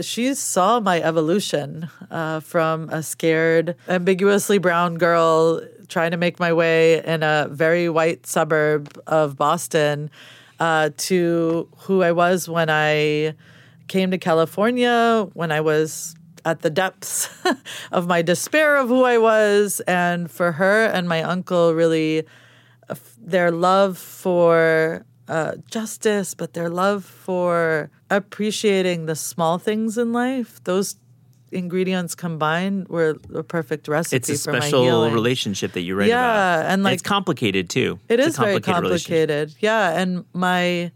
she 0.00 0.34
saw 0.34 0.80
my 0.80 1.00
evolution 1.00 1.88
uh, 2.10 2.40
from 2.40 2.88
a 2.90 3.02
scared, 3.02 3.76
ambiguously 3.88 4.58
brown 4.58 4.96
girl 4.96 5.60
trying 5.88 6.10
to 6.10 6.16
make 6.16 6.38
my 6.38 6.52
way 6.52 7.02
in 7.04 7.22
a 7.22 7.48
very 7.50 7.88
white 7.88 8.26
suburb 8.26 9.00
of 9.06 9.36
Boston 9.36 10.10
uh, 10.60 10.90
to 10.96 11.68
who 11.78 12.02
I 12.02 12.12
was 12.12 12.48
when 12.48 12.68
I 12.70 13.34
came 13.88 14.10
to 14.10 14.18
California, 14.18 15.28
when 15.32 15.50
I 15.50 15.60
was 15.60 16.14
at 16.44 16.60
the 16.60 16.70
depths 16.70 17.28
of 17.92 18.06
my 18.06 18.22
despair 18.22 18.76
of 18.76 18.88
who 18.88 19.04
I 19.04 19.18
was. 19.18 19.80
And 19.86 20.30
for 20.30 20.52
her 20.52 20.86
and 20.86 21.08
my 21.08 21.22
uncle, 21.22 21.74
really, 21.74 22.24
their 23.20 23.50
love 23.50 23.98
for 23.98 25.04
uh, 25.28 25.52
justice, 25.70 26.34
but 26.34 26.54
their 26.54 26.68
love 26.70 27.04
for 27.04 27.90
appreciating 28.10 29.06
the 29.06 29.14
small 29.14 29.58
things 29.58 29.98
in 29.98 30.12
life, 30.12 30.62
those 30.64 30.96
ingredients 31.52 32.14
combined 32.14 32.88
were 32.88 33.16
a 33.34 33.42
perfect 33.42 33.88
recipe 33.88 34.16
It's 34.16 34.28
a 34.30 34.34
for 34.52 34.60
special 34.60 35.10
relationship 35.10 35.72
that 35.72 35.80
you 35.82 35.94
write 35.96 36.08
Yeah, 36.08 36.14
about. 36.18 36.64
Yeah, 36.66 36.72
and, 36.72 36.82
like- 36.82 36.94
it's 36.94 37.02
complicated 37.02 37.68
too. 37.70 37.98
It 38.08 38.20
It's 38.20 38.28
is 38.30 38.36
very 38.38 38.60
complicated 38.60 39.54
Yeah, 39.60 39.98
and 40.00 40.24
my, 40.34 40.92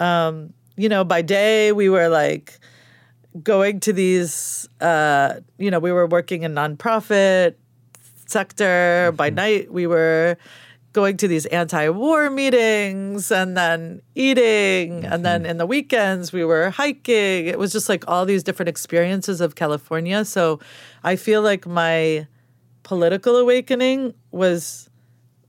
um, 0.00 0.52
you 0.76 0.88
know, 0.88 1.04
by 1.04 1.22
day 1.22 1.72
we 1.72 1.88
were 1.88 2.08
like 2.08 2.58
going 3.42 3.80
to 3.80 3.92
these, 3.92 4.68
uh, 4.80 5.40
you 5.58 5.70
know, 5.70 5.78
we 5.80 5.92
were 5.92 6.06
working 6.06 6.42
in 6.44 6.54
nonprofit 6.54 7.54
sector. 8.26 9.12
By 9.16 9.28
Mm-hmm. 9.28 9.34
night 9.36 9.72
we 9.72 9.86
were 9.86 10.36
going 10.94 11.16
to 11.18 11.28
these 11.28 11.44
anti-war 11.46 12.30
meetings 12.30 13.30
and 13.30 13.56
then 13.56 14.00
eating. 14.14 15.04
And 15.04 15.26
then 15.26 15.44
in 15.44 15.58
the 15.58 15.66
weekends 15.66 16.32
we 16.32 16.44
were 16.44 16.70
hiking. 16.70 17.46
It 17.46 17.58
was 17.58 17.72
just 17.72 17.88
like 17.88 18.04
all 18.08 18.24
these 18.24 18.42
different 18.42 18.70
experiences 18.70 19.42
of 19.42 19.56
california. 19.56 20.24
So 20.24 20.60
i 21.02 21.16
feel 21.16 21.42
like 21.42 21.66
my 21.66 22.26
political 22.84 23.36
awakening 23.36 24.14
was 24.30 24.88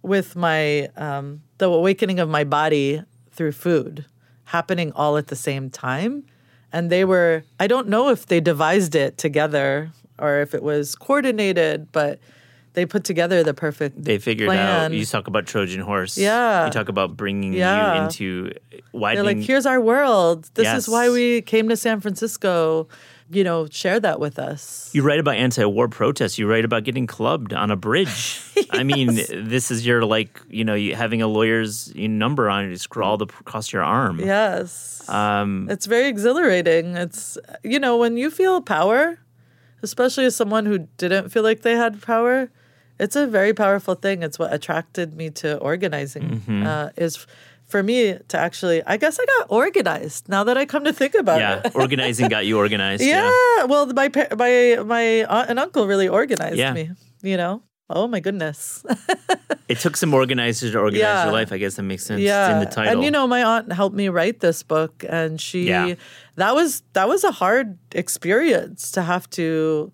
with 0.02 0.36
my 0.36 0.88
um, 0.98 1.42
the 1.60 1.70
awakening 1.70 2.20
of 2.20 2.28
my 2.28 2.44
body 2.44 3.02
through 3.32 3.54
food 3.54 4.06
happening 4.46 4.92
all 4.94 5.18
at 5.18 5.28
the 5.28 5.36
same 5.36 5.70
time. 5.70 6.26
And 6.74 6.90
they 6.90 7.06
were 7.06 7.44
i 7.60 7.68
don't 7.68 7.88
know 7.88 8.10
if 8.10 8.26
they 8.26 8.42
devised 8.42 8.96
it 8.96 9.20
together 9.20 9.92
or 10.18 10.42
if 10.42 10.56
it 10.56 10.64
was 10.64 10.96
coordinated 10.96 11.92
but 11.92 12.20
they 12.76 12.86
put 12.86 13.04
together 13.04 13.42
the 13.44 13.54
perfect 13.54 14.04
They 14.04 14.18
figured 14.20 14.48
plan. 14.48 14.92
out. 14.92 14.98
You 14.98 15.06
talk 15.06 15.28
about 15.28 15.46
Trojan 15.48 15.82
horse. 15.82 16.18
Yeah. 16.18 16.66
You 16.66 16.72
talk 16.72 16.90
about 16.90 17.16
bringing 17.18 17.54
Yeah. 17.54 17.96
you 17.96 18.04
into 18.04 18.52
why. 18.92 19.16
They're 19.16 19.24
like, 19.24 19.38
here's 19.38 19.66
our 19.66 19.82
world. 19.82 20.50
This 20.54 20.66
Yes. 20.66 20.84
is 20.84 20.88
why 20.90 21.10
we 21.10 21.42
came 21.42 21.70
to 21.70 21.76
San 21.78 22.00
Francisco. 22.02 22.88
You 23.32 23.44
know, 23.44 23.66
share 23.72 24.00
that 24.02 24.20
with 24.20 24.38
us. 24.38 24.92
You 24.94 25.02
write 25.02 25.20
about 25.20 25.36
anti-war 25.38 25.88
protests. 25.88 26.38
You 26.38 26.46
write 26.48 26.64
about 26.64 26.84
getting 26.84 27.08
clubbed 27.08 27.54
on 27.54 27.72
a 27.72 27.76
bridge. 27.76 28.40
I 28.70 28.84
mean, 28.84 29.16
this 29.16 29.72
is 29.72 29.84
your 29.84 30.06
like, 30.06 30.40
you 30.48 30.64
know, 30.64 30.76
you 30.76 30.94
having 30.96 31.24
a 31.24 31.28
lawyer's 31.28 31.92
number 31.96 32.48
on 32.52 32.66
it 32.66 32.80
scrawled 32.80 33.24
across 33.24 33.74
your 33.74 33.82
arm. 33.82 34.20
Yes. 34.20 35.02
Um, 35.10 35.68
It's 35.72 35.88
very 35.88 36.08
exhilarating. 36.08 36.96
It's, 36.98 37.36
you 37.64 37.80
know, 37.80 37.98
when 37.98 38.16
you 38.16 38.30
feel 38.30 38.62
power, 38.62 39.18
especially 39.82 40.26
as 40.26 40.36
someone 40.36 40.68
who 40.68 40.86
didn't 40.98 41.30
feel 41.30 41.42
like 41.42 41.62
they 41.64 41.76
had 41.76 42.04
power, 42.04 42.52
it's 43.00 43.16
a 43.16 43.28
very 43.28 43.54
powerful 43.54 43.96
thing. 43.96 44.24
It's 44.24 44.38
what 44.40 44.54
attracted 44.54 45.16
me 45.16 45.30
to 45.42 45.58
organizing. 45.58 46.24
Mm-hmm. 46.40 46.66
Uh, 46.66 46.90
is 46.98 47.26
for 47.68 47.82
me 47.82 48.18
to 48.28 48.38
actually, 48.38 48.84
I 48.86 48.98
guess 48.98 49.20
I 49.20 49.26
got 49.26 49.48
organized 49.50 50.30
now 50.30 50.44
that 50.44 50.58
I 50.58 50.66
come 50.66 50.84
to 50.86 50.94
think 50.94 51.16
about 51.16 51.40
yeah, 51.40 51.62
it. 51.66 51.76
organizing 51.76 52.30
got 52.30 52.46
you 52.46 52.58
organized. 52.58 53.02
Yeah. 53.04 53.32
Well, 53.66 53.88
my 53.88 54.10
my 54.38 54.78
my 54.86 55.24
aunt 55.26 55.50
and 55.50 55.60
uncle 55.60 55.88
really 55.88 56.08
organized 56.08 56.58
Yeah. 56.58 56.74
me. 56.74 56.92
You 57.24 57.38
know. 57.38 57.64
Oh 57.90 58.08
my 58.08 58.20
goodness. 58.20 58.84
It 59.68 59.80
took 59.80 59.98
some 59.98 60.14
organizers 60.14 60.74
to 60.74 60.78
organize 60.78 61.00
Yeah. 61.02 61.24
your 61.24 61.34
life. 61.34 61.52
I 61.52 61.58
guess 61.58 61.74
that 61.78 61.82
makes 61.84 62.06
sense. 62.06 62.22
yeah. 62.22 62.46
It's 62.46 62.54
in 62.54 62.60
the 62.60 62.70
title. 62.70 62.94
And 62.94 63.04
you 63.04 63.10
know, 63.10 63.26
my 63.26 63.42
aunt 63.44 63.74
helped 63.74 63.96
me 63.96 64.10
write 64.10 64.40
this 64.40 64.62
book, 64.62 65.04
and 65.10 65.42
she 65.42 65.68
Yeah. 65.70 65.96
that 66.36 66.54
was 66.54 66.84
that 66.94 67.08
was 67.08 67.24
a 67.24 67.32
hard 67.32 67.80
experience 67.92 68.92
to 68.92 69.02
have 69.02 69.28
to 69.32 69.92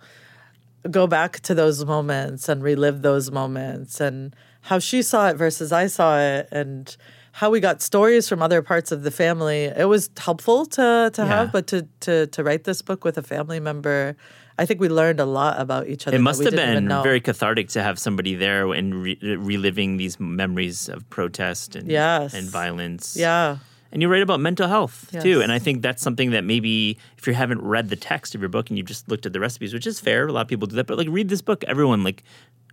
go 0.89 1.05
back 1.07 1.39
to 1.41 1.53
those 1.53 1.86
moments 1.86 2.49
and 2.49 2.63
relive 2.63 3.01
those 3.01 3.32
moments 3.32 4.01
and 4.01 4.36
how 4.61 4.79
she 4.79 5.01
saw 5.01 5.29
it 5.29 5.36
versus 5.38 5.71
I 5.71 5.88
saw 5.88 6.19
it 6.19 6.47
and 6.51 6.95
how 7.34 7.49
we 7.49 7.59
got 7.59 7.82
stories 7.82 8.27
from 8.27 8.41
other 8.41 8.61
parts 8.61 8.91
of 8.91 9.03
the 9.03 9.11
family. 9.11 9.63
It 9.65 9.88
was 9.88 10.09
helpful 10.17 10.65
to 10.77 11.09
to 11.13 11.21
Yeah. 11.21 11.27
have, 11.27 11.51
but 11.51 11.67
to 11.67 11.88
to 12.01 12.27
to 12.27 12.43
write 12.43 12.63
this 12.65 12.82
book 12.82 13.03
with 13.05 13.17
a 13.17 13.23
family 13.23 13.59
member, 13.59 14.15
I 14.59 14.65
think 14.65 14.79
we 14.82 14.89
learned 14.89 15.19
a 15.19 15.25
lot 15.25 15.59
about 15.59 15.88
each 15.88 16.07
other. 16.07 16.17
it 16.17 16.21
must 16.21 16.43
have 16.43 16.53
been 16.53 16.88
very 17.03 17.21
cathartic 17.21 17.69
to 17.69 17.82
have 17.82 17.97
somebody 17.97 18.36
there 18.36 18.69
and 18.73 19.01
re- 19.03 19.17
reliving 19.21 19.97
these 19.97 20.19
memories 20.19 20.89
of 20.89 21.09
protest 21.09 21.75
and 21.75 21.89
Yes. 21.89 22.34
and 22.34 22.47
violence. 22.49 23.15
yeah. 23.17 23.57
And 23.91 24.01
you 24.01 24.07
write 24.09 24.21
about 24.21 24.39
mental 24.39 24.67
health 24.67 25.09
too. 25.21 25.41
And 25.41 25.51
I 25.51 25.59
think 25.59 25.81
that's 25.81 26.01
something 26.01 26.31
that 26.31 26.43
maybe 26.43 26.97
if 27.17 27.27
you 27.27 27.33
haven't 27.33 27.61
read 27.61 27.89
the 27.89 27.95
text 27.95 28.33
of 28.35 28.41
your 28.41 28.49
book 28.49 28.69
and 28.69 28.77
you've 28.77 28.87
just 28.87 29.09
looked 29.09 29.25
at 29.25 29.33
the 29.33 29.39
recipes, 29.39 29.73
which 29.73 29.85
is 29.87 29.99
fair, 29.99 30.27
a 30.27 30.31
lot 30.31 30.41
of 30.41 30.47
people 30.47 30.67
do 30.67 30.75
that, 30.77 30.87
but 30.87 30.97
like 30.97 31.07
read 31.09 31.27
this 31.29 31.41
book. 31.41 31.63
Everyone 31.65 32.03
like 32.03 32.23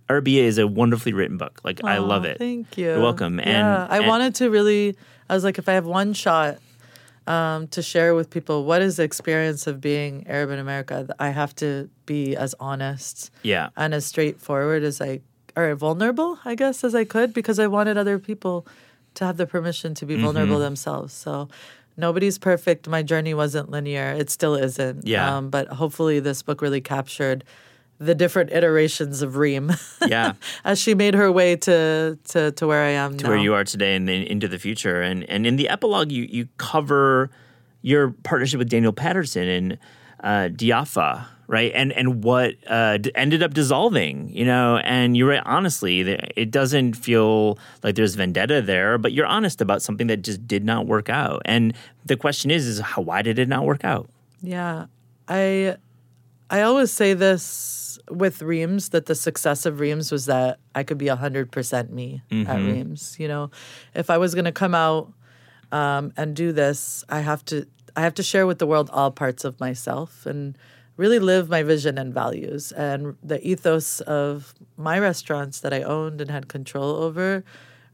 Arabiyya 0.09 0.43
is 0.43 0.57
a 0.57 0.65
wonderfully 0.65 1.13
written 1.13 1.37
book. 1.37 1.59
Like 1.63 1.83
I 1.83 1.97
love 1.97 2.25
it. 2.25 2.37
Thank 2.37 2.77
you. 2.77 2.85
You're 2.85 3.01
welcome. 3.01 3.39
And, 3.39 3.49
yeah, 3.49 3.87
I 3.89 3.97
and- 3.97 4.07
wanted 4.07 4.35
to 4.35 4.49
really. 4.49 4.95
I 5.29 5.35
was 5.35 5.43
like, 5.43 5.57
if 5.59 5.69
I 5.69 5.73
have 5.73 5.85
one 5.85 6.13
shot 6.13 6.57
um, 7.27 7.67
to 7.67 7.81
share 7.83 8.15
with 8.15 8.29
people, 8.31 8.63
what 8.65 8.81
is 8.81 8.95
the 8.97 9.03
experience 9.03 9.67
of 9.67 9.79
being 9.79 10.25
Arab 10.27 10.49
in 10.49 10.57
America? 10.57 11.07
I 11.19 11.29
have 11.29 11.53
to 11.57 11.89
be 12.07 12.35
as 12.35 12.55
honest 12.59 13.29
Yeah. 13.43 13.69
and 13.77 13.93
as 13.93 14.05
straightforward 14.07 14.81
as 14.81 14.99
I, 15.01 15.21
or 15.55 15.75
vulnerable, 15.75 16.39
I 16.45 16.55
guess, 16.55 16.83
as 16.83 16.95
I 16.95 17.03
could, 17.03 17.33
because 17.33 17.59
I 17.59 17.67
wanted 17.67 17.97
other 17.97 18.17
people 18.17 18.65
to 19.15 19.25
have 19.25 19.37
the 19.37 19.45
permission 19.47 19.93
to 19.95 20.05
be 20.05 20.15
vulnerable 20.15 20.55
Mm-hmm. 20.55 20.61
themselves. 20.63 21.13
So. 21.13 21.47
Nobody's 21.97 22.37
perfect. 22.37 22.87
My 22.87 23.03
journey 23.03 23.33
wasn't 23.33 23.71
linear. 23.71 24.11
It 24.17 24.29
still 24.29 24.55
isn't. 24.55 25.05
Yeah. 25.05 25.35
Um, 25.35 25.49
but 25.49 25.67
hopefully, 25.67 26.21
this 26.21 26.41
book 26.41 26.61
really 26.61 26.79
captured 26.79 27.43
the 27.97 28.15
different 28.15 28.53
iterations 28.53 29.21
of 29.21 29.35
Reem. 29.35 29.73
Yeah. 30.07 30.35
as 30.63 30.79
she 30.79 30.95
made 30.95 31.13
her 31.13 31.29
way 31.29 31.57
to 31.57 32.17
to, 32.29 32.51
to 32.53 32.67
where 32.67 32.85
I 32.85 32.91
am 32.91 33.17
to 33.17 33.23
now. 33.25 33.29
where 33.31 33.37
you 33.37 33.53
are 33.53 33.65
today 33.65 33.97
and 33.97 34.07
then 34.07 34.23
into 34.23 34.47
the 34.47 34.57
future. 34.57 35.01
And 35.01 35.25
and 35.29 35.45
in 35.45 35.57
the 35.57 35.67
epilogue, 35.67 36.09
you 36.09 36.23
you 36.23 36.47
cover 36.55 37.31
your 37.81 38.11
partnership 38.23 38.59
with 38.59 38.69
Daniel 38.69 38.93
Patterson 38.93 39.49
and 39.49 39.77
uh, 40.23 40.49
Dyafa, 40.51 41.25
right? 41.47 41.71
And 41.73 41.91
and 41.93 42.23
what 42.23 42.55
uh, 42.67 42.97
d- 42.97 43.11
ended 43.15 43.43
up 43.43 43.53
dissolving, 43.53 44.29
you 44.29 44.45
know. 44.45 44.77
And 44.77 45.17
you're 45.17 45.29
right, 45.29 45.43
honestly, 45.45 46.01
it 46.01 46.51
doesn't 46.51 46.93
feel 46.93 47.57
like 47.83 47.95
there's 47.95 48.15
vendetta 48.15 48.61
there, 48.61 48.97
but 48.97 49.13
you're 49.13 49.25
honest 49.25 49.61
about 49.61 49.81
something 49.81 50.07
that 50.07 50.21
just 50.21 50.47
did 50.47 50.63
not 50.63 50.87
work 50.87 51.09
out. 51.09 51.41
And 51.45 51.73
the 52.05 52.17
question 52.17 52.51
is, 52.51 52.65
is 52.67 52.79
how 52.79 53.01
why 53.01 53.21
did 53.21 53.39
it 53.39 53.47
not 53.47 53.65
work 53.65 53.83
out? 53.83 54.09
Yeah. 54.41 54.85
I 55.27 55.77
I 56.49 56.61
always 56.61 56.91
say 56.91 57.13
this 57.13 57.99
with 58.09 58.41
Reem's 58.41 58.89
that 58.89 59.05
the 59.05 59.15
success 59.15 59.65
of 59.65 59.79
Reem's 59.79 60.11
was 60.11 60.25
that 60.25 60.59
I 60.73 60.83
could 60.83 60.97
be 60.97 61.05
100% 61.05 61.89
me 61.89 62.23
at 62.31 62.57
Reem's. 62.57 63.15
You 63.19 63.27
know, 63.27 63.51
if 63.93 64.09
I 64.09 64.17
was 64.17 64.33
going 64.33 64.45
to 64.45 64.51
come 64.51 64.73
out 64.73 65.13
um, 65.71 66.11
and 66.17 66.35
do 66.35 66.51
this, 66.51 67.03
I 67.09 67.19
have 67.19 67.45
to 67.45 67.67
I 67.95 68.01
have 68.01 68.13
to 68.15 68.23
share 68.23 68.45
with 68.47 68.59
the 68.59 68.67
world 68.67 68.89
all 68.91 69.11
parts 69.11 69.43
of 69.43 69.59
myself 69.59 70.25
and 70.25 70.57
really 70.97 71.19
live 71.19 71.49
my 71.49 71.63
vision 71.63 71.97
and 71.97 72.13
values. 72.13 72.71
And 72.73 73.15
the 73.23 73.45
ethos 73.47 74.01
of 74.01 74.53
my 74.77 74.99
restaurants 74.99 75.61
that 75.61 75.73
I 75.73 75.81
owned 75.83 76.19
and 76.21 76.29
had 76.29 76.47
control 76.47 76.95
over 76.97 77.43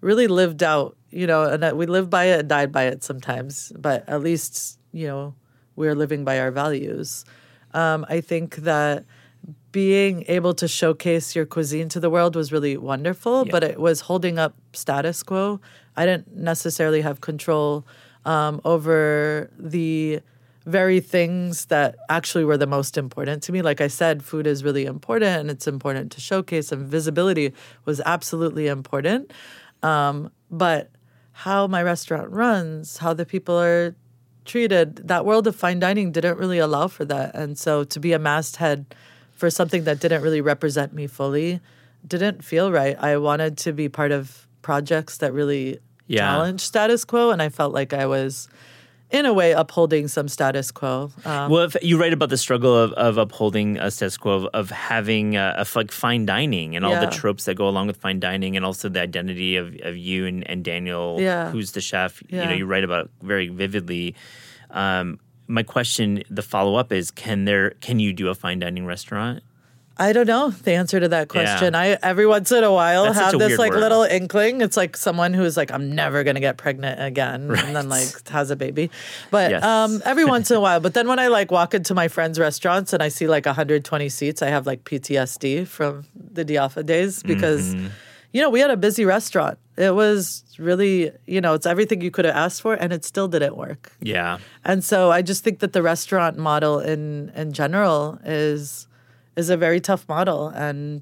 really 0.01 0.27
lived 0.27 0.63
out, 0.63 0.97
you 1.11 1.27
know, 1.27 1.43
and 1.43 1.61
that 1.63 1.77
we 1.77 1.85
lived 1.85 2.09
by 2.09 2.25
it 2.25 2.39
and 2.41 2.49
died 2.49 2.71
by 2.71 2.83
it 2.83 3.03
sometimes, 3.03 3.71
but 3.77 4.07
at 4.07 4.21
least, 4.21 4.79
you 4.91 5.07
know, 5.07 5.35
we're 5.75 5.95
living 5.95 6.23
by 6.23 6.39
our 6.39 6.51
values. 6.51 7.25
Um, 7.73 8.05
I 8.09 8.21
think 8.21 8.57
that 8.57 9.05
being 9.71 10.23
able 10.27 10.53
to 10.55 10.67
showcase 10.67 11.35
your 11.35 11.45
cuisine 11.45 11.89
to 11.89 11.99
the 11.99 12.09
world 12.09 12.35
was 12.35 12.51
really 12.51 12.77
wonderful, 12.77 13.45
Yeah. 13.45 13.51
but 13.51 13.63
it 13.63 13.79
was 13.79 14.01
holding 14.01 14.39
up 14.39 14.55
status 14.73 15.21
quo. 15.21 15.59
I 15.97 16.05
didn't 16.05 16.35
necessarily 16.35 17.01
have 17.01 17.19
control 17.21 17.85
um, 18.25 18.61
over 18.65 19.49
the 19.57 20.21
very 20.65 20.99
things 20.99 21.65
that 21.67 21.95
actually 22.09 22.43
were 22.43 22.57
the 22.57 22.67
most 22.67 22.97
important 22.97 23.43
to 23.43 23.51
me. 23.51 23.61
Like 23.61 23.81
I 23.81 23.87
said, 23.87 24.23
food 24.23 24.47
is 24.47 24.63
really 24.63 24.85
important 24.85 25.39
and 25.39 25.51
it's 25.51 25.67
important 25.67 26.11
to 26.13 26.21
showcase, 26.21 26.71
and 26.71 26.87
visibility 26.87 27.53
was 27.85 28.01
absolutely 28.05 28.67
important. 28.67 29.31
Um, 29.83 30.31
but 30.49 30.89
how 31.31 31.67
my 31.67 31.83
restaurant 31.83 32.31
runs, 32.31 32.97
how 32.97 33.13
the 33.13 33.25
people 33.25 33.59
are 33.59 33.95
treated, 34.45 35.07
that 35.07 35.25
world 35.25 35.47
of 35.47 35.55
fine 35.55 35.79
dining 35.79 36.11
didn't 36.11 36.37
really 36.37 36.59
allow 36.59 36.87
for 36.87 37.05
that. 37.05 37.35
And 37.35 37.57
so 37.57 37.83
to 37.83 37.99
be 37.99 38.13
a 38.13 38.19
masthead 38.19 38.95
for 39.33 39.49
something 39.49 39.83
that 39.83 39.99
didn't 39.99 40.21
really 40.21 40.41
represent 40.41 40.93
me 40.93 41.07
fully 41.07 41.59
didn't 42.07 42.43
feel 42.43 42.71
right. 42.71 42.95
I 42.99 43.17
wanted 43.17 43.57
to 43.59 43.73
be 43.73 43.89
part 43.89 44.11
of 44.11 44.47
projects 44.61 45.17
that 45.17 45.33
really 45.33 45.79
Yeah. 46.07 46.19
challenged 46.21 46.61
status 46.61 47.03
quo, 47.05 47.31
and 47.31 47.41
I 47.41 47.49
felt 47.49 47.73
like 47.73 47.93
I 47.93 48.05
was, 48.05 48.47
in 49.11 49.25
a 49.25 49.33
way, 49.33 49.53
upholding 49.53 50.07
some 50.07 50.27
status 50.27 50.71
quo. 50.71 51.11
Um, 51.25 51.49
Well, 51.51 51.63
if 51.63 51.75
you 51.81 51.97
write 51.99 52.13
about 52.13 52.29
the 52.29 52.37
struggle 52.37 52.75
of, 52.77 52.91
of 52.93 53.17
upholding 53.17 53.77
a 53.77 53.89
status 53.91 54.17
quo 54.17 54.33
of, 54.33 54.45
of 54.53 54.69
having 54.71 55.35
a, 55.35 55.53
a, 55.57 55.61
f- 55.61 55.75
like 55.75 55.91
fine 55.91 56.25
dining 56.25 56.75
and 56.75 56.85
all 56.85 56.99
the 56.99 57.07
tropes 57.07 57.45
that 57.45 57.55
go 57.55 57.67
along 57.67 57.87
with 57.87 57.97
fine 57.97 58.19
dining, 58.19 58.55
and 58.55 58.65
also 58.65 58.89
the 58.89 59.01
identity 59.01 59.55
of, 59.57 59.75
of 59.83 59.95
you 59.97 60.25
and, 60.25 60.47
and 60.49 60.63
Daniel, 60.63 61.17
Yeah. 61.19 61.49
who's 61.51 61.71
the 61.71 61.81
chef. 61.81 62.21
You 62.29 62.43
know, 62.45 62.51
you 62.53 62.65
write 62.65 62.83
about 62.83 63.09
very 63.21 63.47
vividly. 63.49 64.15
Um, 64.71 65.19
my 65.47 65.61
question, 65.63 66.23
the 66.29 66.41
follow 66.41 66.75
up 66.75 66.91
is: 66.91 67.11
Can 67.11 67.45
there? 67.45 67.71
Can 67.81 67.99
you 67.99 68.13
do 68.13 68.29
a 68.29 68.35
fine 68.35 68.59
dining 68.59 68.85
restaurant? 68.87 69.43
I 69.97 70.11
don't 70.13 70.27
know 70.27 70.49
the 70.49 70.73
answer 70.73 70.99
to 70.99 71.07
that 71.09 71.29
question. 71.29 71.73
I 71.75 71.97
every 72.03 72.25
once 72.27 72.51
in 72.51 72.63
a 72.63 72.71
while 72.71 73.05
That's 73.05 73.17
have 73.17 73.33
a 73.35 73.37
this 73.37 73.57
like 73.57 73.71
word. 73.71 73.79
little 73.79 74.03
inkling. 74.03 74.61
It's 74.61 74.75
like 74.75 74.97
someone 74.97 75.33
who's 75.33 75.55
like, 75.55 75.71
I'm 75.71 75.95
never 75.95 76.23
gonna 76.23 76.39
get 76.41 76.57
pregnant 76.57 77.01
again, 77.01 77.49
and 77.49 77.75
then 77.75 77.87
like 77.89 78.27
has 78.29 78.51
a 78.51 78.55
baby. 78.55 78.91
But 79.31 79.51
Yes. 79.51 79.63
um, 79.63 80.01
every 80.05 80.25
once 80.25 80.51
in 80.51 80.57
a 80.57 80.59
while. 80.65 80.79
But 80.81 80.93
then 80.95 81.07
when 81.07 81.19
I 81.19 81.27
like 81.27 81.49
walk 81.51 81.73
into 81.73 81.93
my 81.93 82.07
friends' 82.09 82.37
restaurants 82.39 82.91
and 82.93 83.01
I 83.01 83.07
see 83.07 83.27
like 83.27 83.45
120 83.45 84.09
seats, 84.09 84.41
I 84.41 84.47
have 84.49 84.65
like 84.67 84.83
PTSD 84.83 85.65
from 85.67 86.05
the 86.15 86.43
Dyafa 86.45 86.85
days 86.85 87.23
because. 87.23 87.73
Mm-hmm. 87.75 87.87
You 88.33 88.41
know, 88.41 88.49
we 88.49 88.59
had 88.59 88.69
a 88.69 88.75
busy 88.75 89.05
restaurant. 89.05 89.57
It 89.77 89.95
was 89.95 90.43
really, 90.59 91.09
you 91.25 91.39
know, 91.39 91.53
it's 91.53 91.65
everything 91.65 92.01
you 92.01 92.11
could 92.11 92.25
have 92.25 92.35
asked 92.35 92.61
for, 92.61 92.73
and 92.73 92.91
it 92.91 93.05
still 93.05 93.29
didn't 93.29 93.55
work. 93.55 93.93
Yeah, 94.01 94.39
And 94.65 94.83
so 94.83 95.09
I 95.09 95.21
just 95.21 95.41
think 95.45 95.59
that 95.59 95.71
the 95.71 95.81
restaurant 95.81 96.37
model 96.37 96.79
in 96.81 97.31
in 97.33 97.53
general 97.53 98.19
is 98.25 98.87
is 99.35 99.49
a 99.49 99.57
very 99.57 99.79
tough 99.81 100.07
model 100.07 100.47
and 100.49 101.01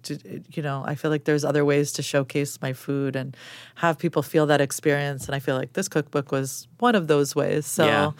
you 0.54 0.64
know, 0.64 0.84
I 0.86 0.96
feel 0.96 1.12
like 1.12 1.26
there's 1.26 1.46
other 1.46 1.64
ways 1.64 1.92
to 1.94 2.02
showcase 2.02 2.60
my 2.62 2.74
food 2.74 3.16
and 3.16 3.38
have 3.76 3.98
people 4.00 4.24
feel 4.24 4.46
that 4.48 4.60
experience 4.62 5.28
and 5.28 5.36
I 5.36 5.40
feel 5.40 5.56
like 5.56 5.74
this 5.74 5.88
cookbook 5.88 6.32
was 6.32 6.68
one 6.80 6.96
of 6.96 7.08
those 7.08 7.36
ways. 7.36 7.66
So 7.68 7.86
Yeah. 7.86 8.12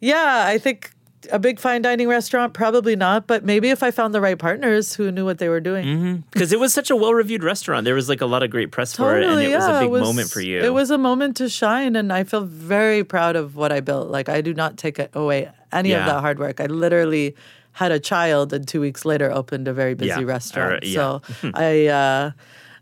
yeah, 0.00 0.44
I 0.46 0.58
think 0.58 0.90
a 1.32 1.38
big 1.38 1.58
fine 1.58 1.80
dining 1.80 2.06
restaurant 2.08 2.52
probably 2.52 2.96
not, 2.96 3.26
but 3.26 3.44
maybe 3.44 3.70
if 3.70 3.82
I 3.82 3.90
found 3.90 4.12
the 4.12 4.20
right 4.20 4.38
partners 4.38 4.92
who 4.94 5.10
knew 5.10 5.24
what 5.24 5.38
they 5.38 5.48
were 5.48 5.60
doing. 5.60 5.86
Mm-hmm. 5.86 6.14
because 6.32 6.52
it 6.52 6.60
was 6.60 6.74
such 6.74 6.90
a 6.90 6.96
well 6.96 7.14
reviewed 7.14 7.42
restaurant. 7.42 7.84
There 7.84 7.94
was 7.94 8.08
like 8.10 8.20
a 8.20 8.26
lot 8.26 8.42
of 8.42 8.50
great 8.50 8.72
press 8.72 8.94
for 8.94 9.16
it, 9.18 9.24
and 9.24 9.40
it 9.40 9.54
was 9.54 9.64
a 9.64 9.80
big 9.80 9.90
moment 9.90 10.28
for 10.30 10.42
you. 10.42 10.60
It 10.60 10.74
was 10.74 10.90
a 10.90 10.98
moment 10.98 11.36
to 11.38 11.48
shine, 11.48 11.96
and 11.96 12.12
I 12.12 12.24
feel 12.24 12.42
very 12.42 13.04
proud 13.04 13.36
of 13.36 13.56
what 13.56 13.72
I 13.72 13.80
built. 13.80 14.10
Like 14.10 14.28
I 14.28 14.42
do 14.42 14.52
not 14.52 14.76
take 14.76 14.98
away 15.14 15.50
any 15.72 15.90
Yeah. 15.90 16.00
of 16.00 16.06
that 16.12 16.20
hard 16.20 16.38
work. 16.38 16.60
I 16.60 16.66
literally 16.66 17.34
had 17.74 17.92
a 17.92 18.00
child, 18.00 18.52
and 18.52 18.66
two 18.66 18.80
weeks 18.80 19.04
later 19.04 19.30
opened 19.30 19.68
a 19.68 19.74
very 19.74 19.94
busy 19.94 20.08
Yeah. 20.08 20.22
restaurant. 20.22 20.82
Or- 20.82 20.86
yeah. 20.86 20.94
So 20.94 21.22
I, 21.54 21.86
uh, 21.86 22.30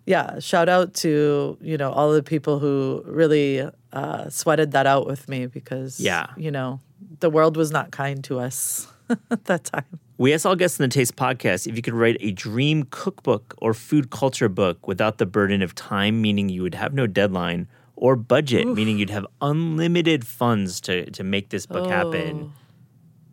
yeah, 0.07 0.39
shout 0.39 0.69
out 0.69 0.95
to 1.03 1.57
you 1.61 1.77
know 1.77 1.91
all 1.91 2.13
the 2.13 2.23
people 2.23 2.59
who 2.61 3.03
really 3.07 3.69
uh, 3.93 4.29
sweated 4.31 4.73
that 4.73 4.87
out 4.87 5.07
with 5.07 5.29
me 5.29 5.47
because 5.47 5.99
Yeah. 6.01 6.27
you 6.37 6.51
know 6.51 6.81
the 7.21 7.29
world 7.31 7.57
was 7.57 7.71
not 7.71 7.91
kind 7.91 8.23
to 8.25 8.39
us 8.39 8.89
at 9.31 9.45
that 9.47 9.65
time. 9.65 9.85
We 10.19 10.33
asked 10.33 10.47
all 10.47 10.55
guests 10.57 10.79
in 10.79 10.85
the 10.89 10.93
Taste 10.95 11.17
podcast 11.17 11.67
if 11.67 11.75
you 11.75 11.83
could 11.83 11.95
write 11.95 12.17
a 12.21 12.31
dream 12.31 12.85
cookbook 12.91 13.55
or 13.59 13.75
food 13.75 14.11
culture 14.11 14.49
book 14.49 14.87
without 14.87 15.19
the 15.19 15.27
burden 15.27 15.63
of 15.63 15.75
time, 15.75 16.23
meaning 16.23 16.49
you 16.49 16.63
would 16.63 16.75
have 16.77 16.95
no 16.95 17.07
deadline, 17.09 17.67
or 17.97 18.15
budget, 18.17 18.67
meaning 18.69 18.99
you'd 18.99 19.11
have 19.11 19.27
unlimited 19.41 20.25
funds 20.27 20.81
to, 20.83 21.11
to 21.11 21.25
make 21.25 21.49
this 21.51 21.67
book 21.67 21.89
happen. 21.91 22.51
Oh. 22.51 22.53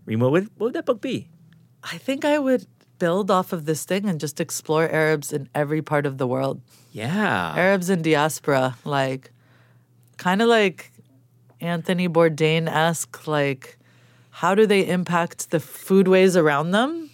Reem, 0.05 0.19
what 0.21 0.31
what 0.31 0.49
would 0.59 0.73
that 0.73 0.85
book 0.85 1.01
be? 1.01 1.29
I 1.83 1.97
think 1.97 2.25
I 2.25 2.39
would 2.39 2.65
build 2.99 3.31
off 3.31 3.53
of 3.53 3.65
this 3.65 3.85
thing 3.85 4.07
and 4.07 4.19
just 4.19 4.39
explore 4.39 4.89
Arabs 4.89 5.31
in 5.31 5.49
every 5.55 5.81
part 5.81 6.05
of 6.05 6.17
the 6.17 6.27
world. 6.27 6.61
Yeah. 6.91 7.53
Arabs 7.55 7.89
in 7.89 8.01
diaspora, 8.01 8.75
like 8.83 9.31
kind 10.17 10.41
of 10.41 10.49
like 10.49 10.91
Anthony 11.61 12.09
Bourdain 12.09 12.67
esque, 12.67 13.27
like 13.27 13.77
how 14.31 14.55
do 14.55 14.65
they 14.65 14.87
impact 14.87 15.51
the 15.51 15.57
foodways 15.57 16.35
around 16.35 16.71
them, 16.71 17.09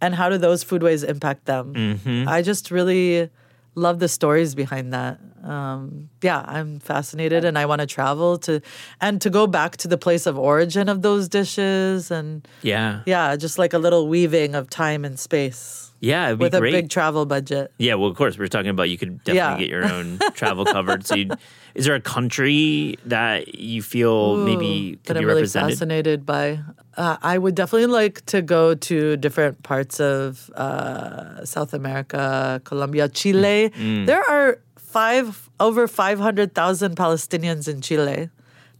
and 0.00 0.14
how 0.14 0.28
do 0.28 0.38
those 0.38 0.64
foodways 0.64 1.06
impact 1.06 1.46
them? 1.46 1.74
Mm-hmm. 1.74 2.28
I 2.28 2.42
just 2.42 2.70
really 2.70 3.30
love 3.74 3.98
the 3.98 4.08
stories 4.08 4.54
behind 4.54 4.92
that. 4.92 5.20
Um, 5.46 6.08
yeah, 6.22 6.44
I'm 6.46 6.80
fascinated, 6.80 7.44
and 7.44 7.56
I 7.56 7.66
want 7.66 7.80
to 7.80 7.86
travel 7.86 8.36
to 8.38 8.60
and 9.00 9.20
to 9.22 9.30
go 9.30 9.46
back 9.46 9.76
to 9.78 9.88
the 9.88 9.96
place 9.98 10.26
of 10.26 10.36
origin 10.38 10.88
of 10.88 11.02
those 11.02 11.28
dishes, 11.28 12.10
and 12.10 12.46
Yeah. 12.62 13.00
yeah, 13.06 13.36
just 13.36 13.58
like 13.58 13.72
a 13.72 13.78
little 13.78 14.08
weaving 14.08 14.54
of 14.54 14.68
time 14.68 15.04
and 15.04 15.18
space 15.18 15.92
Yeah, 16.00 16.32
with 16.32 16.52
a 16.54 16.60
big 16.60 16.90
travel 16.90 17.24
budget. 17.26 17.70
yeah, 17.78 17.94
well, 17.94 18.10
of 18.10 18.16
course, 18.16 18.36
we 18.38 18.44
are 18.44 18.48
talking 18.48 18.70
about 18.70 18.90
you 18.90 18.98
could 18.98 19.22
definitely 19.24 19.38
Yeah. 19.38 19.58
get 19.58 19.68
your 19.70 19.84
own 19.86 20.18
travel 20.34 20.64
covered. 20.76 21.06
So, 21.06 21.14
you'd, 21.14 21.38
is 21.74 21.84
there 21.86 21.94
a 21.94 22.00
country 22.00 22.96
that 23.06 23.54
you 23.54 23.82
feel 23.82 24.36
maybe 24.36 24.98
could 25.04 25.14
that 25.14 25.14
be 25.14 25.20
I'm 25.20 25.26
really 25.26 25.42
represented? 25.42 25.70
fascinated 25.78 26.26
by. 26.26 26.60
Uh, 26.96 27.16
I 27.22 27.36
would 27.38 27.54
definitely 27.54 27.86
like 27.92 28.24
to 28.32 28.40
go 28.42 28.74
to 28.74 29.16
different 29.18 29.62
parts 29.62 30.00
of 30.00 30.48
uh, 30.56 31.44
South 31.44 31.72
America, 31.74 32.60
Colombia, 32.64 33.08
Chile. 33.08 33.70
Mm. 33.76 34.06
There 34.06 34.24
are 34.28 34.58
five 34.96 35.50
over 35.60 35.86
five 35.86 36.18
hundred 36.18 36.54
thousand 36.54 36.96
Palestinians 36.96 37.68
in 37.68 37.82
Chile. 37.82 38.30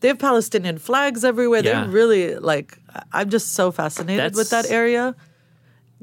They 0.00 0.08
have 0.08 0.18
Palestinian 0.18 0.78
flags 0.78 1.24
everywhere. 1.24 1.62
Yeah. 1.62 1.82
They're 1.82 1.90
really 1.90 2.36
like. 2.36 2.78
I'm 3.12 3.28
just 3.28 3.52
so 3.52 3.70
fascinated 3.70 4.34
with 4.34 4.50
that 4.50 4.70
area. 4.70 5.14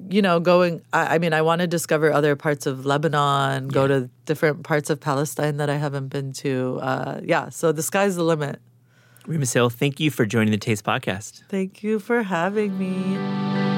You 0.09 0.21
know, 0.21 0.39
going. 0.39 0.81
I, 0.93 1.15
I 1.15 1.17
mean, 1.17 1.33
I 1.33 1.41
want 1.41 1.61
to 1.61 1.67
discover 1.67 2.11
other 2.11 2.35
parts 2.35 2.65
of 2.65 2.85
Lebanon. 2.85 3.67
Go 3.69 3.87
to 3.87 4.09
different 4.25 4.63
parts 4.63 4.89
of 4.89 4.99
Palestine 4.99 5.57
that 5.57 5.69
I 5.69 5.77
haven't 5.77 6.09
been 6.09 6.33
to. 6.45 6.79
Uh, 6.81 7.21
yeah, 7.23 7.49
so 7.49 7.71
the 7.71 7.83
sky's 7.83 8.15
the 8.15 8.23
limit. 8.23 8.61
Reem 9.25 9.41
Assil, 9.41 9.71
thank 9.71 9.99
you 9.99 10.11
for 10.11 10.25
joining 10.25 10.51
the 10.51 10.57
Taste 10.57 10.83
Podcast. 10.83 11.43
Thank 11.47 11.81
you 11.81 11.99
for 11.99 12.23
having 12.23 12.77
me. 12.77 13.72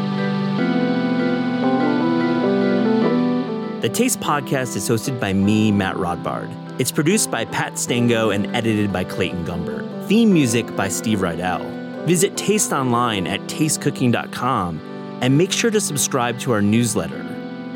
The 3.86 3.90
Taste 3.90 4.20
Podcast 4.20 4.76
is 4.76 4.90
hosted 4.90 5.20
by 5.20 5.32
me, 5.32 5.72
Matt 5.72 5.96
Rodbard. 5.98 6.50
It's 6.82 6.92
produced 6.92 7.30
by 7.30 7.46
Pat 7.46 7.78
Stango 7.78 8.32
and 8.32 8.48
edited 8.56 8.92
by 8.92 9.04
Clayton 9.04 9.46
Gumbert. 9.46 10.08
Theme 10.08 10.34
music 10.34 10.76
by 10.76 10.88
Steve 10.88 11.20
Rydell. 11.20 12.08
Visit 12.08 12.36
Taste 12.36 12.74
online 12.74 13.28
at 13.28 13.42
tastecooking.com 13.42 15.20
and 15.22 15.38
make 15.38 15.52
sure 15.52 15.70
to 15.70 15.80
subscribe 15.80 16.40
to 16.40 16.52
our 16.52 16.64
newsletter. 16.64 17.24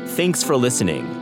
Thanks 0.04 0.42
for 0.42 0.56
listening. 0.56 1.19